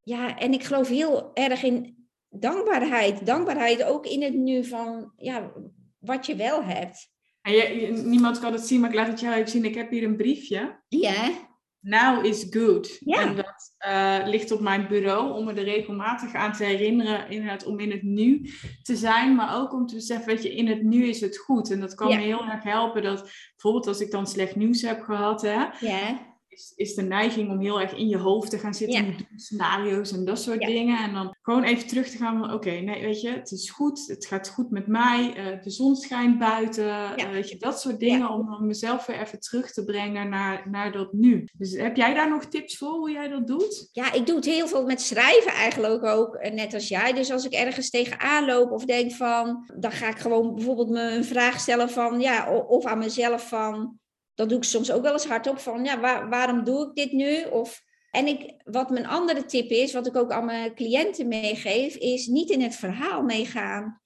ja, 0.01 0.38
en 0.38 0.53
ik 0.53 0.63
geloof 0.63 0.88
heel 0.88 1.32
erg 1.34 1.63
in 1.63 2.02
dankbaarheid. 2.39 3.26
Dankbaarheid 3.26 3.84
ook 3.84 4.06
in 4.06 4.22
het 4.22 4.34
nu 4.34 4.65
van 4.65 5.13
ja, 5.17 5.52
wat 6.00 6.26
je 6.26 6.36
wel 6.36 6.63
hebt. 6.63 7.12
En 7.41 7.54
je, 7.54 7.88
niemand 8.06 8.39
kan 8.39 8.54
het 8.54 8.67
zien, 8.67 8.80
maar 8.80 8.89
ik 8.89 8.96
laat 8.96 9.08
het 9.08 9.19
jou 9.19 9.36
even 9.36 9.52
zien. 9.52 9.65
Ik 9.65 9.76
heb 9.76 9.89
hier 9.89 10.04
een 10.04 10.17
briefje. 10.17 10.82
Ja. 10.88 11.32
Now 11.80 12.26
is 12.26 12.48
good. 12.50 12.98
Ja. 13.00 13.22
En 13.22 13.36
dat 13.36 13.76
uh, 13.88 14.28
ligt 14.28 14.52
op 14.52 14.60
mijn 14.60 14.88
bureau 14.88 15.34
om 15.34 15.46
me 15.46 15.54
er 15.54 15.63
regelmatig 15.63 16.34
aan 16.34 16.54
te 16.54 16.63
herinneren, 16.63 17.30
inderdaad, 17.30 17.65
om 17.65 17.80
in 17.80 17.91
het 17.91 18.04
nu 18.04 18.50
te 18.84 18.96
zijn, 18.96 19.36
maar 19.36 19.56
ook 19.56 19.74
om 19.74 19.88
te 19.88 19.96
beseffen, 19.96 20.34
weet 20.34 20.43
je, 20.43 20.56
in 20.56 20.67
het 20.67 20.84
nu 20.84 21.06
is 21.06 21.22
het 21.22 21.38
goed. 21.38 21.72
En 21.72 21.80
dat 21.80 21.96
kan 21.96 22.08
me 22.08 22.22
heel 22.22 22.46
erg 22.46 22.63
helpen 22.63 23.04
dat, 23.04 23.30
bijvoorbeeld 23.52 23.88
als 23.88 24.00
ik 24.00 24.12
dan 24.12 24.28
slecht 24.28 24.56
nieuws 24.56 24.82
heb 24.82 25.02
gehad, 25.02 25.41
hè, 25.41 25.65
ja 25.80 26.33
is, 26.53 26.73
is 26.75 26.95
de 26.95 27.01
neiging 27.01 27.49
om 27.49 27.59
heel 27.59 27.81
erg 27.81 27.95
in 27.95 28.07
je 28.07 28.17
hoofd 28.17 28.49
te 28.49 28.57
gaan 28.57 28.73
zitten 28.73 29.05
met 29.05 29.25
scenario's 29.35 30.11
en 30.11 30.25
dat 30.25 30.41
soort 30.41 30.59
dingen. 30.59 31.03
En 31.03 31.13
dan 31.13 31.35
gewoon 31.41 31.63
even 31.63 31.87
terug 31.87 32.09
te 32.09 32.17
gaan 32.17 32.39
van 32.39 32.53
oké, 32.53 32.71
nee, 32.71 33.01
weet 33.01 33.21
je, 33.21 33.29
het 33.29 33.51
is 33.51 33.69
goed, 33.69 34.07
het 34.07 34.25
gaat 34.25 34.49
goed 34.49 34.69
met 34.69 34.87
mij, 34.87 35.33
uh, 35.37 35.63
de 35.63 35.69
zon 35.69 35.95
schijnt 35.95 36.39
buiten, 36.39 36.85
uh, 36.85 37.31
weet 37.31 37.49
je, 37.49 37.57
dat 37.57 37.81
soort 37.81 37.99
dingen 37.99 38.29
om, 38.29 38.53
om 38.53 38.67
mezelf 38.67 39.05
weer 39.05 39.21
even 39.21 39.39
terug 39.39 39.71
te 39.71 39.83
brengen 39.83 40.29
naar, 40.29 40.69
naar 40.69 40.91
dat 40.91 41.13
nu. 41.13 41.47
Dus 41.57 41.71
heb 41.71 41.95
jij 41.95 42.13
daar 42.13 42.29
nog 42.29 42.45
tips 42.45 42.77
voor 42.77 42.91
hoe 42.91 43.11
jij 43.11 43.27
dat 43.27 43.47
doet? 43.47 43.89
Ja, 43.91 44.13
ik 44.13 44.25
doe 44.25 44.35
het 44.35 44.45
heel 44.45 44.67
veel 44.67 44.85
met 44.85 45.01
schrijven 45.01 45.51
eigenlijk 45.51 46.03
ook, 46.03 46.35
eh, 46.35 46.53
net 46.53 46.73
als 46.73 46.87
jij. 46.87 47.13
Dus 47.13 47.31
als 47.31 47.45
ik 47.45 47.53
ergens 47.53 47.89
tegenaan 47.89 48.45
loop 48.45 48.71
of 48.71 48.85
denk 48.85 49.11
van, 49.11 49.71
dan 49.79 49.91
ga 49.91 50.07
ik 50.07 50.17
gewoon 50.17 50.55
bijvoorbeeld 50.55 50.89
me 50.89 51.01
een 51.01 51.25
vraag 51.25 51.59
stellen 51.59 51.89
van, 51.89 52.19
ja, 52.19 52.57
of 52.67 52.85
aan 52.85 52.97
mezelf 52.97 53.47
van 53.47 54.01
dat 54.36 54.50
doe 54.50 54.58
ik 54.58 54.63
soms 54.63 54.91
ook 54.91 55.02
wel 55.02 55.13
eens 55.13 55.26
hardop 55.26 55.60
van, 55.60 55.84
ja, 55.84 56.00
waarom 56.30 56.63
doe 56.63 56.88
ik 56.88 56.96
dit 56.96 57.12
nu? 57.12 57.43
Of, 57.43 57.82
en 58.12 58.28
ik, 58.28 58.54
wat 58.63 58.89
mijn 58.89 59.08
andere 59.08 59.46
tip 59.46 59.69
is, 59.69 59.93
wat 59.93 60.08
ik 60.08 60.15
ook 60.15 60.32
aan 60.32 60.46
mijn 60.46 60.76
cliënten 60.76 61.28
meegeef, 61.28 61.96
is 61.96 62.28
niet 62.28 62.50
in 62.50 62.62
het 62.62 62.76
verhaal 62.76 63.22
meegaan. 63.22 64.02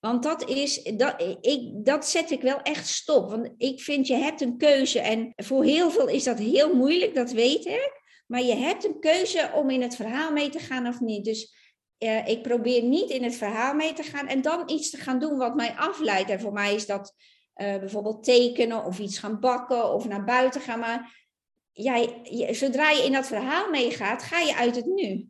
Want 0.00 0.22
dat, 0.22 0.48
is, 0.48 0.82
dat, 0.82 1.22
ik, 1.40 1.84
dat 1.84 2.06
zet 2.06 2.30
ik 2.30 2.42
wel 2.42 2.62
echt 2.62 2.86
stop. 2.86 3.30
Want 3.30 3.50
ik 3.56 3.80
vind, 3.80 4.06
je 4.06 4.14
hebt 4.14 4.40
een 4.40 4.56
keuze. 4.56 5.00
En 5.00 5.32
voor 5.36 5.64
heel 5.64 5.90
veel 5.90 6.08
is 6.08 6.24
dat 6.24 6.38
heel 6.38 6.74
moeilijk, 6.74 7.14
dat 7.14 7.30
weet 7.30 7.66
ik. 7.66 8.00
Maar 8.26 8.42
je 8.42 8.54
hebt 8.54 8.84
een 8.84 9.00
keuze 9.00 9.50
om 9.54 9.70
in 9.70 9.82
het 9.82 9.96
verhaal 9.96 10.32
mee 10.32 10.48
te 10.48 10.58
gaan 10.58 10.86
of 10.86 11.00
niet. 11.00 11.24
Dus 11.24 11.54
uh, 11.98 12.28
ik 12.28 12.42
probeer 12.42 12.82
niet 12.82 13.10
in 13.10 13.22
het 13.22 13.36
verhaal 13.36 13.74
mee 13.74 13.92
te 13.92 14.02
gaan 14.02 14.26
en 14.26 14.42
dan 14.42 14.70
iets 14.70 14.90
te 14.90 14.96
gaan 14.96 15.18
doen 15.18 15.36
wat 15.36 15.54
mij 15.54 15.74
afleidt. 15.76 16.30
En 16.30 16.40
voor 16.40 16.52
mij 16.52 16.74
is 16.74 16.86
dat 16.86 17.14
uh, 17.60 17.78
bijvoorbeeld 17.78 18.24
tekenen 18.24 18.84
of 18.84 18.98
iets 18.98 19.18
gaan 19.18 19.40
bakken 19.40 19.92
of 19.92 20.08
naar 20.08 20.24
buiten 20.24 20.60
gaan. 20.60 20.78
Maar 20.78 21.26
jij, 21.72 22.20
je, 22.22 22.54
zodra 22.54 22.90
je 22.90 23.04
in 23.04 23.12
dat 23.12 23.26
verhaal 23.26 23.70
meegaat, 23.70 24.22
ga 24.22 24.38
je 24.38 24.56
uit 24.56 24.76
het 24.76 24.86
nu. 24.86 25.28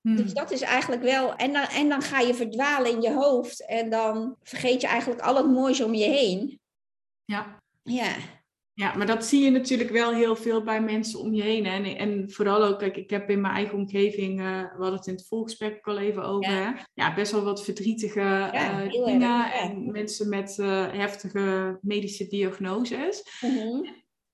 Hmm. 0.00 0.16
Dus 0.16 0.32
dat 0.32 0.50
is 0.50 0.60
eigenlijk 0.60 1.02
wel. 1.02 1.34
En 1.34 1.52
dan, 1.52 1.66
en 1.66 1.88
dan 1.88 2.02
ga 2.02 2.20
je 2.20 2.34
verdwalen 2.34 2.90
in 2.90 3.00
je 3.00 3.12
hoofd. 3.12 3.66
En 3.66 3.90
dan 3.90 4.36
vergeet 4.42 4.80
je 4.80 4.86
eigenlijk 4.86 5.20
al 5.20 5.36
het 5.36 5.46
moois 5.46 5.80
om 5.80 5.94
je 5.94 6.04
heen. 6.04 6.60
Ja. 7.24 7.62
Ja. 7.82 8.14
Ja, 8.76 8.94
maar 8.96 9.06
dat 9.06 9.24
zie 9.24 9.44
je 9.44 9.50
natuurlijk 9.50 9.90
wel 9.90 10.12
heel 10.12 10.36
veel 10.36 10.62
bij 10.62 10.82
mensen 10.82 11.20
om 11.20 11.34
je 11.34 11.42
heen. 11.42 11.66
Hè? 11.66 11.82
En, 11.82 11.96
en 11.96 12.30
vooral 12.30 12.64
ook, 12.64 12.78
kijk, 12.78 12.96
ik 12.96 13.10
heb 13.10 13.30
in 13.30 13.40
mijn 13.40 13.54
eigen 13.54 13.78
omgeving, 13.78 14.40
uh, 14.40 14.60
we 14.60 14.76
hadden 14.78 14.94
het 14.94 15.06
in 15.06 15.14
het 15.14 15.26
volgesprek 15.26 15.86
al 15.86 15.98
even 15.98 16.24
over, 16.24 16.52
ja. 16.52 16.86
ja 16.94 17.14
best 17.14 17.32
wel 17.32 17.44
wat 17.44 17.64
verdrietige 17.64 18.50
uh, 18.54 19.04
dingen. 19.04 19.52
En 19.52 19.90
mensen 19.90 20.28
met 20.28 20.56
uh, 20.60 20.92
heftige 20.92 21.78
medische 21.82 22.26
diagnoses. 22.26 23.22
Mm 23.40 23.84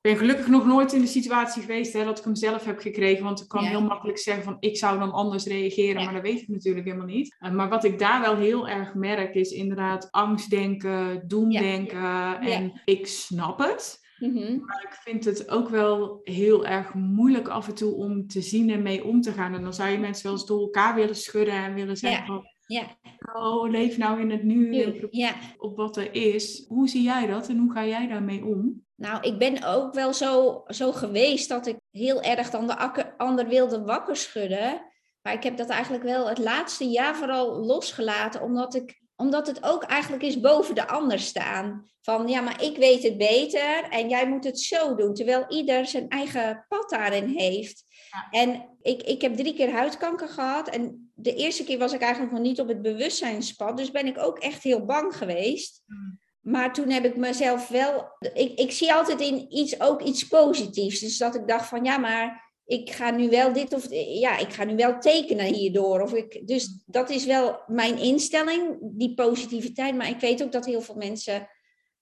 Ik 0.02 0.10
ben 0.10 0.16
gelukkig 0.16 0.48
nog 0.48 0.66
nooit 0.66 0.92
in 0.92 1.00
de 1.00 1.06
situatie 1.06 1.62
geweest 1.62 1.92
hè, 1.92 2.04
dat 2.04 2.18
ik 2.18 2.24
hem 2.24 2.34
zelf 2.34 2.64
heb 2.64 2.78
gekregen. 2.78 3.24
Want 3.24 3.40
ik 3.40 3.48
kan 3.48 3.64
heel 3.64 3.82
makkelijk 3.82 4.18
zeggen 4.18 4.44
van 4.44 4.56
ik 4.60 4.76
zou 4.76 4.98
dan 4.98 5.12
anders 5.12 5.44
reageren, 5.44 6.04
maar 6.04 6.12
dat 6.12 6.22
weet 6.22 6.40
ik 6.40 6.48
natuurlijk 6.48 6.86
helemaal 6.86 7.06
niet. 7.06 7.36
maar 7.52 7.68
wat 7.68 7.84
ik 7.84 7.98
daar 7.98 8.20
wel 8.20 8.36
heel 8.36 8.68
erg 8.68 8.94
merk 8.94 9.34
is 9.34 9.50
inderdaad 9.50 10.08
angstdenken, 10.10 11.22
doemdenken. 11.26 12.40
En 12.40 12.80
ik 12.84 13.06
snap 13.06 13.58
het. 13.58 13.99
Mhm. 14.20 14.58
Maar 14.66 14.82
ik 14.88 14.98
vind 15.02 15.24
het 15.24 15.50
ook 15.50 15.68
wel 15.68 16.20
heel 16.22 16.66
erg 16.66 16.94
moeilijk 16.94 17.48
af 17.48 17.68
en 17.68 17.74
toe 17.74 17.94
om 17.94 18.26
te 18.26 18.40
zien 18.40 18.70
en 18.70 18.82
mee 18.82 19.04
om 19.04 19.20
te 19.20 19.32
gaan. 19.32 19.54
En 19.54 19.62
dan 19.62 19.74
zou 19.74 19.88
je 19.88 19.98
mensen 19.98 20.24
wel 20.24 20.32
eens 20.32 20.46
door 20.46 20.60
elkaar 20.60 20.94
willen 20.94 21.16
schudden 21.16 21.54
en 21.54 21.74
willen 21.74 21.96
zeggen 21.96 22.26
van... 22.26 22.44
Ja. 22.66 22.86
Oh, 23.34 23.70
leef 23.70 23.98
nou 23.98 24.20
in 24.20 24.30
het 24.30 24.42
nu, 24.42 25.08
ja. 25.10 25.34
op 25.58 25.76
wat 25.76 25.96
er 25.96 26.14
is. 26.14 26.64
Hoe 26.68 26.88
zie 26.88 27.02
jij 27.02 27.26
dat 27.26 27.48
en 27.48 27.58
hoe 27.58 27.72
ga 27.72 27.86
jij 27.86 28.08
daarmee 28.08 28.44
om? 28.44 28.84
Nou, 28.94 29.22
ik 29.22 29.38
ben 29.38 29.64
ook 29.64 29.94
wel 29.94 30.12
zo, 30.12 30.62
zo 30.66 30.92
geweest 30.92 31.48
dat 31.48 31.66
ik 31.66 31.76
heel 31.90 32.22
erg 32.22 32.50
dan 32.50 32.66
de 32.66 33.16
ander 33.16 33.48
wilde 33.48 33.82
wakker 33.82 34.16
schudden. 34.16 34.82
Maar 35.22 35.32
ik 35.32 35.42
heb 35.42 35.56
dat 35.56 35.68
eigenlijk 35.68 36.04
wel 36.04 36.28
het 36.28 36.38
laatste 36.38 36.84
jaar 36.84 37.16
vooral 37.16 37.64
losgelaten, 37.64 38.42
omdat 38.42 38.74
ik 38.74 38.99
omdat 39.20 39.46
het 39.46 39.62
ook 39.62 39.82
eigenlijk 39.82 40.22
is 40.22 40.40
boven 40.40 40.74
de 40.74 40.88
ander 40.88 41.18
staan. 41.18 41.88
Van 42.02 42.28
ja, 42.28 42.40
maar 42.40 42.62
ik 42.62 42.76
weet 42.76 43.02
het 43.02 43.18
beter 43.18 43.88
en 43.90 44.08
jij 44.08 44.28
moet 44.28 44.44
het 44.44 44.60
zo 44.60 44.94
doen. 44.94 45.14
Terwijl 45.14 45.44
ieder 45.48 45.86
zijn 45.86 46.08
eigen 46.08 46.64
pad 46.68 46.90
daarin 46.90 47.28
heeft. 47.28 47.84
En 48.30 48.78
ik, 48.82 49.02
ik 49.02 49.22
heb 49.22 49.36
drie 49.36 49.54
keer 49.54 49.72
huidkanker 49.72 50.28
gehad. 50.28 50.68
En 50.68 51.12
de 51.14 51.34
eerste 51.34 51.64
keer 51.64 51.78
was 51.78 51.92
ik 51.92 52.00
eigenlijk 52.00 52.32
nog 52.32 52.42
niet 52.42 52.60
op 52.60 52.68
het 52.68 52.82
bewustzijnspad. 52.82 53.76
Dus 53.76 53.90
ben 53.90 54.06
ik 54.06 54.18
ook 54.18 54.38
echt 54.38 54.62
heel 54.62 54.84
bang 54.84 55.16
geweest. 55.16 55.82
Hmm. 55.86 56.18
Maar 56.40 56.72
toen 56.72 56.90
heb 56.90 57.04
ik 57.04 57.16
mezelf 57.16 57.68
wel. 57.68 58.16
Ik, 58.34 58.58
ik 58.58 58.72
zie 58.72 58.92
altijd 58.92 59.20
in 59.20 59.46
iets 59.48 59.80
ook 59.80 60.02
iets 60.02 60.28
positiefs. 60.28 61.00
Dus 61.00 61.18
dat 61.18 61.34
ik 61.34 61.48
dacht 61.48 61.68
van 61.68 61.84
ja, 61.84 61.98
maar 61.98 62.49
ik 62.70 62.90
ga 62.90 63.10
nu 63.10 63.28
wel 63.28 63.52
dit 63.52 63.74
of 63.74 63.86
ja, 63.90 64.38
ik 64.38 64.52
ga 64.52 64.64
nu 64.64 64.76
wel 64.76 64.98
tekenen 64.98 65.54
hierdoor. 65.54 66.00
Of 66.00 66.14
ik, 66.14 66.46
dus 66.46 66.82
dat 66.86 67.10
is 67.10 67.24
wel 67.24 67.60
mijn 67.66 67.98
instelling, 67.98 68.78
die 68.80 69.14
positiviteit. 69.14 69.94
Maar 69.94 70.08
ik 70.08 70.20
weet 70.20 70.42
ook 70.42 70.52
dat 70.52 70.66
heel 70.66 70.80
veel 70.80 70.94
mensen 70.94 71.48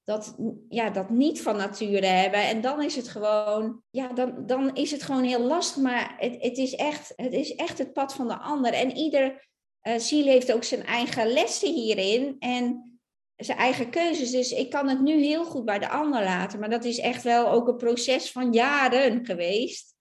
dat, 0.04 0.36
ja, 0.68 0.90
dat 0.90 1.10
niet 1.10 1.42
van 1.42 1.56
nature 1.56 2.06
hebben. 2.06 2.40
En 2.40 2.60
dan 2.60 2.82
is 2.82 2.96
het 2.96 3.08
gewoon, 3.08 3.82
ja, 3.90 4.12
dan, 4.12 4.46
dan 4.46 4.74
is 4.76 4.90
het 4.90 5.02
gewoon 5.02 5.24
heel 5.24 5.40
lastig. 5.42 5.82
Maar 5.82 6.14
het, 6.18 6.36
het, 6.38 6.58
is, 6.58 6.74
echt, 6.74 7.12
het 7.16 7.32
is 7.32 7.54
echt 7.54 7.78
het 7.78 7.92
pad 7.92 8.14
van 8.14 8.28
de 8.28 8.38
ander. 8.38 8.72
En 8.72 8.96
ieder 8.96 9.48
uh, 9.82 9.98
ziel 9.98 10.24
heeft 10.24 10.52
ook 10.52 10.64
zijn 10.64 10.84
eigen 10.84 11.26
lessen 11.26 11.74
hierin. 11.74 12.36
En 12.38 12.92
zijn 13.36 13.58
eigen 13.58 13.90
keuzes. 13.90 14.30
Dus 14.30 14.52
ik 14.52 14.70
kan 14.70 14.88
het 14.88 15.00
nu 15.00 15.24
heel 15.24 15.44
goed 15.44 15.64
bij 15.64 15.78
de 15.78 15.88
ander 15.88 16.22
laten. 16.22 16.60
Maar 16.60 16.70
dat 16.70 16.84
is 16.84 16.98
echt 16.98 17.22
wel 17.22 17.48
ook 17.48 17.68
een 17.68 17.76
proces 17.76 18.30
van 18.30 18.52
jaren 18.52 19.26
geweest. 19.26 19.96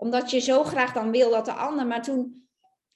Omdat 0.00 0.30
je 0.30 0.38
zo 0.38 0.64
graag 0.64 0.92
dan 0.92 1.10
wil 1.10 1.30
dat 1.30 1.44
de 1.44 1.52
ander. 1.52 1.86
Maar 1.86 2.02
toen, 2.02 2.48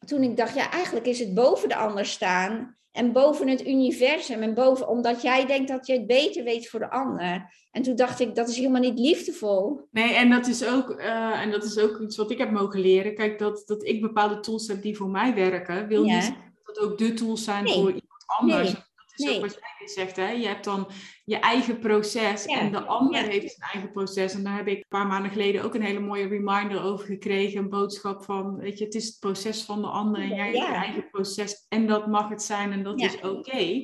toen 0.06 0.22
ik 0.22 0.36
dacht, 0.36 0.54
ja, 0.54 0.70
eigenlijk 0.70 1.06
is 1.06 1.18
het 1.18 1.34
boven 1.34 1.68
de 1.68 1.76
ander 1.76 2.06
staan. 2.06 2.76
En 2.90 3.12
boven 3.12 3.48
het 3.48 3.66
universum. 3.66 4.42
En 4.42 4.54
boven, 4.54 4.88
omdat 4.88 5.22
jij 5.22 5.46
denkt 5.46 5.68
dat 5.68 5.86
je 5.86 5.92
het 5.92 6.06
beter 6.06 6.44
weet 6.44 6.68
voor 6.68 6.80
de 6.80 6.90
ander. 6.90 7.52
En 7.70 7.82
toen 7.82 7.96
dacht 7.96 8.20
ik, 8.20 8.34
dat 8.34 8.48
is 8.48 8.56
helemaal 8.56 8.80
niet 8.80 8.98
liefdevol. 8.98 9.80
Nee, 9.90 10.14
en 10.14 10.30
dat 10.30 10.46
is 10.46 10.66
ook, 10.66 11.00
uh, 11.00 11.40
en 11.40 11.50
dat 11.50 11.64
is 11.64 11.78
ook 11.78 12.00
iets 12.00 12.16
wat 12.16 12.30
ik 12.30 12.38
heb 12.38 12.50
mogen 12.50 12.80
leren. 12.80 13.14
Kijk, 13.14 13.38
dat, 13.38 13.62
dat 13.66 13.84
ik 13.84 14.00
bepaalde 14.00 14.40
tools 14.40 14.66
heb 14.66 14.82
die 14.82 14.96
voor 14.96 15.08
mij 15.08 15.34
werken, 15.34 15.88
wil 15.88 16.04
niet 16.04 16.34
dat 16.64 16.78
ook 16.78 16.98
de 16.98 17.14
tools 17.14 17.44
zijn 17.44 17.68
voor 17.68 17.88
iemand 17.88 18.24
anders. 18.26 18.72
Nee 18.72 18.82
is 19.16 19.24
nee. 19.24 19.36
ook 19.36 19.40
wat 19.40 19.58
jij 19.78 19.88
zegt, 19.88 20.16
hè? 20.16 20.30
je 20.30 20.46
hebt 20.46 20.64
dan 20.64 20.90
je 21.24 21.38
eigen 21.38 21.78
proces 21.78 22.46
en 22.46 22.72
de 22.72 22.84
ander 22.84 23.22
heeft 23.22 23.54
zijn 23.54 23.70
eigen 23.72 23.92
proces. 23.92 24.34
En 24.34 24.44
daar 24.44 24.56
heb 24.56 24.68
ik 24.68 24.76
een 24.76 24.84
paar 24.88 25.06
maanden 25.06 25.30
geleden 25.30 25.62
ook 25.62 25.74
een 25.74 25.82
hele 25.82 26.00
mooie 26.00 26.26
reminder 26.26 26.82
over 26.82 27.06
gekregen. 27.06 27.58
Een 27.58 27.68
boodschap 27.68 28.24
van, 28.24 28.56
weet 28.56 28.78
je, 28.78 28.84
het 28.84 28.94
is 28.94 29.06
het 29.06 29.16
proces 29.20 29.62
van 29.62 29.80
de 29.80 29.86
ander 29.86 30.22
en 30.22 30.28
jij 30.28 30.46
hebt 30.46 30.56
je 30.56 30.74
eigen 30.74 31.10
proces. 31.10 31.66
En 31.68 31.86
dat 31.86 32.06
mag 32.06 32.28
het 32.28 32.42
zijn 32.42 32.72
en 32.72 32.82
dat 32.82 33.00
is 33.00 33.20
oké. 33.20 33.80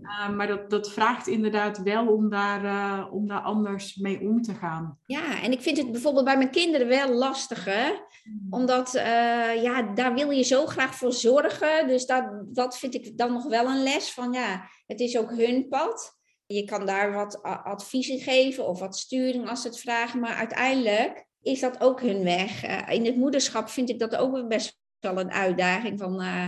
Uh, 0.00 0.36
maar 0.36 0.46
dat, 0.46 0.70
dat 0.70 0.92
vraagt 0.92 1.26
inderdaad 1.26 1.82
wel 1.82 2.06
om 2.06 2.28
daar, 2.30 2.64
uh, 2.64 3.12
om 3.12 3.26
daar 3.26 3.40
anders 3.40 3.96
mee 3.96 4.20
om 4.20 4.42
te 4.42 4.54
gaan. 4.54 4.98
Ja, 5.06 5.42
en 5.42 5.52
ik 5.52 5.60
vind 5.60 5.76
het 5.76 5.92
bijvoorbeeld 5.92 6.24
bij 6.24 6.36
mijn 6.36 6.50
kinderen 6.50 6.88
wel 6.88 7.08
lastiger. 7.08 8.06
Mm. 8.24 8.46
Omdat, 8.50 8.94
uh, 8.94 9.62
ja, 9.62 9.82
daar 9.94 10.14
wil 10.14 10.30
je 10.30 10.42
zo 10.42 10.66
graag 10.66 10.94
voor 10.94 11.12
zorgen. 11.12 11.88
Dus 11.88 12.06
dat, 12.06 12.24
dat 12.46 12.78
vind 12.78 12.94
ik 12.94 13.18
dan 13.18 13.32
nog 13.32 13.44
wel 13.44 13.66
een 13.66 13.82
les 13.82 14.12
van, 14.12 14.32
ja, 14.32 14.68
het 14.86 15.00
is 15.00 15.18
ook 15.18 15.30
hun 15.30 15.68
pad. 15.68 16.20
Je 16.52 16.64
kan 16.64 16.86
daar 16.86 17.12
wat 17.12 17.42
adviezen 17.42 18.18
geven 18.18 18.68
of 18.68 18.80
wat 18.80 18.96
sturing 18.96 19.48
als 19.48 19.62
ze 19.62 19.68
het 19.68 19.80
vragen, 19.80 20.20
maar 20.20 20.34
uiteindelijk 20.34 21.26
is 21.42 21.60
dat 21.60 21.80
ook 21.80 22.00
hun 22.00 22.24
weg. 22.24 22.64
Uh, 22.64 22.94
in 22.94 23.04
het 23.04 23.16
moederschap 23.16 23.68
vind 23.68 23.90
ik 23.90 23.98
dat 23.98 24.16
ook 24.16 24.48
best 24.48 24.78
wel 25.00 25.18
een 25.18 25.32
uitdaging, 25.32 25.98
van, 25.98 26.22
uh, 26.22 26.46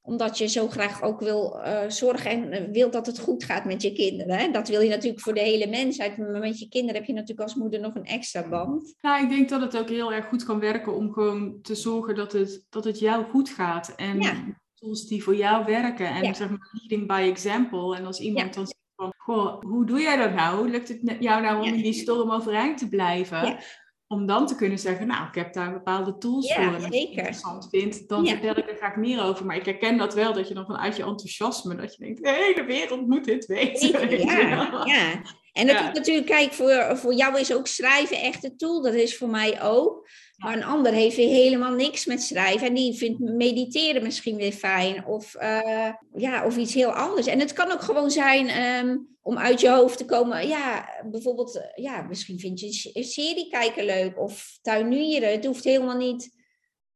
omdat 0.00 0.38
je 0.38 0.46
zo 0.46 0.68
graag 0.68 1.02
ook 1.02 1.20
wil 1.20 1.56
uh, 1.56 1.88
zorgen 1.88 2.52
en 2.52 2.72
wil 2.72 2.90
dat 2.90 3.06
het 3.06 3.18
goed 3.18 3.44
gaat 3.44 3.64
met 3.64 3.82
je 3.82 3.92
kinderen. 3.92 4.38
Hè? 4.38 4.50
Dat 4.50 4.68
wil 4.68 4.80
je 4.80 4.88
natuurlijk 4.88 5.22
voor 5.22 5.34
de 5.34 5.40
hele 5.40 5.66
mensheid, 5.66 6.16
maar 6.16 6.30
met 6.30 6.58
je 6.58 6.68
kinderen 6.68 6.96
heb 6.96 7.04
je 7.04 7.12
natuurlijk 7.12 7.40
als 7.40 7.54
moeder 7.54 7.80
nog 7.80 7.94
een 7.94 8.04
extra 8.04 8.48
band. 8.48 8.94
Nou, 9.00 9.22
ik 9.22 9.28
denk 9.28 9.48
dat 9.48 9.60
het 9.60 9.76
ook 9.76 9.88
heel 9.88 10.12
erg 10.12 10.26
goed 10.26 10.44
kan 10.44 10.60
werken 10.60 10.94
om 10.94 11.12
gewoon 11.12 11.58
te 11.62 11.74
zorgen 11.74 12.14
dat 12.14 12.32
het, 12.32 12.64
dat 12.68 12.84
het 12.84 12.98
jou 12.98 13.24
goed 13.24 13.48
gaat. 13.48 13.94
En 13.96 14.20
ja. 14.20 14.60
tools 14.74 15.06
die 15.06 15.22
voor 15.22 15.36
jou 15.36 15.64
werken 15.64 16.08
en 16.08 16.34
zeg 16.34 16.48
maar 16.50 16.70
leading 16.72 17.06
by 17.06 17.28
example. 17.30 17.96
En 17.96 18.04
als 18.04 18.20
iemand 18.20 18.54
dan 18.54 18.64
van, 18.64 18.74
goh, 19.26 19.62
hoe 19.62 19.86
doe 19.86 20.00
jij 20.00 20.16
dat 20.16 20.34
nou? 20.34 20.58
Hoe 20.58 20.68
lukt 20.68 20.88
het 20.88 21.00
jou 21.20 21.42
nou 21.42 21.60
om 21.60 21.66
in 21.66 21.82
die 21.82 21.92
storm 21.92 22.30
overeind 22.30 22.78
te 22.78 22.88
blijven? 22.88 23.58
Om 24.06 24.26
dan 24.26 24.46
te 24.46 24.56
kunnen 24.56 24.78
zeggen, 24.78 25.06
nou, 25.06 25.28
ik 25.28 25.34
heb 25.34 25.52
daar 25.52 25.72
bepaalde 25.72 26.18
tools 26.18 26.54
voor. 26.54 26.62
En 26.62 26.74
als 26.74 26.84
het 26.84 26.92
interessant 26.92 27.68
vindt, 27.70 28.08
dan 28.08 28.26
vertel 28.26 28.56
ik 28.56 28.70
er 28.70 28.76
graag 28.76 28.96
meer 28.96 29.22
over. 29.22 29.46
Maar 29.46 29.56
ik 29.56 29.64
herken 29.64 29.96
dat 29.98 30.14
wel, 30.14 30.32
dat 30.32 30.48
je 30.48 30.54
dan 30.54 30.66
vanuit 30.66 30.96
je 30.96 31.02
enthousiasme, 31.02 31.76
dat 31.76 31.94
je 31.94 32.04
denkt, 32.04 32.22
de 32.22 32.30
hele 32.30 32.64
wereld 32.64 33.06
moet 33.06 33.24
dit 33.24 33.46
weten. 33.46 34.18
Ja, 34.26 34.84
ja. 34.84 35.22
En 35.52 35.66
dat 35.66 35.76
is 35.76 35.92
natuurlijk, 35.92 36.26
kijk, 36.26 36.52
voor, 36.52 36.96
voor 36.96 37.14
jou 37.14 37.40
is 37.40 37.54
ook 37.54 37.66
schrijven 37.66 38.20
echt 38.20 38.44
een 38.44 38.56
tool. 38.56 38.82
Dat 38.82 38.94
is 38.94 39.16
voor 39.16 39.28
mij 39.28 39.62
ook. 39.62 40.08
Maar 40.36 40.56
een 40.56 40.64
ander 40.64 40.92
heeft 40.92 41.16
weer 41.16 41.28
helemaal 41.28 41.72
niks 41.72 42.06
met 42.06 42.22
schrijven. 42.22 42.66
En 42.66 42.74
die 42.74 42.94
vindt 42.94 43.18
mediteren 43.18 44.02
misschien 44.02 44.36
weer 44.36 44.52
fijn. 44.52 45.06
Of, 45.06 45.34
uh, 45.34 45.92
ja, 46.14 46.46
of 46.46 46.56
iets 46.56 46.74
heel 46.74 46.92
anders. 46.92 47.26
En 47.26 47.40
het 47.40 47.52
kan 47.52 47.70
ook 47.70 47.82
gewoon 47.82 48.10
zijn 48.10 48.64
um, 48.86 49.16
om 49.20 49.38
uit 49.38 49.60
je 49.60 49.70
hoofd 49.70 49.98
te 49.98 50.04
komen. 50.04 50.48
Ja, 50.48 50.88
bijvoorbeeld, 51.10 51.56
eh, 51.56 51.84
ja, 51.84 52.02
misschien 52.02 52.38
vind 52.38 52.60
je 52.60 52.90
een 52.92 53.04
serie 53.04 53.48
kijken 53.50 53.84
leuk. 53.84 54.18
Of 54.20 54.58
tuinieren. 54.62 55.30
Het 55.30 55.44
hoeft 55.44 55.64
helemaal 55.64 55.96
niet 55.96 56.30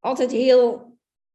altijd 0.00 0.30
heel 0.30 0.90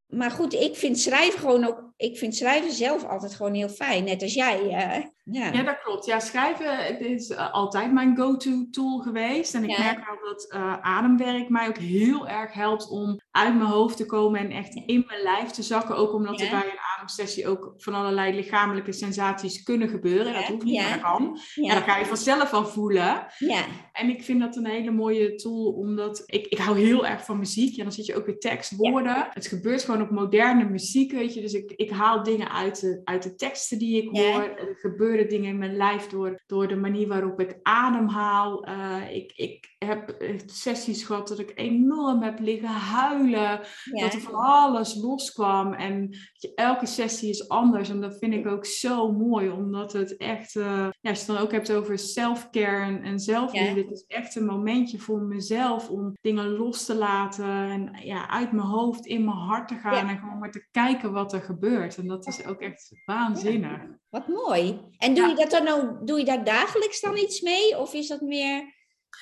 maar 0.06 0.30
goed, 0.30 0.54
ik 0.54 0.76
vind 0.76 0.98
schrijven 0.98 1.40
gewoon 1.40 1.64
ook, 1.64 1.92
ik 1.96 2.18
vind 2.18 2.36
schrijven 2.36 2.72
zelf 2.72 3.04
altijd 3.04 3.34
gewoon 3.34 3.54
heel 3.54 3.68
fijn, 3.68 4.04
net 4.04 4.22
als 4.22 4.34
jij. 4.34 4.62
Uh, 4.62 5.04
ja. 5.30 5.52
ja, 5.52 5.62
dat 5.62 5.82
klopt. 5.82 6.06
Ja, 6.06 6.20
schrijven 6.20 7.00
is 7.00 7.30
eh, 7.30 7.52
altijd 7.52 7.92
mijn 7.92 8.16
go-to 8.16 8.66
tool 8.70 8.98
geweest. 8.98 9.54
En 9.54 9.64
ik 9.64 9.78
merk 9.78 10.06
wel 10.06 10.18
dat 10.24 10.52
uh, 10.54 10.80
ademwerk 10.80 11.48
mij 11.48 11.68
ook 11.68 11.78
heel 11.78 12.28
erg 12.28 12.52
helpt 12.52 12.88
om 12.88 13.20
uit 13.30 13.54
mijn 13.56 13.70
hoofd 13.70 13.96
te 13.96 14.06
komen 14.06 14.40
en 14.40 14.50
echt 14.50 14.74
in 14.74 15.04
mijn 15.06 15.22
lijf 15.22 15.50
te 15.50 15.62
zakken. 15.62 15.96
Ook 15.96 16.12
omdat 16.12 16.40
er 16.40 16.50
bij 16.50 16.64
een 16.64 16.78
ademsessie 16.96 17.48
ook 17.48 17.74
van 17.76 17.94
allerlei 17.94 18.34
lichamelijke 18.34 18.92
sensaties 18.92 19.62
kunnen 19.62 19.88
gebeuren. 19.88 20.34
Dat 20.34 20.44
hoeft 20.44 20.64
niet, 20.64 20.80
maar 20.80 21.00
kan. 21.00 21.38
En 21.54 21.68
dan 21.68 21.82
ga 21.82 21.98
je 21.98 22.06
vanzelf 22.06 22.52
al 22.52 22.66
voelen. 22.66 23.26
Ja. 23.38 23.64
En 23.92 24.08
ik 24.08 24.22
vind 24.22 24.40
dat 24.40 24.56
een 24.56 24.66
hele 24.66 24.90
mooie 24.90 25.34
tool, 25.34 25.72
omdat 25.72 26.22
ik, 26.26 26.46
ik 26.46 26.58
hou 26.58 26.78
heel 26.78 27.06
erg 27.06 27.24
van 27.24 27.38
muziek. 27.38 27.74
Ja, 27.74 27.82
dan 27.82 27.92
zit 27.92 28.06
je 28.06 28.16
ook 28.16 28.26
weer 28.26 28.38
tekst, 28.38 28.76
woorden. 28.76 29.26
Het 29.30 29.46
gebeurt 29.46 29.84
gewoon 29.84 30.02
op 30.02 30.10
moderne 30.10 30.64
muziek, 30.64 31.12
weet 31.12 31.34
je. 31.34 31.40
Dus 31.40 31.52
ik, 31.52 31.72
ik 31.76 31.90
haal 31.90 32.22
dingen 32.22 32.50
uit 32.50 32.80
de, 32.80 33.00
uit 33.04 33.22
de 33.22 33.34
teksten 33.34 33.78
die 33.78 34.02
ik 34.02 34.16
hoor. 34.16 34.42
Er 34.42 34.76
gebeuren 35.16 35.28
dingen 35.28 35.50
in 35.50 35.58
mijn 35.58 35.76
lijf 35.76 36.06
door, 36.06 36.42
door 36.46 36.68
de 36.68 36.76
manier 36.76 37.08
waarop 37.08 37.40
ik 37.40 37.58
ademhaal. 37.62 38.68
Uh, 38.68 39.14
ik, 39.14 39.32
ik 39.34 39.74
heb 39.78 40.14
sessies 40.46 41.04
gehad 41.04 41.28
dat 41.28 41.38
ik 41.38 41.52
enorm 41.54 42.22
heb 42.22 42.40
liggen 42.40 42.68
huilen. 42.68 43.60
Dat 43.84 44.12
er 44.12 44.20
van 44.20 44.34
alles 44.34 44.94
loskwam. 44.94 45.72
En 45.72 46.16
elke 46.54 46.86
sessie 46.86 47.28
is 47.30 47.48
anders. 47.48 47.88
En 47.88 48.00
dat 48.00 48.18
vind 48.18 48.34
ik 48.34 48.46
ook 48.46 48.66
zo 48.66 49.12
mooi. 49.12 49.50
Omdat 49.50 49.92
het 49.92 50.16
echt... 50.16 50.54
Uh, 50.54 50.64
ja, 51.00 51.10
als 51.10 51.20
je 51.20 51.26
het 51.26 51.26
dan 51.26 51.38
ook 51.38 51.52
hebt 51.52 51.72
over 51.72 51.98
self-care 51.98 52.84
en, 52.84 53.02
en 53.02 53.18
zelfliefde. 53.18 53.80
Het 53.80 53.90
is 53.90 54.04
echt 54.06 54.36
een 54.36 54.46
momentje 54.46 54.98
voor 54.98 55.20
mezelf 55.20 55.90
om 55.90 56.12
dingen 56.20 56.48
los 56.48 56.84
te 56.84 56.94
laten. 56.94 57.44
En 57.46 57.90
ja, 58.02 58.28
uit 58.28 58.52
mijn 58.52 58.66
hoofd 58.66 59.06
in 59.06 59.24
mijn 59.24 59.36
hart 59.36 59.68
te 59.68 59.74
gaan. 59.74 60.08
En 60.08 60.18
gewoon 60.18 60.38
maar 60.38 60.50
te 60.50 60.68
kijken 60.70 61.12
wat 61.12 61.32
er 61.32 61.42
gebeurt. 61.42 61.96
En 61.96 62.06
dat 62.06 62.26
is 62.26 62.46
ook 62.46 62.60
echt 62.60 63.02
waanzinnig. 63.04 63.80
Wat 64.16 64.28
mooi. 64.28 64.80
En 64.98 65.14
doe 65.14 65.28
je 65.28 65.34
dat 65.34 65.50
dan 65.50 65.64
nou, 65.64 66.04
doe 66.04 66.18
je 66.18 66.24
daar 66.24 66.44
dagelijks 66.44 67.00
dan 67.00 67.16
iets 67.16 67.40
mee? 67.40 67.78
Of 67.78 67.94
is 67.94 68.08
dat 68.08 68.20
meer 68.20 68.74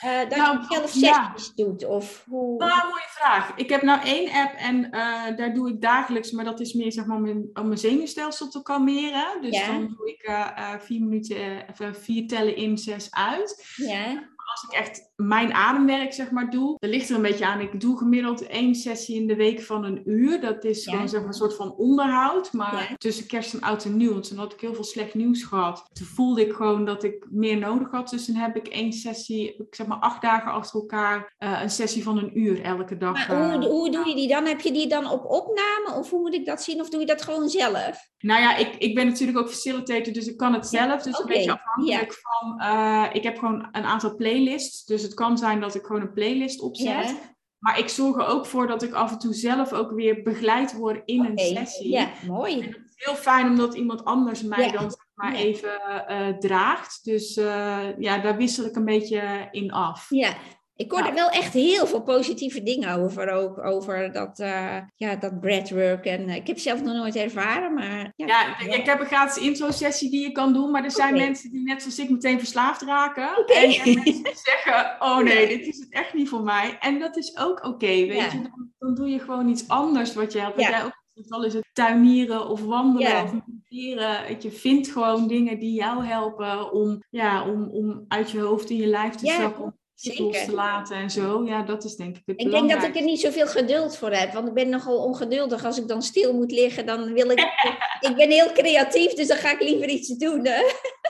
uh, 0.05 0.19
dat 0.19 0.37
nou, 0.37 0.59
je 0.59 0.67
zelf 0.69 0.91
sessies 0.91 1.55
doet? 1.55 1.85
Of 1.85 2.25
hoe... 2.29 2.59
Nou, 2.59 2.89
mooie 2.89 3.09
vraag. 3.09 3.57
Ik 3.57 3.69
heb 3.69 3.83
nou 3.83 4.03
één 4.05 4.31
app 4.33 4.55
en 4.55 4.85
uh, 4.85 4.91
daar 5.37 5.55
doe 5.55 5.69
ik 5.69 5.81
dagelijks, 5.81 6.31
maar 6.31 6.45
dat 6.45 6.61
is 6.61 6.73
meer 6.73 6.93
zeg 6.93 7.07
maar 7.07 7.17
om 7.17 7.23
mijn, 7.23 7.51
om 7.53 7.67
mijn 7.67 7.79
zenuwstelsel 7.79 8.49
te 8.49 8.63
kalmeren. 8.63 9.43
Dus 9.43 9.67
dan 9.67 9.95
doe 9.97 10.11
ik 10.11 10.29
uh, 10.29 10.75
vier 10.79 11.01
minuten, 11.01 11.67
vier 11.93 12.27
tellen 12.29 12.57
in, 12.57 12.79
zes 12.79 13.11
uit. 13.11 13.75
Ja 13.77 14.33
als 14.55 14.63
ik 14.63 14.79
echt 14.79 15.13
mijn 15.17 15.53
ademwerk 15.53 16.13
zeg 16.13 16.31
maar 16.31 16.51
doe, 16.51 16.77
dan 16.79 16.91
ligt 16.91 17.09
er 17.09 17.17
een 17.17 17.23
beetje 17.23 17.47
aan. 17.47 17.61
Ik 17.61 17.81
doe 17.81 17.99
gemiddeld 17.99 18.47
één 18.47 18.75
sessie 18.75 19.17
in 19.17 19.27
de 19.27 19.37
week 19.37 19.63
van 19.63 19.85
een 19.85 20.03
uur. 20.05 20.41
Dat 20.41 20.65
is 20.65 20.87
gewoon 20.87 21.09
zeg 21.09 21.21
maar 21.21 21.29
een 21.29 21.35
soort 21.35 21.57
van 21.57 21.75
onderhoud. 21.75 22.53
Maar 22.53 22.95
tussen 22.99 23.27
kerst 23.27 23.55
en 23.55 23.61
oud 23.61 23.85
en 23.85 23.97
nieuw, 23.97 24.13
want 24.13 24.29
toen 24.29 24.39
had 24.39 24.53
ik 24.53 24.61
heel 24.61 24.75
veel 24.75 24.85
slecht 24.85 25.15
nieuws 25.15 25.43
gehad. 25.43 25.85
Toen 25.93 26.07
voelde 26.07 26.47
ik 26.47 26.53
gewoon 26.53 26.85
dat 26.85 27.05
ik 27.05 27.27
meer 27.31 27.59
nodig 27.59 27.91
had. 27.91 28.09
Dus 28.09 28.27
dan 28.27 28.37
heb 28.37 28.57
ik 28.57 28.69
één 28.69 28.93
sessie, 28.93 29.57
ik 29.57 29.75
zeg 29.75 29.87
maar 29.87 29.99
acht 29.99 30.23
dagen 30.23 30.53
achter 30.53 30.81
elkaar, 30.81 31.35
uh, 31.39 31.63
een 31.63 31.71
sessie 31.71 32.03
van 32.03 32.19
een 32.19 32.39
uur 32.39 32.63
elke 32.63 32.97
dag. 32.97 33.29
Maar 33.29 33.53
hoe, 33.53 33.65
uh, 33.65 33.71
hoe 33.71 33.91
doe 33.91 34.09
je 34.09 34.15
die 34.15 34.29
dan? 34.29 34.47
Heb 34.47 34.61
je 34.61 34.73
die 34.73 34.89
dan 34.89 35.11
op 35.11 35.25
opname 35.25 35.99
of 35.99 36.11
hoe 36.11 36.21
moet 36.21 36.35
ik 36.35 36.47
dat 36.47 36.63
zien? 36.63 36.81
Of 36.81 36.89
doe 36.89 37.01
je 37.01 37.07
dat 37.07 37.23
gewoon 37.23 37.49
zelf? 37.49 38.13
Nou 38.19 38.41
ja, 38.41 38.57
ik, 38.57 38.75
ik 38.79 38.95
ben 38.95 39.07
natuurlijk 39.07 39.39
ook 39.39 39.49
facilitator, 39.49 40.13
dus 40.13 40.27
ik 40.27 40.37
kan 40.37 40.55
het 40.55 40.67
zelf. 40.67 41.03
Dus 41.03 41.19
een 41.19 41.27
beetje 41.27 41.53
afhankelijk 41.53 42.21
van, 42.23 42.61
uh, 42.61 43.05
ik 43.13 43.23
heb 43.23 43.39
gewoon 43.39 43.69
een 43.73 43.85
aantal 43.85 44.15
playlists. 44.15 44.43
Dus 44.87 45.03
het 45.03 45.15
kan 45.15 45.39
zijn 45.39 45.61
dat 45.61 45.75
ik 45.75 45.85
gewoon 45.85 46.03
een 46.03 46.13
playlist 46.13 46.61
opzet. 46.61 47.15
Maar 47.59 47.79
ik 47.79 47.89
zorg 47.89 48.17
er 48.17 48.27
ook 48.27 48.47
voor 48.47 48.67
dat 48.67 48.83
ik 48.83 48.93
af 48.93 49.13
en 49.13 49.19
toe 49.19 49.35
zelf 49.35 49.73
ook 49.73 49.91
weer 49.91 50.23
begeleid 50.23 50.77
word 50.77 51.03
in 51.05 51.25
een 51.25 51.39
sessie. 51.39 51.91
Ja, 51.91 52.11
mooi. 52.27 52.61
En 52.61 52.67
het 52.67 52.77
is 52.77 53.05
heel 53.05 53.15
fijn 53.15 53.49
omdat 53.49 53.75
iemand 53.75 54.05
anders 54.05 54.43
mij 54.43 54.71
dan 54.71 54.91
zeg 54.91 55.07
maar 55.15 55.35
even 55.35 55.81
uh, 56.09 56.39
draagt. 56.39 57.05
Dus 57.05 57.37
uh, 57.37 57.99
ja, 57.99 58.19
daar 58.19 58.37
wissel 58.37 58.65
ik 58.65 58.77
een 58.77 58.85
beetje 58.85 59.49
in 59.51 59.73
af. 59.73 60.07
Ja, 60.09 60.35
ik 60.77 60.91
hoorde 60.91 61.09
er 61.09 61.15
wel 61.15 61.29
echt 61.29 61.53
heel 61.53 61.87
veel 61.87 62.03
positieve 62.03 62.63
dingen 62.63 62.95
over, 62.95 63.31
ook 63.31 63.65
over 63.65 64.13
dat, 64.13 64.39
uh, 64.39 64.77
ja, 64.97 65.17
dat 65.17 65.41
breathwork. 65.41 66.05
En 66.05 66.29
uh, 66.29 66.35
ik 66.35 66.47
heb 66.47 66.59
zelf 66.59 66.83
nog 66.83 66.95
nooit 66.95 67.17
ervaren, 67.17 67.75
maar... 67.75 68.13
Ja, 68.17 68.27
ja 68.27 68.59
ik 68.59 68.87
heb 68.87 69.01
een 69.01 69.07
gratis 69.07 69.43
intro-sessie 69.43 70.11
die 70.11 70.23
je 70.23 70.33
kan 70.33 70.53
doen, 70.53 70.71
maar 70.71 70.85
er 70.85 70.91
zijn 70.91 71.15
mensen 71.15 71.51
die 71.51 71.63
net 71.63 71.81
zoals 71.83 71.99
ik 71.99 72.11
meteen 72.11 72.39
verslaafd 72.39 72.83
raken. 72.83 73.39
Okay. 73.39 73.65
En, 73.65 73.81
en, 73.85 73.95
mensen 73.95 74.23
die 74.23 74.35
zeggen, 74.35 74.97
oh 74.99 75.19
nee, 75.19 75.49
dit 75.49 75.67
is 75.67 75.79
het 75.79 75.93
echt 75.93 76.15
niet 76.15 76.29
voor 76.29 76.43
mij. 76.43 76.77
En 76.81 76.99
dat 76.99 77.17
is 77.17 77.37
ook 77.39 77.59
oké, 77.59 77.69
okay, 77.69 78.07
weet 78.07 78.33
je. 78.33 78.43
Dan, 78.43 78.71
dan, 78.79 78.95
doe 78.95 79.09
je 79.09 79.19
gewoon 79.19 79.49
iets 79.49 79.69
anders 79.69 80.15
wat 80.15 80.33
je 80.33 80.41
hebt. 80.41 80.57
Wat 80.57 80.65
jij 80.65 80.85
ook 80.85 81.03
al 81.29 81.45
is 81.45 81.55
het 81.55 81.69
tuinieren 81.73 82.49
of 82.49 82.65
wandelen 82.65 83.23
of 83.23 83.33
Weet 83.69 84.43
je 84.43 84.51
vindt 84.51 84.89
gewoon 84.89 85.29
dingen 85.29 85.59
die 85.59 85.73
jou 85.73 86.05
helpen 86.05 86.73
om, 86.73 87.03
ja, 87.11 87.49
om, 87.49 87.69
om 87.71 88.05
uit 88.09 88.31
je 88.31 88.41
hoofd 88.41 88.71
in 88.71 88.77
je 88.77 88.87
lijf 88.87 89.15
te 89.15 89.27
zakken. 89.27 89.79
Zeker. 89.95 90.25
los 90.25 90.45
te 90.45 90.53
laten 90.53 90.97
en 90.97 91.11
zo. 91.11 91.45
Ja, 91.45 91.63
dat 91.63 91.85
is 91.85 91.97
denk 91.97 92.17
ik 92.17 92.23
het 92.27 92.41
Ik 92.41 92.51
denk 92.51 92.71
dat 92.71 92.83
ik 92.83 92.97
er 92.97 93.03
niet 93.03 93.21
zoveel 93.21 93.47
geduld 93.47 93.97
voor 93.97 94.11
heb. 94.11 94.33
Want 94.33 94.49
ik 94.49 94.55
ben 94.55 94.69
nogal 94.69 94.97
ongeduldig. 94.97 95.65
Als 95.65 95.79
ik 95.79 95.89
dan 95.89 96.03
stil 96.03 96.35
moet 96.35 96.51
liggen, 96.51 96.87
dan 96.87 97.13
wil 97.13 97.31
ik... 97.31 97.39
ik 98.09 98.15
ben 98.17 98.31
heel 98.31 98.53
creatief, 98.53 99.13
dus 99.13 99.29
dan 99.29 99.37
ga 99.37 99.53
ik 99.53 99.61
liever 99.61 99.89
iets 99.89 100.09
doen. 100.09 100.47
Hè? 100.47 100.63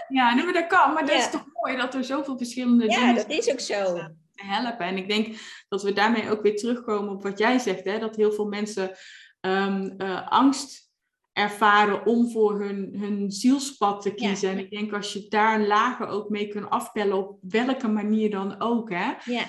Ja, 0.09 0.35
nee, 0.35 0.45
maar 0.45 0.53
dat 0.53 0.67
kan. 0.67 0.93
Maar 0.93 1.07
dat 1.07 1.17
is 1.17 1.31
toch 1.31 1.45
mooi 1.53 1.77
dat 1.77 1.95
er 1.95 2.05
zoveel 2.05 2.37
verschillende 2.37 2.85
ja, 2.85 2.89
dingen 2.89 3.01
zijn. 3.01 3.29
Ja, 3.29 3.37
dat 3.37 3.47
is 3.47 3.53
ook 3.53 3.61
zo. 3.61 3.95
Te 4.35 4.45
helpen. 4.45 4.87
En 4.87 4.97
ik 4.97 5.09
denk 5.09 5.37
dat 5.69 5.83
we 5.83 5.93
daarmee 5.93 6.31
ook 6.31 6.43
weer 6.43 6.57
terugkomen 6.57 7.15
op 7.15 7.23
wat 7.23 7.39
jij 7.39 7.59
zegt. 7.59 7.85
Hè? 7.85 7.99
Dat 7.99 8.17
heel 8.17 8.33
veel 8.33 8.47
mensen 8.47 8.91
um, 9.41 9.95
uh, 9.99 10.29
angst 10.29 10.84
ervaren 11.35 12.07
om 12.07 12.31
voor 12.31 12.61
hun, 12.61 12.95
hun 12.99 13.31
zielspad 13.31 14.03
te 14.03 14.15
kiezen. 14.15 14.51
En 14.51 14.59
ik 14.59 14.71
denk 14.71 14.93
als 14.93 15.13
je 15.13 15.27
daar 15.29 15.61
lager 15.61 16.07
ook 16.07 16.29
mee 16.29 16.49
kunt 16.49 16.71
afpellen, 16.71 17.17
op 17.17 17.39
welke 17.41 17.89
manier 17.89 18.31
dan 18.31 18.61
ook, 18.61 18.91
hè, 18.91 19.13
ja. 19.25 19.45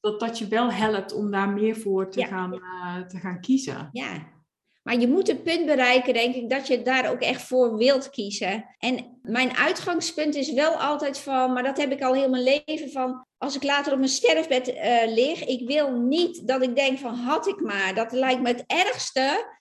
dat 0.00 0.20
dat 0.20 0.38
je 0.38 0.48
wel 0.48 0.72
helpt 0.72 1.14
om 1.14 1.30
daar 1.30 1.48
meer 1.48 1.76
voor 1.76 2.10
te, 2.10 2.24
gaan, 2.24 2.54
uh, 2.54 3.06
te 3.06 3.18
gaan 3.18 3.40
kiezen. 3.40 3.88
Ja, 3.92 4.32
maar 4.82 4.98
je 4.98 5.08
moet 5.08 5.26
het 5.26 5.42
punt 5.42 5.66
bereiken, 5.66 6.14
denk 6.14 6.34
ik, 6.34 6.50
dat 6.50 6.66
je 6.66 6.82
daar 6.82 7.10
ook 7.10 7.20
echt 7.20 7.42
voor 7.42 7.76
wilt 7.76 8.10
kiezen. 8.10 8.64
En 8.78 9.18
mijn 9.22 9.56
uitgangspunt 9.56 10.34
is 10.34 10.52
wel 10.52 10.72
altijd 10.72 11.18
van, 11.18 11.52
maar 11.52 11.62
dat 11.62 11.76
heb 11.76 11.92
ik 11.92 12.02
al 12.02 12.14
heel 12.14 12.28
mijn 12.28 12.42
leven 12.42 12.90
van, 12.90 13.26
als 13.38 13.56
ik 13.56 13.62
later 13.62 13.92
op 13.92 13.98
mijn 13.98 14.10
sterfbed 14.10 14.68
uh, 14.68 15.14
lig, 15.14 15.44
ik 15.44 15.68
wil 15.68 15.92
niet 15.92 16.48
dat 16.48 16.62
ik 16.62 16.76
denk 16.76 16.98
van, 16.98 17.14
had 17.14 17.46
ik 17.46 17.60
maar. 17.60 17.94
Dat 17.94 18.12
lijkt 18.12 18.42
me 18.42 18.48
het 18.48 18.64
ergste 18.66 19.52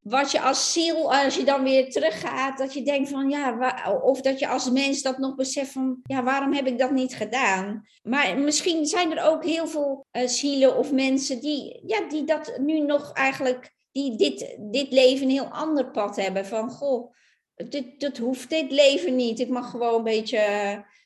wat 0.00 0.30
je 0.30 0.40
als 0.40 0.72
ziel, 0.72 1.14
als 1.14 1.34
je 1.36 1.44
dan 1.44 1.62
weer 1.62 1.90
teruggaat, 1.90 2.58
dat 2.58 2.74
je 2.74 2.82
denkt 2.82 3.08
van 3.08 3.30
ja, 3.30 3.74
of 4.02 4.20
dat 4.20 4.38
je 4.38 4.48
als 4.48 4.70
mens 4.70 5.02
dat 5.02 5.18
nog 5.18 5.34
beseft 5.34 5.72
van 5.72 6.00
ja, 6.02 6.22
waarom 6.22 6.52
heb 6.52 6.66
ik 6.66 6.78
dat 6.78 6.90
niet 6.90 7.14
gedaan? 7.14 7.88
Maar 8.02 8.38
misschien 8.38 8.86
zijn 8.86 9.16
er 9.16 9.24
ook 9.24 9.44
heel 9.44 9.66
veel 9.66 10.06
uh, 10.12 10.28
zielen 10.28 10.76
of 10.76 10.92
mensen 10.92 11.40
die, 11.40 11.82
ja, 11.86 12.08
die 12.08 12.24
dat 12.24 12.58
nu 12.58 12.80
nog 12.80 13.12
eigenlijk, 13.12 13.74
die 13.92 14.16
dit, 14.16 14.56
dit 14.58 14.92
leven 14.92 15.24
een 15.24 15.32
heel 15.32 15.48
ander 15.48 15.90
pad 15.90 16.16
hebben. 16.16 16.46
Van 16.46 16.70
goh, 16.70 17.12
dit, 17.54 18.00
dat 18.00 18.16
hoeft 18.16 18.50
dit 18.50 18.70
leven 18.70 19.16
niet. 19.16 19.40
Ik 19.40 19.48
mag 19.48 19.70
gewoon 19.70 19.94
een 19.94 20.04
beetje. 20.04 20.40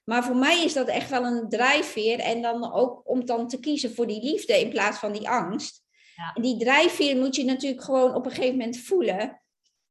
Maar 0.04 0.24
voor 0.24 0.37
mij 0.37 0.64
is 0.64 0.72
dat 0.72 0.88
echt 0.88 1.11
wel 1.11 1.24
een 1.24 1.48
drijfveer. 1.48 2.18
En 2.18 2.42
dan 2.42 2.72
ook 2.72 3.02
om 3.04 3.26
dan 3.26 3.48
te 3.48 3.61
kiezen 3.61 3.94
voor 3.94 4.07
die 4.07 4.22
liefde 4.22 4.61
in 4.61 4.70
plaats 4.70 4.98
van 4.98 5.12
die 5.12 5.28
angst. 5.28 5.84
En 6.35 6.42
die 6.42 6.59
drijfveer 6.59 7.16
moet 7.16 7.37
je 7.37 7.44
natuurlijk 7.44 7.83
gewoon 7.83 8.14
op 8.14 8.24
een 8.24 8.33
gegeven 8.33 8.57
moment 8.57 8.79
voelen. 8.79 9.42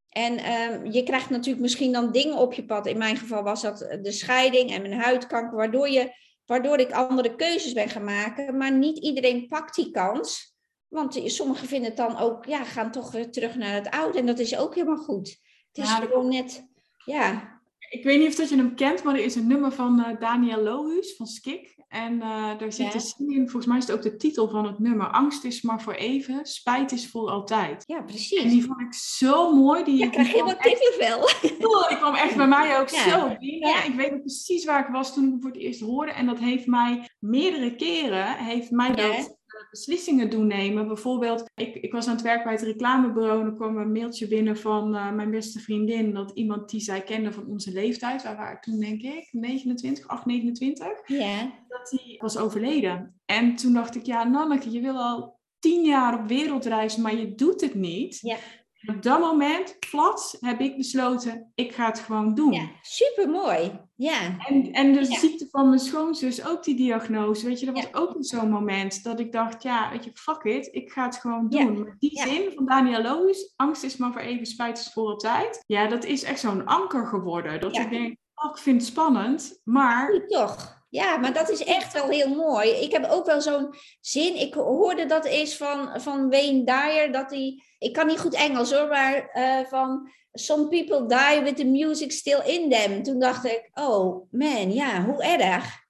En 0.09 0.51
um, 0.53 0.91
je 0.91 1.03
krijgt 1.03 1.29
natuurlijk 1.29 1.61
misschien 1.61 1.91
dan 1.91 2.11
dingen 2.11 2.37
op 2.37 2.53
je 2.53 2.65
pad. 2.65 2.87
In 2.87 2.97
mijn 2.97 3.17
geval 3.17 3.43
was 3.43 3.61
dat 3.61 3.77
de 4.01 4.11
scheiding 4.11 4.71
en 4.71 4.81
mijn 4.81 5.01
huidkanker, 5.01 5.57
waardoor, 5.57 5.89
je, 5.89 6.13
waardoor 6.45 6.77
ik 6.77 6.91
andere 6.91 7.35
keuzes 7.35 7.73
ben 7.73 7.89
gaan 7.89 8.03
maken. 8.03 8.57
Maar 8.57 8.71
niet 8.71 8.97
iedereen 8.97 9.47
pakt 9.47 9.75
die 9.75 9.91
kans. 9.91 10.55
Want 10.87 11.21
sommigen 11.25 11.67
vinden 11.67 11.87
het 11.87 11.97
dan 11.97 12.17
ook, 12.17 12.45
ja, 12.45 12.63
gaan 12.63 12.91
toch 12.91 13.11
weer 13.11 13.31
terug 13.31 13.55
naar 13.55 13.73
het 13.73 13.89
oude. 13.89 14.19
En 14.19 14.25
dat 14.25 14.39
is 14.39 14.57
ook 14.57 14.75
helemaal 14.75 15.03
goed. 15.03 15.29
Het 15.71 15.83
is 15.83 15.89
ja, 15.89 15.95
gewoon 15.95 16.29
net, 16.29 16.67
ja. 17.05 17.51
Ik 17.89 18.03
weet 18.03 18.19
niet 18.19 18.27
of 18.27 18.35
dat 18.35 18.49
je 18.49 18.55
hem 18.55 18.75
kent, 18.75 19.03
maar 19.03 19.15
er 19.15 19.23
is 19.23 19.35
een 19.35 19.47
nummer 19.47 19.71
van 19.71 19.99
uh, 19.99 20.19
Daniel 20.19 20.61
Lohuus 20.61 21.15
van 21.15 21.27
Skik. 21.27 21.75
En 21.93 22.13
uh, 22.13 22.57
daar 22.57 22.71
zit 22.71 22.85
ja. 22.85 22.91
de 22.91 22.99
zin 22.99 23.31
in, 23.31 23.49
volgens 23.49 23.65
mij 23.65 23.77
is 23.77 23.87
het 23.87 23.95
ook 23.95 24.01
de 24.01 24.15
titel 24.15 24.49
van 24.49 24.65
het 24.65 24.79
nummer. 24.79 25.07
Angst 25.07 25.43
is 25.43 25.61
maar 25.61 25.81
voor 25.81 25.93
even, 25.93 26.45
spijt 26.45 26.91
is 26.91 27.09
voor 27.09 27.29
altijd. 27.29 27.83
Ja, 27.87 28.01
precies. 28.01 28.43
En 28.43 28.49
die 28.49 28.65
vond 28.65 28.79
ik 28.79 28.93
zo 28.93 29.55
mooi. 29.55 29.83
Die, 29.83 29.97
ja, 29.97 30.09
krijg 30.09 30.33
je 30.33 30.43
wat 30.43 30.57
kippenvel. 30.57 31.23
Oh, 31.67 31.87
die 31.87 31.97
kwam 31.97 32.15
echt 32.15 32.35
bij 32.35 32.47
mij 32.47 32.79
ook 32.79 32.89
ja. 32.89 33.09
zo 33.09 33.35
binnen. 33.39 33.69
Ja. 33.69 33.83
Ik 33.83 33.93
weet 33.95 34.11
nog 34.11 34.19
precies 34.19 34.65
waar 34.65 34.87
ik 34.87 34.93
was 34.93 35.13
toen 35.13 35.25
ik 35.25 35.31
het 35.31 35.41
voor 35.41 35.51
het 35.51 35.59
eerst 35.59 35.79
hoorde. 35.79 36.11
En 36.11 36.25
dat 36.25 36.39
heeft 36.39 36.65
mij 36.65 37.09
meerdere 37.19 37.75
keren, 37.75 38.37
heeft 38.37 38.71
mij 38.71 38.95
dat 38.95 39.37
beslissingen 39.73 40.29
doen 40.29 40.47
nemen. 40.47 40.87
Bijvoorbeeld, 40.87 41.49
ik, 41.55 41.75
ik 41.75 41.91
was 41.91 42.07
aan 42.07 42.13
het 42.13 42.23
werk 42.23 42.43
bij 42.43 42.53
het 42.53 42.61
reclamebureau 42.61 43.41
en 43.41 43.45
er 43.45 43.53
kwam 43.53 43.77
een 43.77 43.91
mailtje 43.91 44.27
binnen 44.27 44.57
van 44.57 44.95
uh, 44.95 45.11
mijn 45.11 45.31
beste 45.31 45.59
vriendin. 45.59 46.13
Dat 46.13 46.31
iemand 46.33 46.69
die 46.69 46.79
zij 46.79 47.01
kende 47.01 47.31
van 47.31 47.45
onze 47.47 47.71
leeftijd, 47.71 48.23
waar 48.23 48.37
waren 48.37 48.61
toen 48.61 48.79
denk 48.79 49.01
ik 49.01 49.27
29, 49.31 50.07
8, 50.07 50.25
29. 50.25 50.87
Ja. 51.05 51.51
Dat 51.67 51.89
die 51.89 52.17
was 52.17 52.37
overleden. 52.37 53.21
En 53.25 53.55
toen 53.55 53.73
dacht 53.73 53.95
ik, 53.95 54.05
ja 54.05 54.23
Nanneke, 54.23 54.71
je 54.71 54.81
wil 54.81 54.97
al 54.97 55.39
tien 55.59 55.83
jaar 55.83 56.19
op 56.19 56.27
wereldreis, 56.27 56.97
maar 56.97 57.15
je 57.15 57.35
doet 57.35 57.61
het 57.61 57.73
niet. 57.73 58.19
Ja. 58.21 58.37
Op 58.85 59.01
dat 59.01 59.19
moment, 59.19 59.77
plat, 59.89 60.37
heb 60.39 60.59
ik 60.59 60.77
besloten, 60.77 61.51
ik 61.55 61.71
ga 61.71 61.85
het 61.85 61.99
gewoon 61.99 62.35
doen. 62.35 62.51
Ja, 62.51 62.69
supermooi. 62.81 63.71
Ja. 63.95 64.37
En, 64.37 64.71
en 64.71 64.93
de 64.93 65.05
ziekte 65.05 65.47
van 65.51 65.67
mijn 65.67 65.79
schoonzus, 65.79 66.45
ook 66.45 66.63
die 66.63 66.75
diagnose, 66.75 67.45
weet 67.45 67.59
je, 67.59 67.65
dat 67.65 67.75
was 67.75 67.93
ook 67.93 68.15
zo'n 68.19 68.49
moment 68.49 69.03
dat 69.03 69.19
ik 69.19 69.31
dacht, 69.31 69.63
ja, 69.63 69.91
weet 69.91 70.03
je, 70.03 70.11
fuck 70.13 70.43
it, 70.43 70.69
ik 70.71 70.91
ga 70.91 71.05
het 71.05 71.15
gewoon 71.15 71.49
doen. 71.49 71.77
Ja. 71.77 71.95
Die 71.99 72.19
zin 72.19 72.51
van 72.55 72.65
Daniel 72.65 73.01
Loos, 73.01 73.53
angst 73.55 73.83
is 73.83 73.97
maar 73.97 74.11
voor 74.11 74.21
even, 74.21 74.45
spijt 74.45 74.77
is 74.77 74.93
voor 74.93 75.07
altijd. 75.07 75.63
Ja, 75.67 75.87
dat 75.87 76.05
is 76.05 76.23
echt 76.23 76.39
zo'n 76.39 76.65
anker 76.65 77.07
geworden. 77.07 77.61
Dat 77.61 77.77
ik 77.77 77.89
denk, 77.89 78.17
oh, 78.33 78.51
ik 78.51 78.57
vind 78.57 78.81
het 78.81 78.89
spannend, 78.89 79.59
maar... 79.63 80.25
Toch. 80.27 80.81
Ja, 80.93 81.17
maar 81.17 81.33
dat 81.33 81.49
is 81.49 81.63
echt 81.63 81.93
wel 81.93 82.09
heel 82.09 82.29
mooi. 82.29 82.69
Ik 82.69 82.91
heb 82.91 83.05
ook 83.09 83.25
wel 83.25 83.41
zo'n 83.41 83.73
zin. 83.99 84.35
Ik 84.35 84.53
hoorde 84.53 85.05
dat 85.05 85.25
eens 85.25 85.57
van, 85.57 86.01
van 86.01 86.29
Wayne 86.29 86.63
Dyer. 86.63 87.11
Dat 87.11 87.29
hij. 87.29 87.63
Ik 87.79 87.93
kan 87.93 88.07
niet 88.07 88.19
goed 88.19 88.33
Engels 88.33 88.73
hoor, 88.73 88.87
maar 88.87 89.31
uh, 89.33 89.67
van. 89.67 90.09
Some 90.33 90.67
people 90.67 91.05
die 91.05 91.41
with 91.41 91.55
the 91.55 91.65
music 91.65 92.11
still 92.11 92.41
in 92.45 92.69
them. 92.69 93.03
Toen 93.03 93.19
dacht 93.19 93.45
ik, 93.45 93.69
oh 93.73 94.27
man, 94.31 94.71
ja, 94.71 95.03
hoe 95.05 95.23
erg. 95.23 95.81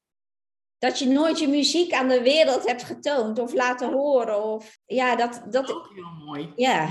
Dat 0.78 1.00
je 1.00 1.08
nooit 1.08 1.40
je 1.40 1.48
muziek 1.48 1.94
aan 1.94 2.08
de 2.08 2.22
wereld 2.22 2.68
hebt 2.68 2.84
getoond 2.84 3.40
of 3.40 3.54
laten 3.54 3.92
horen. 3.92 4.44
Of, 4.44 4.78
ja, 4.86 5.16
dat, 5.16 5.44
dat, 5.50 5.74
ook 5.74 5.90
heel 5.94 6.26
mooi. 6.26 6.54
Ja, 6.56 6.90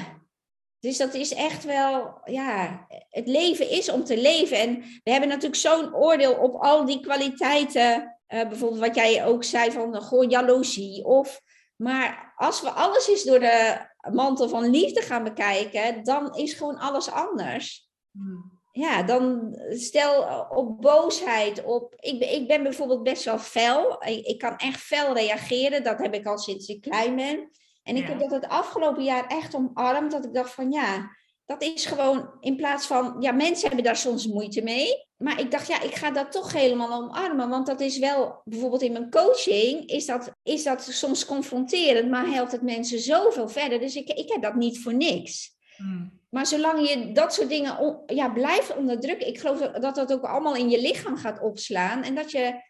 dus 0.83 0.97
dat 0.97 1.15
is 1.15 1.35
echt 1.35 1.65
wel, 1.65 2.21
ja, 2.25 2.87
het 3.09 3.29
leven 3.29 3.71
is 3.71 3.91
om 3.91 4.05
te 4.05 4.21
leven. 4.21 4.59
En 4.59 4.81
we 5.05 5.11
hebben 5.11 5.29
natuurlijk 5.29 5.61
zo'n 5.61 5.95
oordeel 5.95 6.35
op 6.35 6.55
al 6.55 6.85
die 6.85 7.01
kwaliteiten. 7.01 8.19
Uh, 8.29 8.49
bijvoorbeeld 8.49 8.81
wat 8.81 8.95
jij 8.95 9.27
ook 9.27 9.45
zei 9.45 9.71
van, 9.71 10.03
goh, 10.03 10.31
jaloezie. 10.31 11.05
Of, 11.05 11.41
maar 11.77 12.33
als 12.37 12.61
we 12.61 12.71
alles 12.71 13.09
eens 13.09 13.23
door 13.23 13.41
de 13.41 13.87
mantel 14.11 14.49
van 14.49 14.71
liefde 14.71 15.01
gaan 15.01 15.25
bekijken, 15.25 16.05
dan 16.05 16.35
is 16.35 16.53
gewoon 16.53 16.79
alles 16.79 17.11
anders. 17.11 17.89
Hmm. 18.11 18.61
Ja, 18.73 19.03
dan 19.03 19.57
stel 19.71 20.47
op 20.49 20.81
boosheid, 20.81 21.65
op... 21.65 21.95
Ik, 21.97 22.25
ik 22.25 22.47
ben 22.47 22.63
bijvoorbeeld 22.63 23.03
best 23.03 23.25
wel 23.25 23.39
fel. 23.39 24.05
Ik, 24.05 24.27
ik 24.27 24.39
kan 24.39 24.57
echt 24.57 24.81
fel 24.81 25.15
reageren. 25.15 25.83
Dat 25.85 25.99
heb 25.99 26.15
ik 26.15 26.27
al 26.27 26.39
sinds 26.39 26.69
ik 26.69 26.81
klein 26.81 27.17
ben. 27.17 27.51
En 27.83 27.97
ik 27.97 28.07
heb 28.07 28.21
dat 28.21 28.31
het 28.31 28.49
afgelopen 28.49 29.05
jaar 29.05 29.27
echt 29.27 29.55
omarmd, 29.55 30.11
dat 30.13 30.25
ik 30.25 30.35
dacht 30.35 30.55
van 30.55 30.73
ja, 30.73 31.11
dat 31.47 31.63
is 31.63 31.87
gewoon 31.87 32.31
in 32.41 32.57
plaats 32.57 32.87
van, 32.87 33.17
ja, 33.21 33.33
mensen 33.33 33.67
hebben 33.67 33.85
daar 33.85 33.97
soms 33.97 34.27
moeite 34.27 34.63
mee. 34.63 35.07
Maar 35.17 35.41
ik 35.41 35.51
dacht, 35.51 35.67
ja, 35.67 35.83
ik 35.83 35.95
ga 35.95 36.11
dat 36.11 36.33
toch 36.33 36.53
helemaal 36.53 37.03
omarmen. 37.03 37.49
Want 37.49 37.67
dat 37.67 37.81
is 37.81 37.99
wel, 37.99 38.41
bijvoorbeeld 38.45 38.83
in 38.83 38.93
mijn 38.93 39.11
coaching, 39.11 39.87
is 39.87 40.07
dat, 40.07 40.33
is 40.43 40.63
dat 40.63 40.83
soms 40.83 41.25
confronterend, 41.25 42.11
maar 42.11 42.27
helpt 42.27 42.53
het 42.53 42.63
mensen 42.63 42.99
zoveel 42.99 43.49
verder. 43.49 43.81
Dus 43.81 43.97
ik, 43.97 44.09
ik 44.09 44.33
heb 44.33 44.43
dat 44.43 44.55
niet 44.55 44.79
voor 44.79 44.95
niks. 44.95 45.57
Hmm. 45.77 46.21
Maar 46.31 46.47
zolang 46.47 46.89
je 46.89 47.13
dat 47.13 47.35
soort 47.35 47.49
dingen 47.49 48.03
ja, 48.07 48.29
blijft 48.29 48.77
onderdrukken, 48.77 49.27
ik 49.27 49.39
geloof 49.39 49.59
dat 49.59 49.95
dat 49.95 50.13
ook 50.13 50.25
allemaal 50.25 50.57
in 50.57 50.71
je 50.71 50.81
lichaam 50.81 51.17
gaat 51.17 51.41
opslaan. 51.41 52.03
En 52.03 52.15
dat 52.15 52.31
je 52.31 52.61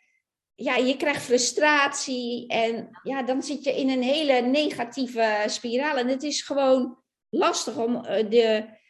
ja, 0.54 0.76
je 0.76 0.96
krijgt 0.96 1.22
frustratie 1.22 2.46
en 2.46 2.88
ja, 3.02 3.22
dan 3.22 3.42
zit 3.42 3.64
je 3.64 3.76
in 3.76 3.90
een 3.90 4.02
hele 4.02 4.40
negatieve 4.40 5.44
spiraal. 5.46 5.96
En 5.96 6.08
het 6.08 6.22
is 6.22 6.42
gewoon 6.42 6.98
lastig 7.28 7.76
om 7.76 7.94
uh, 7.94 8.02
de. 8.30 8.80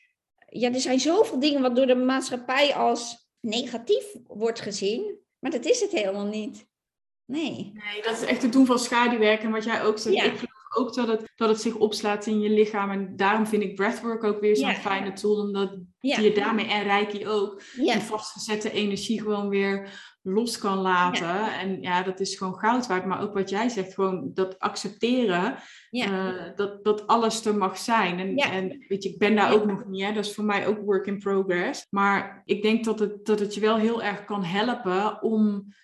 Ja, 0.48 0.72
er 0.72 0.80
zijn 0.80 1.00
zoveel 1.00 1.40
dingen 1.40 1.62
wat 1.62 1.76
door 1.76 1.86
de 1.86 1.94
maatschappij 1.94 2.74
als 2.74 3.30
negatief 3.40 4.04
wordt 4.26 4.60
gezien, 4.60 5.18
maar 5.38 5.50
dat 5.50 5.64
is 5.64 5.80
het 5.80 5.90
helemaal 5.90 6.26
niet. 6.26 6.66
Nee. 7.24 7.72
Nee, 7.74 8.02
dat 8.02 8.12
is 8.12 8.24
echt 8.24 8.42
het 8.42 8.52
doen 8.52 8.66
van 8.66 8.78
schaduwwerk 8.78 9.42
en 9.42 9.50
wat 9.50 9.64
jij 9.64 9.82
ook 9.82 9.98
zegt. 9.98 10.16
Ja. 10.16 10.22
Ik 10.24 10.38
geloof 10.38 10.76
ook 10.76 10.94
dat 10.94 11.08
het, 11.08 11.32
dat 11.36 11.48
het 11.48 11.60
zich 11.60 11.74
opslaat 11.74 12.26
in 12.26 12.40
je 12.40 12.50
lichaam. 12.50 12.90
En 12.90 13.16
daarom 13.16 13.46
vind 13.46 13.62
ik 13.62 13.74
breathwork 13.74 14.24
ook 14.24 14.40
weer 14.40 14.56
zo'n 14.56 14.68
ja. 14.68 14.74
fijne 14.74 15.12
tool, 15.12 15.36
omdat 15.36 15.78
ja. 15.98 16.18
je 16.18 16.32
daarmee 16.32 16.66
en 16.66 16.82
Reiki 16.82 17.26
ook 17.26 17.62
die 17.76 17.98
vastgezette 17.98 18.72
energie 18.72 19.20
gewoon 19.20 19.48
weer 19.48 19.90
los 20.22 20.58
kan 20.58 20.78
laten. 20.78 21.26
Ja. 21.26 21.60
En 21.60 21.82
ja, 21.82 22.02
dat 22.02 22.20
is 22.20 22.36
gewoon 22.36 22.58
goud 22.58 22.86
waard. 22.86 23.04
Maar 23.04 23.20
ook 23.20 23.34
wat 23.34 23.50
jij 23.50 23.68
zegt, 23.68 23.94
gewoon 23.94 24.30
dat 24.34 24.58
accepteren 24.58 25.56
ja. 25.90 26.06
uh, 26.06 26.56
dat, 26.56 26.84
dat 26.84 27.06
alles 27.06 27.44
er 27.44 27.56
mag 27.56 27.78
zijn. 27.78 28.18
En, 28.18 28.36
ja. 28.36 28.52
en 28.52 28.84
weet 28.88 29.02
je, 29.02 29.08
ik 29.08 29.18
ben 29.18 29.36
daar 29.36 29.52
ook 29.52 29.66
nog 29.66 29.86
niet, 29.86 30.02
hè. 30.02 30.12
dat 30.12 30.24
is 30.24 30.34
voor 30.34 30.44
mij 30.44 30.66
ook 30.66 30.84
work 30.84 31.06
in 31.06 31.18
progress. 31.18 31.86
Maar 31.90 32.42
ik 32.44 32.62
denk 32.62 32.84
dat 32.84 32.98
het, 32.98 33.26
dat 33.26 33.38
het 33.38 33.54
je 33.54 33.60
wel 33.60 33.76
heel 33.76 34.02
erg 34.02 34.24
kan 34.24 34.44
helpen 34.44 35.22
om 35.22 35.74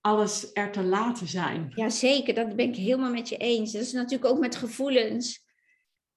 alles 0.00 0.50
er 0.52 0.72
te 0.72 0.82
laten 0.82 1.26
zijn. 1.26 1.72
Ja, 1.74 1.88
zeker. 1.88 2.34
Dat 2.34 2.56
ben 2.56 2.68
ik 2.68 2.76
helemaal 2.76 3.10
met 3.10 3.28
je 3.28 3.36
eens. 3.36 3.72
Dat 3.72 3.82
is 3.82 3.92
natuurlijk 3.92 4.30
ook 4.30 4.38
met 4.38 4.56
gevoelens. 4.56 5.46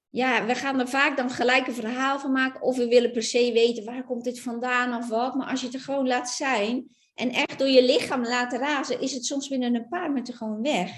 ja, 0.10 0.46
we 0.46 0.56
gaan 0.56 0.80
er 0.80 0.88
vaak 0.88 1.18
dan 1.18 1.30
gelijk 1.30 1.68
een 1.68 1.74
verhaal 1.74 2.20
van 2.20 2.32
maken. 2.32 2.62
Of 2.62 2.78
we 2.78 2.88
willen 2.88 3.12
per 3.12 3.24
se 3.24 3.52
weten 3.54 3.86
waar 3.86 4.04
komt 4.04 4.24
dit 4.24 4.42
vandaan 4.42 4.98
of 4.98 5.10
wat. 5.10 5.36
Maar 5.36 5.48
als 5.48 5.60
je 5.60 5.66
het 5.66 5.76
er 5.76 5.82
gewoon 5.82 6.08
laat 6.08 6.30
zijn 6.30 6.88
en 7.22 7.32
echt 7.32 7.60
door 7.60 7.68
je 7.68 7.84
lichaam 7.84 8.22
laten 8.22 8.60
razen, 8.60 9.02
is 9.02 9.14
het 9.14 9.26
soms 9.26 9.48
binnen 9.48 9.76
een 9.76 9.88
paar 9.88 10.12
minuten 10.12 10.34
gewoon 10.34 10.62
weg. 10.62 10.92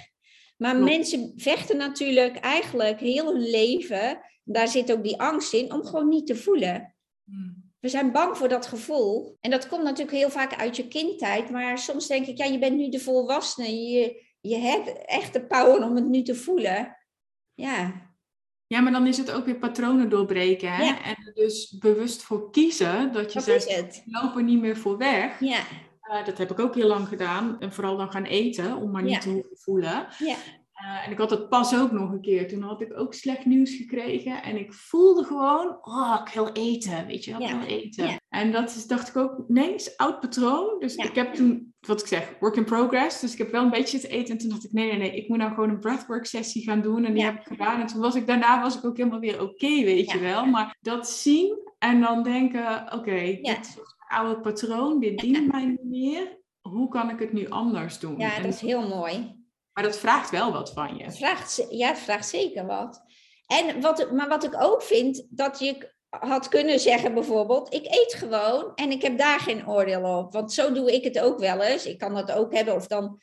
Maar 0.57 0.77
mensen 0.77 1.33
vechten 1.35 1.77
natuurlijk 1.77 2.37
eigenlijk 2.37 2.99
heel 2.99 3.33
hun 3.33 3.49
leven, 3.49 4.19
daar 4.43 4.67
zit 4.67 4.91
ook 4.91 5.03
die 5.03 5.19
angst 5.19 5.53
in, 5.53 5.73
om 5.73 5.85
gewoon 5.85 6.07
niet 6.07 6.27
te 6.27 6.35
voelen. 6.35 6.95
Hmm. 7.23 7.71
We 7.79 7.89
zijn 7.89 8.11
bang 8.11 8.37
voor 8.37 8.47
dat 8.47 8.65
gevoel. 8.65 9.37
En 9.39 9.51
dat 9.51 9.67
komt 9.67 9.83
natuurlijk 9.83 10.17
heel 10.17 10.29
vaak 10.29 10.55
uit 10.55 10.75
je 10.75 10.87
kindtijd. 10.87 11.49
Maar 11.49 11.77
soms 11.77 12.07
denk 12.07 12.25
ik, 12.25 12.37
ja, 12.37 12.45
je 12.45 12.59
bent 12.59 12.77
nu 12.77 12.89
de 12.89 12.99
volwassene. 12.99 13.89
Je, 13.89 14.23
je 14.41 14.55
hebt 14.55 15.05
echt 15.05 15.33
de 15.33 15.45
power 15.45 15.83
om 15.83 15.95
het 15.95 16.07
nu 16.07 16.21
te 16.21 16.35
voelen. 16.35 16.97
Ja. 17.53 18.11
Ja, 18.67 18.81
maar 18.81 18.91
dan 18.91 19.07
is 19.07 19.17
het 19.17 19.31
ook 19.31 19.45
weer 19.45 19.57
patronen 19.59 20.09
doorbreken. 20.09 20.71
Hè? 20.71 20.93
En 21.03 21.31
dus 21.33 21.77
bewust 21.77 22.21
voor 22.21 22.51
kiezen 22.51 23.11
dat 23.11 23.33
je 23.33 23.39
zegt, 23.39 23.69
ik 23.69 24.03
loop 24.05 24.35
er 24.35 24.43
niet 24.43 24.59
meer 24.59 24.77
voor 24.77 24.97
weg. 24.97 25.39
Ja. 25.39 25.63
Uh, 26.09 26.25
dat 26.25 26.37
heb 26.37 26.51
ik 26.51 26.59
ook 26.59 26.75
heel 26.75 26.87
lang 26.87 27.07
gedaan. 27.07 27.59
En 27.59 27.73
vooral 27.73 27.97
dan 27.97 28.11
gaan 28.11 28.23
eten, 28.23 28.75
om 28.75 28.91
maar 28.91 29.03
niet 29.03 29.21
te 29.21 29.49
voelen. 29.53 30.07
Ja. 30.19 30.35
Uh, 30.83 31.05
en 31.05 31.11
ik 31.11 31.17
had 31.17 31.29
het 31.29 31.49
pas 31.49 31.75
ook 31.75 31.91
nog 31.91 32.11
een 32.11 32.21
keer. 32.21 32.47
Toen 32.47 32.61
had 32.61 32.81
ik 32.81 32.99
ook 32.99 33.13
slecht 33.13 33.45
nieuws 33.45 33.75
gekregen. 33.75 34.43
En 34.43 34.57
ik 34.57 34.73
voelde 34.73 35.23
gewoon, 35.23 35.77
oh, 35.81 36.21
ik 36.25 36.33
wil 36.33 36.51
eten. 36.51 37.05
Weet 37.07 37.25
je, 37.25 37.31
ik 37.31 37.37
wil 37.37 37.67
eten. 37.67 38.21
En 38.29 38.51
dat 38.51 38.69
is, 38.69 38.87
dacht 38.87 39.07
ik 39.07 39.17
ook, 39.17 39.43
nee, 39.47 39.73
is 39.73 39.97
oud 39.97 40.19
patroon. 40.19 40.79
Dus 40.79 40.95
ik 40.95 41.15
heb 41.15 41.33
toen, 41.33 41.73
wat 41.79 42.01
ik 42.01 42.07
zeg, 42.07 42.33
work 42.39 42.55
in 42.55 42.65
progress. 42.65 43.19
Dus 43.19 43.31
ik 43.31 43.37
heb 43.37 43.51
wel 43.51 43.63
een 43.63 43.69
beetje 43.69 43.99
te 43.99 44.07
eten. 44.07 44.33
En 44.33 44.37
toen 44.37 44.49
dacht 44.49 44.63
ik, 44.63 44.71
nee, 44.71 44.87
nee, 44.87 44.97
nee, 44.97 45.15
ik 45.15 45.27
moet 45.27 45.37
nou 45.37 45.53
gewoon 45.53 45.69
een 45.69 45.79
breathwork 45.79 46.25
sessie 46.25 46.63
gaan 46.63 46.81
doen. 46.81 47.05
En 47.05 47.13
die 47.13 47.23
heb 47.23 47.35
ik 47.35 47.47
gedaan. 47.47 47.81
En 47.81 47.87
toen 47.87 48.01
was 48.01 48.15
ik, 48.15 48.27
daarna 48.27 48.61
was 48.61 48.77
ik 48.77 48.85
ook 48.85 48.97
helemaal 48.97 49.19
weer 49.19 49.41
oké, 49.41 49.83
weet 49.83 50.11
je 50.11 50.19
wel. 50.19 50.45
Maar 50.45 50.77
dat 50.81 51.09
zien 51.09 51.57
en 51.79 52.01
dan 52.01 52.23
denken, 52.23 52.93
oké, 52.93 53.39
dit 53.41 53.59
is 53.59 53.75
een 53.75 53.83
oude 54.13 54.41
patroon. 54.41 54.99
Dit 54.99 55.19
dient 55.19 55.47
mij 55.51 55.65
niet 55.65 55.83
meer. 55.83 56.41
Hoe 56.61 56.87
kan 56.87 57.09
ik 57.09 57.19
het 57.19 57.33
nu 57.33 57.49
anders 57.49 57.99
doen? 57.99 58.19
Ja, 58.19 58.39
dat 58.39 58.53
is 58.53 58.61
heel 58.61 58.87
mooi. 58.87 59.41
Maar 59.73 59.83
dat 59.83 59.97
vraagt 59.97 60.29
wel 60.29 60.51
wat 60.51 60.73
van 60.73 60.97
je. 60.97 61.11
Vraagt, 61.11 61.65
ja, 61.69 61.87
het 61.87 61.97
vraagt 61.97 62.27
zeker 62.27 62.65
wat. 62.65 63.03
En 63.47 63.81
wat, 63.81 64.11
maar 64.11 64.27
wat 64.27 64.43
ik 64.43 64.55
ook 64.61 64.81
vind, 64.81 65.27
dat 65.29 65.59
je 65.59 65.91
had 66.09 66.47
kunnen 66.47 66.79
zeggen 66.79 67.13
bijvoorbeeld, 67.13 67.73
ik 67.73 67.85
eet 67.85 68.13
gewoon 68.13 68.71
en 68.75 68.91
ik 68.91 69.01
heb 69.01 69.17
daar 69.17 69.39
geen 69.39 69.67
oordeel 69.67 70.17
op. 70.17 70.33
Want 70.33 70.53
zo 70.53 70.73
doe 70.73 70.93
ik 70.93 71.03
het 71.03 71.19
ook 71.19 71.39
wel 71.39 71.61
eens. 71.61 71.85
Ik 71.85 71.97
kan 71.97 72.13
dat 72.13 72.31
ook 72.31 72.53
hebben 72.53 72.75
of 72.75 72.87
dan, 72.87 73.19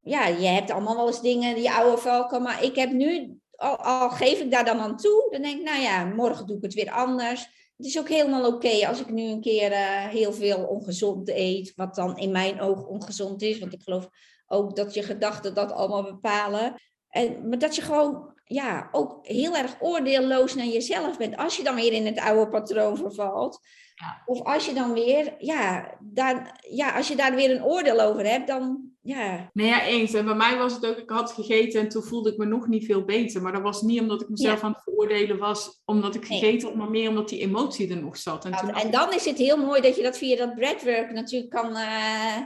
ja, 0.00 0.26
je 0.26 0.46
hebt 0.46 0.70
allemaal 0.70 0.96
wel 0.96 1.06
eens 1.06 1.22
dingen 1.22 1.54
die 1.54 1.70
oude 1.70 1.98
valken, 1.98 2.42
maar 2.42 2.64
ik 2.64 2.76
heb 2.76 2.90
nu, 2.90 3.38
al, 3.50 3.76
al 3.76 4.10
geef 4.10 4.40
ik 4.40 4.50
daar 4.50 4.64
dan 4.64 4.80
aan 4.80 4.96
toe, 4.96 5.28
dan 5.30 5.42
denk 5.42 5.58
ik, 5.58 5.64
nou 5.64 5.80
ja, 5.80 6.04
morgen 6.04 6.46
doe 6.46 6.56
ik 6.56 6.62
het 6.62 6.74
weer 6.74 6.90
anders. 6.90 7.48
Het 7.80 7.88
is 7.88 7.98
ook 7.98 8.08
helemaal 8.08 8.46
oké 8.46 8.86
als 8.86 9.00
ik 9.00 9.10
nu 9.10 9.22
een 9.22 9.40
keer 9.40 9.70
uh, 9.70 10.06
heel 10.08 10.32
veel 10.32 10.64
ongezond 10.64 11.28
eet, 11.28 11.72
wat 11.76 11.94
dan 11.94 12.18
in 12.18 12.30
mijn 12.30 12.60
oog 12.60 12.86
ongezond 12.86 13.42
is, 13.42 13.58
want 13.58 13.72
ik 13.72 13.82
geloof 13.82 14.08
ook 14.46 14.76
dat 14.76 14.94
je 14.94 15.02
gedachten 15.02 15.54
dat 15.54 15.72
allemaal 15.72 16.02
bepalen. 16.02 16.74
En, 17.08 17.48
maar 17.48 17.58
dat 17.58 17.76
je 17.76 17.82
gewoon 17.82 18.34
ja, 18.44 18.88
ook 18.92 19.26
heel 19.26 19.56
erg 19.56 19.76
oordeelloos 19.80 20.54
naar 20.54 20.66
jezelf 20.66 21.18
bent. 21.18 21.36
Als 21.36 21.56
je 21.56 21.62
dan 21.62 21.74
weer 21.74 21.92
in 21.92 22.06
het 22.06 22.18
oude 22.18 22.50
patroon 22.50 22.96
vervalt. 22.96 23.60
Ja. 23.94 24.22
Of 24.26 24.42
als 24.42 24.66
je 24.66 24.72
dan 24.72 24.92
weer, 24.92 25.34
ja, 25.38 25.94
daar, 26.00 26.64
ja, 26.70 26.96
als 26.96 27.08
je 27.08 27.16
daar 27.16 27.34
weer 27.34 27.50
een 27.50 27.64
oordeel 27.64 28.00
over 28.00 28.26
hebt, 28.26 28.46
dan 28.46 28.89
ja. 29.02 29.50
Nee, 29.52 29.66
ja, 29.66 29.84
eens. 29.84 30.14
En 30.14 30.24
bij 30.24 30.34
mij 30.34 30.58
was 30.58 30.72
het 30.72 30.86
ook, 30.86 30.96
ik 30.96 31.10
had 31.10 31.32
gegeten 31.32 31.80
en 31.80 31.88
toen 31.88 32.02
voelde 32.02 32.30
ik 32.30 32.36
me 32.36 32.44
nog 32.44 32.66
niet 32.66 32.84
veel 32.84 33.04
beter. 33.04 33.42
Maar 33.42 33.52
dat 33.52 33.62
was 33.62 33.82
niet 33.82 34.00
omdat 34.00 34.22
ik 34.22 34.28
mezelf 34.28 34.62
aan 34.62 34.72
het 34.72 34.82
veroordelen 34.82 35.38
was, 35.38 35.80
omdat 35.84 36.14
ik 36.14 36.24
gegeten 36.24 36.68
had, 36.68 36.76
maar 36.76 36.90
meer 36.90 37.08
omdat 37.08 37.28
die 37.28 37.40
emotie 37.40 37.90
er 37.90 38.02
nog 38.02 38.16
zat. 38.16 38.44
En, 38.44 38.52
toen 38.52 38.74
en 38.74 38.90
dan 38.90 39.12
is 39.12 39.24
het 39.24 39.38
heel 39.38 39.56
mooi 39.56 39.80
dat 39.80 39.96
je 39.96 40.02
dat 40.02 40.18
via 40.18 40.36
dat 40.36 40.54
breadwork 40.54 41.12
natuurlijk 41.12 41.50
kan, 41.50 41.70
uh, 41.70 42.36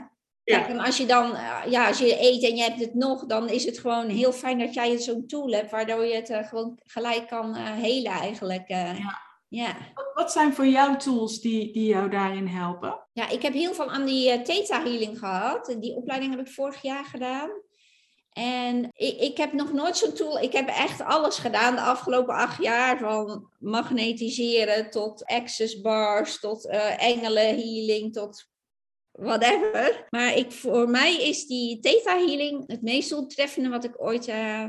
ja. 0.43 0.67
en 0.67 0.79
als 0.79 0.97
je 0.97 1.05
dan, 1.05 1.35
eh, 1.35 1.61
ja, 1.69 1.87
als 1.87 1.99
je 1.99 2.21
eet 2.21 2.43
en 2.43 2.55
je 2.55 2.63
hebt 2.63 2.79
het 2.79 2.93
nog, 2.93 3.25
dan 3.25 3.49
is 3.49 3.65
het 3.65 3.79
gewoon 3.79 4.09
heel 4.09 4.31
fijn 4.31 4.59
dat 4.59 4.73
jij 4.73 4.97
zo'n 4.97 5.27
tool 5.27 5.49
hebt, 5.49 5.71
waardoor 5.71 6.05
je 6.05 6.15
het 6.15 6.29
uh, 6.29 6.47
gewoon 6.47 6.79
gelijk 6.85 7.27
kan 7.27 7.49
uh, 7.57 7.71
helen 7.71 8.11
eigenlijk. 8.11 8.67
ja. 8.67 9.23
Ja. 9.55 9.77
Wat 10.13 10.31
zijn 10.31 10.53
voor 10.53 10.67
jou 10.67 10.97
tools 10.97 11.39
die, 11.41 11.73
die 11.73 11.87
jou 11.87 12.09
daarin 12.09 12.47
helpen? 12.47 13.07
Ja, 13.13 13.29
ik 13.29 13.41
heb 13.41 13.53
heel 13.53 13.73
veel 13.73 13.89
aan 13.89 14.05
die 14.05 14.41
Theta 14.41 14.83
Healing 14.83 15.19
gehad. 15.19 15.75
Die 15.79 15.95
opleiding 15.95 16.35
heb 16.35 16.47
ik 16.47 16.53
vorig 16.53 16.81
jaar 16.81 17.05
gedaan. 17.05 17.49
En 18.29 18.89
ik, 18.93 19.19
ik 19.19 19.37
heb 19.37 19.53
nog 19.53 19.73
nooit 19.73 19.97
zo'n 19.97 20.13
tool. 20.13 20.39
Ik 20.39 20.53
heb 20.53 20.67
echt 20.67 21.01
alles 21.01 21.37
gedaan 21.37 21.75
de 21.75 21.81
afgelopen 21.81 22.35
acht 22.35 22.63
jaar. 22.63 22.97
Van 22.97 23.49
magnetiseren 23.59 24.89
tot 24.89 25.25
access 25.25 25.81
bars, 25.81 26.39
tot 26.39 26.67
engelen 26.97 27.55
healing, 27.55 28.13
tot 28.13 28.47
whatever. 29.11 30.07
Maar 30.09 30.33
ik, 30.33 30.51
voor 30.51 30.89
mij 30.89 31.27
is 31.27 31.47
die 31.47 31.79
Theta 31.79 32.17
Healing 32.17 32.63
het 32.67 32.81
meest 32.81 33.09
doeltreffende 33.09 33.69
wat 33.69 33.83
ik 33.83 34.01
ooit 34.01 34.27
uh, 34.27 34.65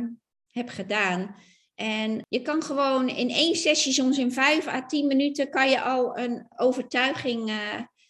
heb 0.48 0.68
gedaan. 0.68 1.36
En 1.76 2.20
je 2.28 2.42
kan 2.42 2.62
gewoon 2.62 3.08
in 3.08 3.30
één 3.30 3.56
sessie, 3.56 3.92
soms 3.92 4.18
in 4.18 4.32
vijf 4.32 4.66
à 4.66 4.86
tien 4.86 5.06
minuten, 5.06 5.50
kan 5.50 5.70
je 5.70 5.80
al 5.80 6.18
een 6.18 6.46
overtuiging 6.56 7.50
uh, 7.50 7.56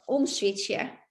omswitchen. 0.05 1.05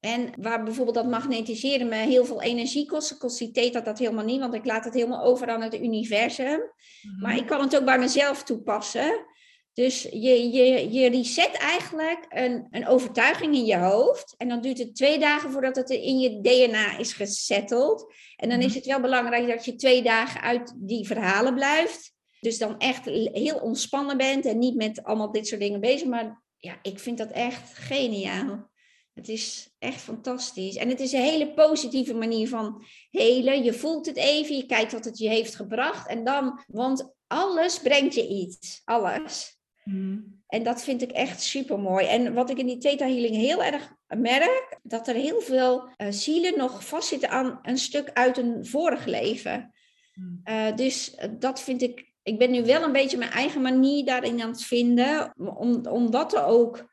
En 0.00 0.32
waar 0.40 0.62
bijvoorbeeld 0.64 0.96
dat 0.96 1.08
magnetiseren 1.08 1.88
me 1.88 1.94
heel 1.94 2.24
veel 2.24 2.42
energie 2.42 2.86
kost, 2.86 3.18
kost 3.18 3.38
die 3.38 3.50
theta 3.50 3.80
dat 3.80 3.98
helemaal 3.98 4.24
niet, 4.24 4.40
want 4.40 4.54
ik 4.54 4.64
laat 4.64 4.84
het 4.84 4.94
helemaal 4.94 5.24
over 5.24 5.48
aan 5.48 5.62
het 5.62 5.74
universum. 5.74 6.60
Mhm. 7.02 7.20
Maar 7.20 7.36
ik 7.36 7.46
kan 7.46 7.60
het 7.60 7.76
ook 7.76 7.84
bij 7.84 7.98
mezelf 7.98 8.42
toepassen. 8.42 9.26
Dus 9.72 10.02
je, 10.02 10.50
je, 10.50 10.92
je 10.92 11.08
reset 11.08 11.52
eigenlijk 11.52 12.26
een, 12.28 12.66
een 12.70 12.86
overtuiging 12.86 13.54
in 13.54 13.64
je 13.64 13.76
hoofd. 13.76 14.34
En 14.36 14.48
dan 14.48 14.60
duurt 14.60 14.78
het 14.78 14.96
twee 14.96 15.18
dagen 15.18 15.50
voordat 15.50 15.76
het 15.76 15.90
in 15.90 16.18
je 16.18 16.40
DNA 16.40 16.98
is 16.98 17.12
gesetteld. 17.12 18.14
En 18.36 18.48
dan 18.48 18.58
is 18.58 18.66
mhm. 18.66 18.74
het 18.74 18.86
wel 18.86 19.00
belangrijk 19.00 19.48
dat 19.48 19.64
je 19.64 19.74
twee 19.74 20.02
dagen 20.02 20.40
uit 20.40 20.74
die 20.76 21.06
verhalen 21.06 21.54
blijft. 21.54 22.12
Dus 22.40 22.58
dan 22.58 22.78
echt 22.78 23.04
heel 23.32 23.58
ontspannen 23.58 24.16
bent 24.16 24.44
en 24.44 24.58
niet 24.58 24.74
met 24.74 25.02
allemaal 25.02 25.32
dit 25.32 25.46
soort 25.46 25.60
dingen 25.60 25.80
bezig. 25.80 26.08
Maar 26.08 26.42
ja, 26.56 26.78
ik 26.82 26.98
vind 26.98 27.18
dat 27.18 27.30
echt 27.30 27.78
geniaal. 27.78 28.68
Het 29.14 29.28
is 29.28 29.74
echt 29.78 30.00
fantastisch. 30.00 30.76
En 30.76 30.88
het 30.88 31.00
is 31.00 31.12
een 31.12 31.22
hele 31.22 31.54
positieve 31.54 32.14
manier 32.14 32.48
van 32.48 32.84
helen. 33.10 33.64
Je 33.64 33.72
voelt 33.72 34.06
het 34.06 34.16
even, 34.16 34.56
je 34.56 34.66
kijkt 34.66 34.92
wat 34.92 35.04
het 35.04 35.18
je 35.18 35.28
heeft 35.28 35.54
gebracht. 35.54 36.08
En 36.08 36.24
dan, 36.24 36.64
want 36.66 37.14
alles 37.26 37.78
brengt 37.78 38.14
je 38.14 38.28
iets. 38.28 38.82
Alles. 38.84 39.59
Mm. 39.84 40.38
En 40.46 40.62
dat 40.62 40.82
vind 40.82 41.02
ik 41.02 41.10
echt 41.10 41.42
super 41.42 41.78
mooi. 41.78 42.06
En 42.06 42.34
wat 42.34 42.50
ik 42.50 42.58
in 42.58 42.66
die 42.66 42.78
Theta 42.78 43.06
Healing 43.06 43.36
heel 43.36 43.64
erg 43.64 43.92
merk, 44.06 44.78
dat 44.82 45.08
er 45.08 45.14
heel 45.14 45.40
veel 45.40 45.88
uh, 45.96 46.06
zielen 46.10 46.58
nog 46.58 46.86
vastzitten 46.86 47.30
aan 47.30 47.58
een 47.62 47.78
stuk 47.78 48.10
uit 48.12 48.38
een 48.38 48.66
vorig 48.66 49.04
leven. 49.04 49.74
Mm. 50.14 50.40
Uh, 50.44 50.76
dus 50.76 51.16
dat 51.38 51.62
vind 51.62 51.82
ik. 51.82 52.08
Ik 52.22 52.38
ben 52.38 52.50
nu 52.50 52.64
wel 52.64 52.82
een 52.82 52.92
beetje 52.92 53.16
mijn 53.16 53.30
eigen 53.30 53.60
manier 53.60 54.04
daarin 54.04 54.42
aan 54.42 54.50
het 54.50 54.62
vinden, 54.62 55.32
om, 55.36 55.86
omdat 55.86 56.34
er 56.34 56.44
ook. 56.44 56.88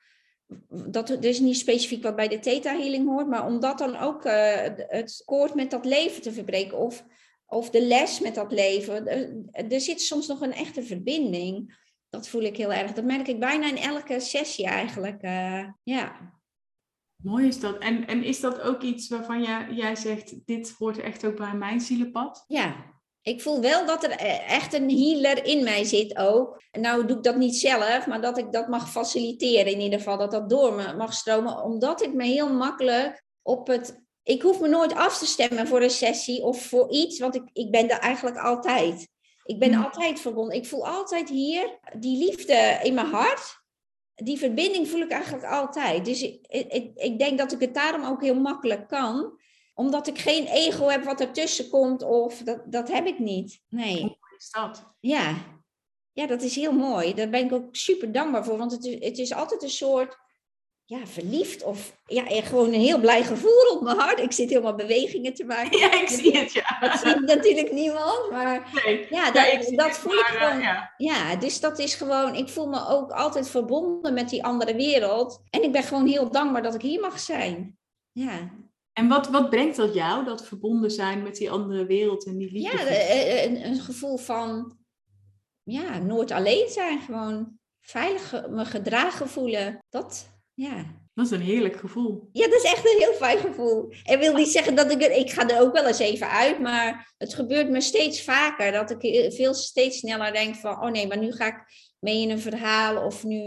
Dat 0.69 1.09
er 1.09 1.25
is 1.25 1.39
niet 1.39 1.57
specifiek 1.57 2.03
wat 2.03 2.15
bij 2.15 2.27
de 2.27 2.39
Theta 2.39 2.77
Healing 2.77 3.07
hoort, 3.07 3.27
maar 3.27 3.45
om 3.45 3.59
dat 3.59 3.77
dan 3.77 3.97
ook 3.97 4.25
uh, 4.25 4.33
het 4.75 5.21
koord 5.25 5.53
met 5.53 5.71
dat 5.71 5.85
leven 5.85 6.21
te 6.21 6.31
verbreken. 6.31 6.77
Of, 6.77 7.05
of 7.45 7.69
de 7.69 7.81
les 7.81 8.19
met 8.19 8.35
dat 8.35 8.51
leven. 8.51 9.07
Er, 9.07 9.71
er 9.71 9.81
zit 9.81 10.01
soms 10.01 10.27
nog 10.27 10.41
een 10.41 10.53
echte 10.53 10.83
verbinding 10.83 11.75
dat 12.09 12.27
voel 12.27 12.41
ik 12.41 12.57
heel 12.57 12.73
erg. 12.73 12.91
Dat 12.91 13.03
merk 13.03 13.27
ik 13.27 13.39
bijna 13.39 13.67
in 13.67 13.77
elke 13.77 14.19
sessie 14.19 14.65
eigenlijk. 14.65 15.23
Uh, 15.23 15.67
ja. 15.83 16.35
Mooi 17.15 17.47
is 17.47 17.59
dat. 17.59 17.77
En, 17.77 18.07
en 18.07 18.23
is 18.23 18.39
dat 18.39 18.61
ook 18.61 18.81
iets 18.81 19.07
waarvan 19.07 19.43
jij, 19.43 19.67
jij 19.71 19.95
zegt, 19.95 20.45
dit 20.45 20.75
hoort 20.77 20.99
echt 20.99 21.25
ook 21.25 21.35
bij 21.35 21.53
mijn 21.53 21.81
zielenpad? 21.81 22.43
Ja, 22.47 22.75
ik 23.27 23.41
voel 23.41 23.61
wel 23.61 23.85
dat 23.85 24.03
er 24.03 24.11
eh, 24.11 24.51
echt 24.51 24.73
een 24.73 24.89
healer 24.89 25.45
in 25.45 25.63
mij 25.63 25.83
zit 25.83 26.17
ook. 26.17 26.61
Nou 26.71 27.05
doe 27.05 27.17
ik 27.17 27.23
dat 27.23 27.35
niet 27.35 27.55
zelf, 27.55 28.07
maar 28.07 28.21
dat 28.21 28.37
ik 28.37 28.51
dat 28.51 28.67
mag 28.67 28.91
faciliteren 28.91 29.71
in 29.71 29.79
ieder 29.79 29.99
geval. 29.99 30.17
Dat 30.17 30.31
dat 30.31 30.49
door 30.49 30.73
me 30.73 30.93
mag 30.93 31.13
stromen. 31.13 31.63
Omdat 31.63 32.03
ik 32.03 32.13
me 32.13 32.23
heel 32.23 32.53
makkelijk 32.53 33.23
op 33.41 33.67
het... 33.67 34.05
Ik 34.23 34.41
hoef 34.41 34.59
me 34.59 34.67
nooit 34.67 34.93
af 34.93 35.17
te 35.17 35.25
stemmen 35.25 35.67
voor 35.67 35.81
een 35.81 35.89
sessie 35.89 36.43
of 36.43 36.65
voor 36.65 36.91
iets, 36.91 37.19
want 37.19 37.35
ik, 37.35 37.49
ik 37.53 37.71
ben 37.71 37.89
er 37.89 37.99
eigenlijk 37.99 38.37
altijd. 38.37 39.07
Ik 39.47 39.59
ben 39.59 39.73
altijd 39.73 40.19
verbonden. 40.19 40.55
Ik 40.55 40.65
voel 40.65 40.87
altijd 40.87 41.29
hier 41.29 41.79
die 41.99 42.25
liefde 42.25 42.79
in 42.83 42.93
mijn 42.93 43.07
hart. 43.07 43.65
Die 44.15 44.37
verbinding 44.37 44.87
voel 44.87 45.01
ik 45.01 45.11
eigenlijk 45.11 45.45
altijd. 45.45 46.05
Dus 46.05 46.21
ik, 46.21 46.47
ik, 46.47 46.91
ik 46.95 47.19
denk 47.19 47.37
dat 47.37 47.51
ik 47.51 47.59
het 47.59 47.73
daarom 47.73 48.05
ook 48.05 48.21
heel 48.21 48.39
makkelijk 48.39 48.87
kan. 48.87 49.39
Omdat 49.73 50.07
ik 50.07 50.17
geen 50.17 50.45
ego 50.45 50.87
heb 50.87 51.03
wat 51.03 51.21
ertussen 51.21 51.69
komt. 51.69 52.03
Of 52.03 52.37
dat, 52.37 52.61
dat 52.65 52.87
heb 52.87 53.05
ik 53.05 53.19
niet. 53.19 53.61
Nee. 53.69 54.01
Hoe 54.01 54.35
is 54.37 54.51
dat? 54.51 54.93
Ja. 54.99 55.35
ja, 56.11 56.27
dat 56.27 56.41
is 56.41 56.55
heel 56.55 56.73
mooi. 56.73 57.13
Daar 57.13 57.29
ben 57.29 57.45
ik 57.45 57.53
ook 57.53 57.75
super 57.75 58.11
dankbaar 58.11 58.45
voor. 58.45 58.57
Want 58.57 58.71
het 58.71 58.85
is, 58.85 59.05
het 59.05 59.17
is 59.17 59.33
altijd 59.33 59.63
een 59.63 59.69
soort 59.69 60.17
ja, 60.89 61.05
verliefd 61.07 61.63
of 61.63 61.97
ja, 62.05 62.23
gewoon 62.41 62.73
een 62.73 62.79
heel 62.79 62.99
blij 62.99 63.23
gevoel 63.23 63.75
op 63.75 63.81
mijn 63.81 63.97
hart. 63.97 64.19
Ik 64.19 64.31
zit 64.31 64.49
helemaal 64.49 64.75
bewegingen 64.75 65.33
te 65.33 65.43
maken. 65.53 65.79
Ja, 65.79 65.93
ik 66.01 66.07
zie 66.07 66.38
het, 66.38 66.53
ja. 66.53 66.77
Dat 66.79 66.99
ziet 66.99 67.21
natuurlijk 67.25 67.71
niemand, 67.71 68.31
maar 68.31 68.69
Nee. 68.85 69.07
ja, 69.09 69.25
Ja, 69.25 69.31
dat, 69.31 69.53
ik 69.53 69.61
zie 69.63 69.77
dat 69.77 69.88
het, 69.88 69.97
voel 69.97 70.13
ik 70.13 70.19
maar, 70.31 70.35
eh, 70.35 70.47
gewoon. 70.47 70.61
ja. 70.61 70.93
Ja, 70.97 71.35
dus 71.35 71.59
dat 71.59 71.79
is 71.79 71.95
gewoon, 71.95 72.35
ik 72.35 72.49
voel 72.49 72.67
me 72.67 72.88
ook 72.88 73.11
altijd 73.11 73.49
verbonden 73.49 74.13
met 74.13 74.29
die 74.29 74.43
andere 74.43 74.75
wereld. 74.75 75.41
En 75.49 75.63
ik 75.63 75.71
ben 75.71 75.83
gewoon 75.83 76.07
heel 76.07 76.31
dankbaar 76.31 76.61
dat 76.63 76.75
ik 76.75 76.81
hier 76.81 76.99
mag 77.01 77.19
zijn. 77.19 77.77
Ja, 78.11 78.49
En 78.93 79.07
wat, 79.07 79.27
wat 79.29 79.49
brengt 79.49 79.75
dat 79.75 79.93
jou, 79.93 80.25
dat 80.25 80.45
verbonden 80.47 80.91
zijn 80.91 81.23
met 81.23 81.35
die 81.35 81.51
andere 81.51 81.85
wereld 81.85 82.25
en 82.25 82.38
die 82.38 82.51
liefde? 82.51 82.77
ja 82.77 82.85
eh, 82.85 83.43
een, 83.43 83.65
een 83.65 83.79
gevoel 83.79 84.17
van, 84.17 84.77
ja, 85.63 85.97
nooit 85.97 86.31
alleen 86.31 86.69
zijn. 86.69 86.99
Gewoon 87.01 87.59
veilig 87.81 88.47
me 88.49 88.65
gedragen 88.65 89.29
voelen. 89.29 89.79
Dat, 89.89 90.35
ja. 90.57 90.85
Dat 91.13 91.25
is 91.25 91.31
een 91.31 91.41
heerlijk 91.41 91.75
gevoel. 91.75 92.29
Ja, 92.31 92.47
dat 92.47 92.63
is 92.63 92.71
echt 92.71 92.85
een 92.85 92.99
heel 92.99 93.13
fijn 93.13 93.37
gevoel. 93.37 93.89
Ik 93.89 94.17
wil 94.19 94.33
niet 94.33 94.47
zeggen 94.47 94.75
dat 94.75 94.91
ik 94.91 95.01
ik 95.01 95.31
ga 95.31 95.49
er 95.49 95.61
ook 95.61 95.73
wel 95.73 95.87
eens 95.87 95.99
even 95.99 96.29
uit, 96.29 96.59
maar 96.59 97.13
het 97.17 97.33
gebeurt 97.33 97.69
me 97.69 97.81
steeds 97.81 98.23
vaker 98.23 98.71
dat 98.71 98.91
ik 98.91 99.33
veel 99.33 99.53
steeds 99.53 99.97
sneller 99.97 100.33
denk 100.33 100.55
van, 100.55 100.83
oh 100.83 100.91
nee, 100.91 101.07
maar 101.07 101.17
nu 101.17 101.31
ga 101.31 101.45
ik 101.45 101.63
mee 101.99 102.21
in 102.21 102.29
een 102.29 102.39
verhaal 102.39 103.05
of 103.05 103.23
nu, 103.23 103.45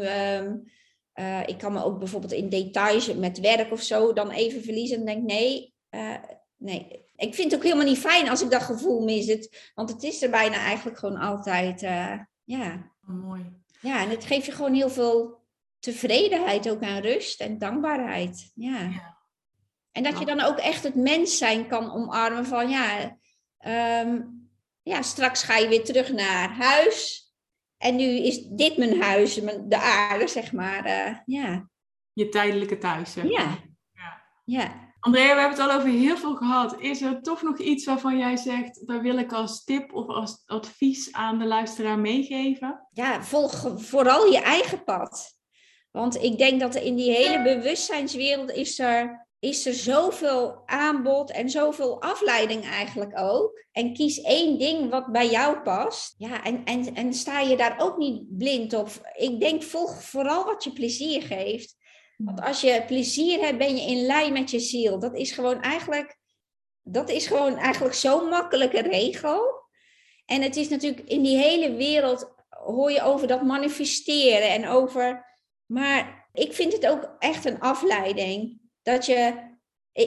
eh, 1.12 1.42
ik 1.46 1.58
kan 1.58 1.72
me 1.72 1.84
ook 1.84 1.98
bijvoorbeeld 1.98 2.32
in 2.32 2.48
details 2.48 3.14
met 3.14 3.40
werk 3.40 3.72
of 3.72 3.82
zo 3.82 4.12
dan 4.12 4.30
even 4.30 4.62
verliezen 4.62 4.98
en 4.98 5.06
denk 5.06 5.22
nee, 5.22 5.74
eh, 5.88 6.14
nee. 6.56 7.04
Ik 7.16 7.34
vind 7.34 7.50
het 7.50 7.60
ook 7.60 7.66
helemaal 7.66 7.86
niet 7.86 7.98
fijn 7.98 8.28
als 8.28 8.42
ik 8.42 8.50
dat 8.50 8.62
gevoel 8.62 9.04
mis, 9.04 9.26
het, 9.26 9.70
want 9.74 9.90
het 9.90 10.02
is 10.02 10.22
er 10.22 10.30
bijna 10.30 10.56
eigenlijk 10.56 10.98
gewoon 10.98 11.18
altijd, 11.18 11.82
eh, 11.82 12.18
ja. 12.44 12.90
Mooi. 13.00 13.58
Ja, 13.80 14.02
en 14.02 14.10
het 14.10 14.24
geeft 14.24 14.46
je 14.46 14.52
gewoon 14.52 14.74
heel 14.74 14.90
veel 14.90 15.39
tevredenheid 15.80 16.70
ook 16.70 16.82
aan 16.82 17.00
rust 17.00 17.40
en 17.40 17.58
dankbaarheid. 17.58 18.50
Ja. 18.54 18.78
Ja. 18.78 19.18
En 19.92 20.02
dat 20.02 20.18
je 20.18 20.24
dan 20.24 20.40
ook 20.40 20.58
echt 20.58 20.82
het 20.82 20.94
mens 20.94 21.38
zijn 21.38 21.66
kan 21.68 21.92
omarmen 21.92 22.46
van 22.46 22.68
ja, 22.68 23.16
ehm, 23.58 24.20
ja, 24.82 25.02
straks 25.02 25.42
ga 25.42 25.56
je 25.56 25.68
weer 25.68 25.84
terug 25.84 26.12
naar 26.12 26.50
huis. 26.54 27.24
En 27.76 27.96
nu 27.96 28.04
is 28.04 28.46
dit 28.46 28.76
mijn 28.76 29.02
huis, 29.02 29.40
mijn- 29.40 29.68
de 29.68 29.78
aarde, 29.80 30.26
zeg 30.28 30.52
maar. 30.52 30.84
eh, 30.84 31.16
ja. 31.24 31.68
Je 32.12 32.28
tijdelijke 32.28 32.78
thuis. 32.78 33.12
zeg. 33.12 33.24
Ja. 33.28 33.58
Ja. 33.92 34.22
ja. 34.44 34.88
Andrea, 35.00 35.34
we 35.34 35.40
hebben 35.40 35.58
het 35.58 35.68
al 35.70 35.76
over 35.76 35.88
heel 35.90 36.16
veel 36.16 36.34
gehad. 36.36 36.80
Is 36.80 37.00
er 37.02 37.22
toch 37.22 37.42
nog 37.42 37.58
iets 37.58 37.84
waarvan 37.84 38.18
jij 38.18 38.36
zegt, 38.36 38.86
daar 38.86 39.02
wil 39.02 39.18
ik 39.18 39.32
als 39.32 39.64
tip 39.64 39.92
of 39.94 40.06
als 40.06 40.42
advies 40.46 41.12
aan 41.12 41.38
de 41.38 41.46
luisteraar 41.46 41.98
meegeven? 41.98 42.86
Ja, 42.92 43.22
volg 43.22 43.72
vooral 43.76 44.24
je 44.26 44.38
eigen 44.40 44.84
pad. 44.84 45.38
Want 45.90 46.22
ik 46.22 46.38
denk 46.38 46.60
dat 46.60 46.74
in 46.74 46.94
die 46.94 47.12
hele 47.12 47.42
bewustzijnswereld 47.42 48.52
is 48.52 48.78
er, 48.78 49.28
is 49.38 49.66
er 49.66 49.74
zoveel 49.74 50.62
aanbod 50.66 51.30
en 51.30 51.50
zoveel 51.50 52.02
afleiding 52.02 52.64
eigenlijk 52.64 53.18
ook. 53.18 53.64
En 53.72 53.94
kies 53.94 54.20
één 54.20 54.58
ding 54.58 54.90
wat 54.90 55.12
bij 55.12 55.30
jou 55.30 55.60
past. 55.60 56.14
Ja, 56.18 56.44
en, 56.44 56.64
en, 56.64 56.94
en 56.94 57.14
sta 57.14 57.40
je 57.40 57.56
daar 57.56 57.80
ook 57.80 57.96
niet 57.96 58.38
blind 58.38 58.74
op. 58.74 58.88
Ik 59.12 59.40
denk, 59.40 59.62
volg 59.62 60.02
vooral 60.02 60.44
wat 60.44 60.64
je 60.64 60.72
plezier 60.72 61.22
geeft. 61.22 61.76
Want 62.16 62.40
als 62.40 62.60
je 62.60 62.84
plezier 62.86 63.40
hebt, 63.40 63.58
ben 63.58 63.76
je 63.76 63.90
in 63.90 64.06
lijn 64.06 64.32
met 64.32 64.50
je 64.50 64.58
ziel. 64.58 64.98
Dat 64.98 65.16
is 65.16 65.32
gewoon 65.32 65.62
eigenlijk, 65.62 66.18
dat 66.82 67.10
is 67.10 67.26
gewoon 67.26 67.56
eigenlijk 67.56 67.94
zo'n 67.94 68.28
makkelijke 68.28 68.80
regel. 68.80 69.68
En 70.26 70.42
het 70.42 70.56
is 70.56 70.68
natuurlijk 70.68 71.08
in 71.08 71.22
die 71.22 71.36
hele 71.36 71.74
wereld 71.74 72.32
hoor 72.48 72.90
je 72.90 73.02
over 73.02 73.26
dat 73.26 73.42
manifesteren 73.42 74.50
en 74.50 74.68
over. 74.68 75.29
Maar 75.70 76.28
ik 76.32 76.52
vind 76.52 76.72
het 76.72 76.86
ook 76.86 77.16
echt 77.18 77.44
een 77.44 77.60
afleiding. 77.60 78.60
Dat 78.82 79.06
je. 79.06 79.48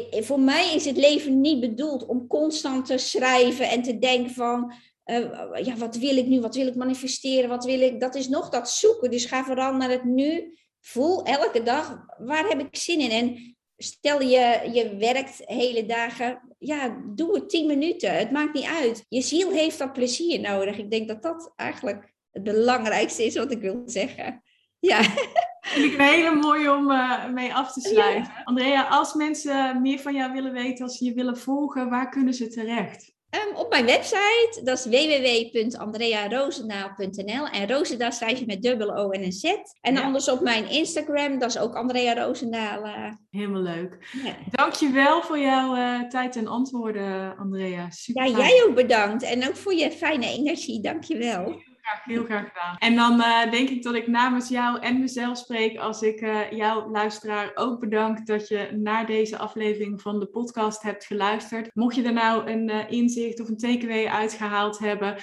Voor 0.10 0.40
mij 0.40 0.76
is 0.76 0.86
het 0.86 0.98
leven 0.98 1.42
niet 1.42 1.60
bedoeld 1.60 2.06
om 2.06 2.28
constant 2.28 2.86
te 2.86 2.98
schrijven 2.98 3.70
en 3.70 3.82
te 3.82 4.00
denken 4.00 4.34
van. 4.34 4.74
eh, 5.04 5.20
ja, 5.64 5.76
wat 5.76 5.96
wil 5.96 6.18
ik 6.18 6.28
nu? 6.28 6.40
Wat 6.42 6.56
wil 6.56 6.68
ik 6.68 6.76
manifesteren? 6.76 7.50
Wat 7.50 7.66
wil 7.66 7.82
ik? 7.82 8.00
Dat 8.00 8.16
is 8.16 8.28
nog 8.28 8.50
dat 8.50 8.70
zoeken. 8.70 9.12
Dus 9.12 9.26
ga 9.26 9.44
vooral 9.44 9.74
naar 9.74 9.90
het 9.90 10.04
nu. 10.04 10.58
Voel 10.82 11.24
elke 11.24 11.64
dag, 11.64 12.06
waar 12.18 12.48
heb 12.48 12.60
ik 12.60 12.76
zin 12.76 13.00
in? 13.00 13.10
En 13.10 13.56
stel 13.78 14.22
je, 14.22 14.70
je 14.74 14.96
werkt 14.98 15.42
hele 15.46 15.86
dagen, 15.86 16.56
ja, 16.60 17.04
doe 17.16 17.36
het 17.36 17.50
tien 17.50 17.68
minuten. 17.68 18.18
Het 18.18 18.32
maakt 18.32 18.54
niet 18.54 18.66
uit. 18.66 19.06
Je 19.10 19.22
ziel 19.22 19.52
heeft 19.52 19.78
dat 19.78 19.94
plezier 19.94 20.40
nodig. 20.40 20.78
Ik 20.78 20.92
denk 20.92 21.08
dat 21.08 21.24
dat 21.24 21.54
eigenlijk 21.56 22.14
het 22.32 22.44
belangrijkste 22.44 23.26
is 23.26 23.36
wat 23.36 23.52
ik 23.52 23.62
wil 23.62 23.82
zeggen. 23.86 24.44
Ja, 24.80 25.02
Vind 25.64 25.94
ik 25.94 26.00
een 26.00 26.06
hele 26.06 26.36
mooie 26.36 26.74
om 26.74 26.92
eh, 26.92 27.28
mee 27.30 27.54
af 27.54 27.74
te 27.74 27.82
sluiten. 27.82 28.32
Andrea, 28.44 28.84
als 28.88 29.14
mensen 29.14 29.82
meer 29.82 30.00
van 30.00 30.14
jou 30.14 30.32
willen 30.32 30.54
weten, 30.54 30.84
als 30.86 30.98
ze 30.98 31.06
je 31.06 31.14
willen 31.14 31.38
volgen, 31.38 31.90
waar 31.90 32.10
kunnen 32.10 32.34
ze 32.34 32.48
terecht? 32.48 33.12
Ehm, 33.30 33.56
op 33.56 33.70
mijn 33.70 33.86
website, 33.86 34.62
dat 34.64 34.78
is 34.78 34.86
www.andrearoosendaal.nl. 34.86 37.48
En 37.48 37.68
Roosendaal 37.68 38.12
schrijf 38.12 38.40
je 38.40 38.46
met 38.46 38.62
dubbel 38.62 38.96
O 38.96 39.10
en 39.10 39.24
een 39.24 39.32
Z. 39.32 39.44
En 39.82 39.94
Ja. 39.94 40.02
anders 40.02 40.30
op 40.30 40.42
mijn 40.42 40.70
Instagram, 40.70 41.40
dat 41.40 41.50
is 41.50 41.58
ook 41.60 41.76
Andrea 41.76 42.14
Roosendaal. 42.14 42.84
eh, 42.84 43.12
Helemaal 43.30 43.62
leuk. 43.62 43.98
ja. 44.24 44.34
Dankjewel 44.52 45.22
voor 45.22 45.40
jouw 45.40 45.76
eh, 45.76 46.02
tijd 46.10 46.36
en 46.36 46.48
antwoorden, 46.48 47.38
Andrea. 47.38 47.90
Super 47.90 48.26
ja, 48.26 48.38
jij 48.38 48.64
ook 48.68 48.76
bedankt. 48.76 49.24
En 49.24 49.48
ook 49.48 49.56
voor 49.56 49.74
je 49.74 49.92
fijne 49.92 50.26
energie. 50.26 50.82
Dankjewel. 50.82 51.62
Heel 52.04 52.24
graag 52.24 52.48
gedaan. 52.48 52.76
En 52.78 52.96
dan 52.96 53.22
eh, 53.22 53.52
denk 53.52 53.70
ik 53.70 53.84
dat 53.84 53.96
ik 53.96 54.08
namens 54.08 54.50
jou 54.50 54.80
en 54.80 55.00
mezelf 55.00 55.38
spreek 55.38 55.78
als 55.78 56.02
ik 56.02 56.22
eh, 56.22 56.52
jouw 56.52 56.90
luisteraar 56.92 57.52
ook 57.56 57.80
bedank 57.80 58.26
dat 58.26 58.48
je 58.48 58.70
naar 58.76 59.06
deze 59.06 59.38
aflevering 59.38 60.02
van 60.02 60.20
de 60.20 60.26
podcast 60.26 60.82
hebt 60.82 61.06
geluisterd. 61.06 61.70
Mocht 61.74 61.96
je 61.96 62.04
er 62.04 62.14
nou 62.14 62.52
een 62.52 62.70
eh, 62.70 62.92
inzicht 62.92 63.42
of 63.42 63.48
een 63.48 63.58
takeaway 63.58 64.06
uitgehaald 64.06 64.80
hebben, 64.80 65.16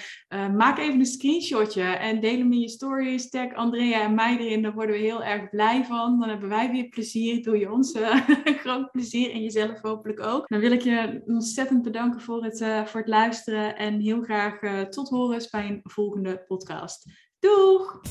maak 0.57 0.77
even 0.77 0.99
een 0.99 1.05
screenshotje 1.05 1.83
en 1.83 2.19
deel 2.19 2.37
hem 2.37 2.51
in 2.51 2.59
je 2.59 2.69
stories. 2.69 3.29
Tag 3.29 3.53
Andrea 3.53 4.01
en 4.01 4.15
mij 4.15 4.37
erin, 4.37 4.61
daar 4.61 4.73
worden 4.73 4.95
we 4.95 5.01
heel 5.01 5.23
erg 5.23 5.49
blij 5.49 5.85
van. 5.85 6.19
Dan 6.19 6.29
hebben 6.29 6.49
wij 6.49 6.71
weer 6.71 6.89
plezier, 6.89 7.43
doe 7.43 7.57
je 7.57 7.71
ons 7.71 7.99
groot 8.63 8.91
plezier 8.91 9.31
en 9.31 9.41
jezelf 9.41 9.81
hopelijk 9.81 10.19
ook. 10.19 10.47
Dan 10.47 10.59
wil 10.59 10.71
ik 10.71 10.81
je 10.81 11.21
ontzettend 11.25 11.81
bedanken 11.81 12.21
voor 12.21 12.43
het, 12.43 12.65
voor 12.85 12.99
het 12.99 13.09
luisteren 13.09 13.77
en 13.77 13.99
heel 13.99 14.21
graag 14.21 14.87
tot 14.89 15.09
horens 15.09 15.49
bij 15.49 15.67
een 15.67 15.79
volgende 15.83 16.37
podcast. 16.37 16.50
Doeg! 17.39 18.01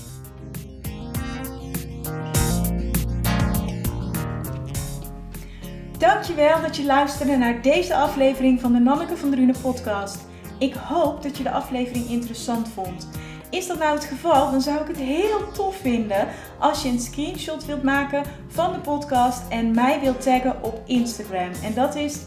Dankjewel 5.98 6.60
dat 6.60 6.76
je 6.76 6.84
luisterde 6.84 7.36
naar 7.36 7.62
deze 7.62 7.94
aflevering 7.94 8.60
van 8.60 8.72
de 8.72 8.78
Nanneke 8.78 9.16
van 9.16 9.30
Drunen 9.30 9.60
podcast. 9.62 10.18
Ik 10.58 10.74
hoop 10.74 11.22
dat 11.22 11.36
je 11.36 11.42
de 11.42 11.50
aflevering 11.50 12.08
interessant 12.08 12.68
vond. 12.68 13.08
Is 13.50 13.66
dat 13.66 13.78
nou 13.78 13.94
het 13.94 14.04
geval, 14.04 14.50
dan 14.50 14.60
zou 14.60 14.80
ik 14.80 14.88
het 14.88 14.96
heel 14.96 15.52
tof 15.52 15.76
vinden 15.76 16.28
als 16.58 16.82
je 16.82 16.88
een 16.88 17.00
screenshot 17.00 17.66
wilt 17.66 17.82
maken 17.82 18.24
van 18.48 18.72
de 18.72 18.80
podcast 18.80 19.48
en 19.48 19.74
mij 19.74 20.00
wilt 20.00 20.22
taggen 20.22 20.62
op 20.62 20.82
Instagram. 20.86 21.50
En 21.64 21.74
dat 21.74 21.94
is 21.94 22.18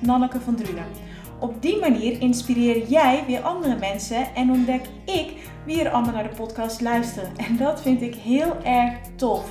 Nanneke 0.00 0.40
van 0.40 0.56
Drunen. 0.56 1.09
Op 1.40 1.62
die 1.62 1.80
manier 1.80 2.20
inspireer 2.20 2.86
jij 2.88 3.24
weer 3.26 3.40
andere 3.40 3.76
mensen 3.76 4.34
en 4.34 4.50
ontdek 4.50 4.80
ik 5.04 5.32
wie 5.64 5.82
er 5.82 5.90
allemaal 5.90 6.14
naar 6.14 6.28
de 6.28 6.36
podcast 6.36 6.80
luisteren. 6.80 7.36
En 7.36 7.56
dat 7.56 7.82
vind 7.82 8.02
ik 8.02 8.14
heel 8.14 8.56
erg 8.64 8.94
tof. 9.16 9.50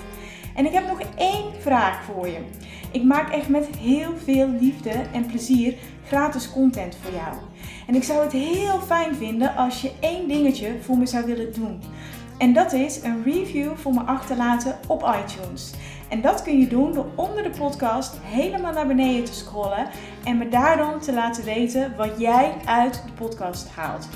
En 0.56 0.66
ik 0.66 0.74
heb 0.74 0.88
nog 0.88 1.00
één 1.16 1.46
vraag 1.60 2.04
voor 2.04 2.28
je. 2.28 2.40
Ik 2.92 3.04
maak 3.04 3.34
echt 3.34 3.50
met 3.50 3.68
heel 3.78 4.18
veel 4.24 4.48
liefde 4.48 4.90
en 5.14 5.26
plezier 5.26 5.76
gratis 6.08 6.52
content 6.52 6.98
voor 7.02 7.14
jou. 7.14 7.36
En 7.88 7.96
ik 7.96 8.04
zou 8.04 8.24
het 8.24 8.32
heel 8.32 8.80
fijn 8.80 9.16
vinden 9.16 9.56
als 9.56 9.82
je 9.82 9.92
één 10.00 10.28
dingetje 10.28 10.76
voor 10.82 10.98
me 10.98 11.06
zou 11.06 11.26
willen 11.26 11.54
doen. 11.54 11.82
En 12.38 12.54
dat 12.54 12.74
is 12.74 13.04
een 13.04 13.24
review 13.24 13.76
voor 13.76 13.94
me 13.94 14.02
achterlaten 14.02 14.78
op 14.88 15.16
iTunes. 15.24 15.74
En 16.10 16.22
dat 16.22 16.42
kun 16.42 16.60
je 16.60 16.68
doen 16.68 16.94
door 16.94 17.06
onder 17.16 17.44
de 17.44 17.50
podcast 17.50 18.18
helemaal 18.22 18.74
naar 18.74 18.88
beneden 18.88 19.26
te 19.26 19.34
scrollen 19.34 19.88
en 20.24 20.38
me 20.38 20.50
daar 20.50 20.78
dan 20.78 21.00
te 21.00 21.14
laten 21.14 21.44
weten 21.44 21.94
wat 21.98 22.20
jij 22.20 22.54
uit 22.66 23.04
de 23.06 23.12
podcast 23.12 23.70
haalt. 23.70 24.08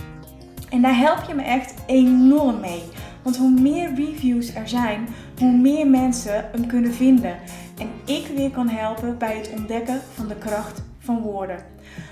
En 0.69 0.81
daar 0.81 0.97
help 0.97 1.23
je 1.27 1.33
me 1.33 1.41
echt 1.41 1.73
enorm 1.85 2.59
mee. 2.59 2.83
Want 3.21 3.37
hoe 3.37 3.59
meer 3.59 3.93
reviews 3.93 4.55
er 4.55 4.67
zijn, 4.67 5.07
hoe 5.37 5.51
meer 5.51 5.87
mensen 5.87 6.49
hem 6.51 6.67
kunnen 6.67 6.93
vinden. 6.93 7.37
En 7.77 7.89
ik 8.05 8.27
weer 8.35 8.51
kan 8.51 8.67
helpen 8.67 9.17
bij 9.17 9.37
het 9.37 9.51
ontdekken 9.57 10.01
van 10.13 10.27
de 10.27 10.35
kracht 10.35 10.83
van 10.99 11.21
woorden. 11.21 11.65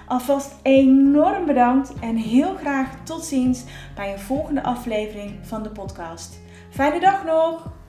Alvast 0.07 0.55
enorm 0.61 1.45
bedankt 1.45 1.93
en 1.99 2.15
heel 2.15 2.55
graag 2.55 3.03
tot 3.03 3.25
ziens 3.25 3.63
bij 3.95 4.11
een 4.13 4.19
volgende 4.19 4.63
aflevering 4.63 5.31
van 5.41 5.63
de 5.63 5.69
podcast. 5.69 6.39
Fijne 6.69 6.99
dag 6.99 7.25
nog! 7.25 7.80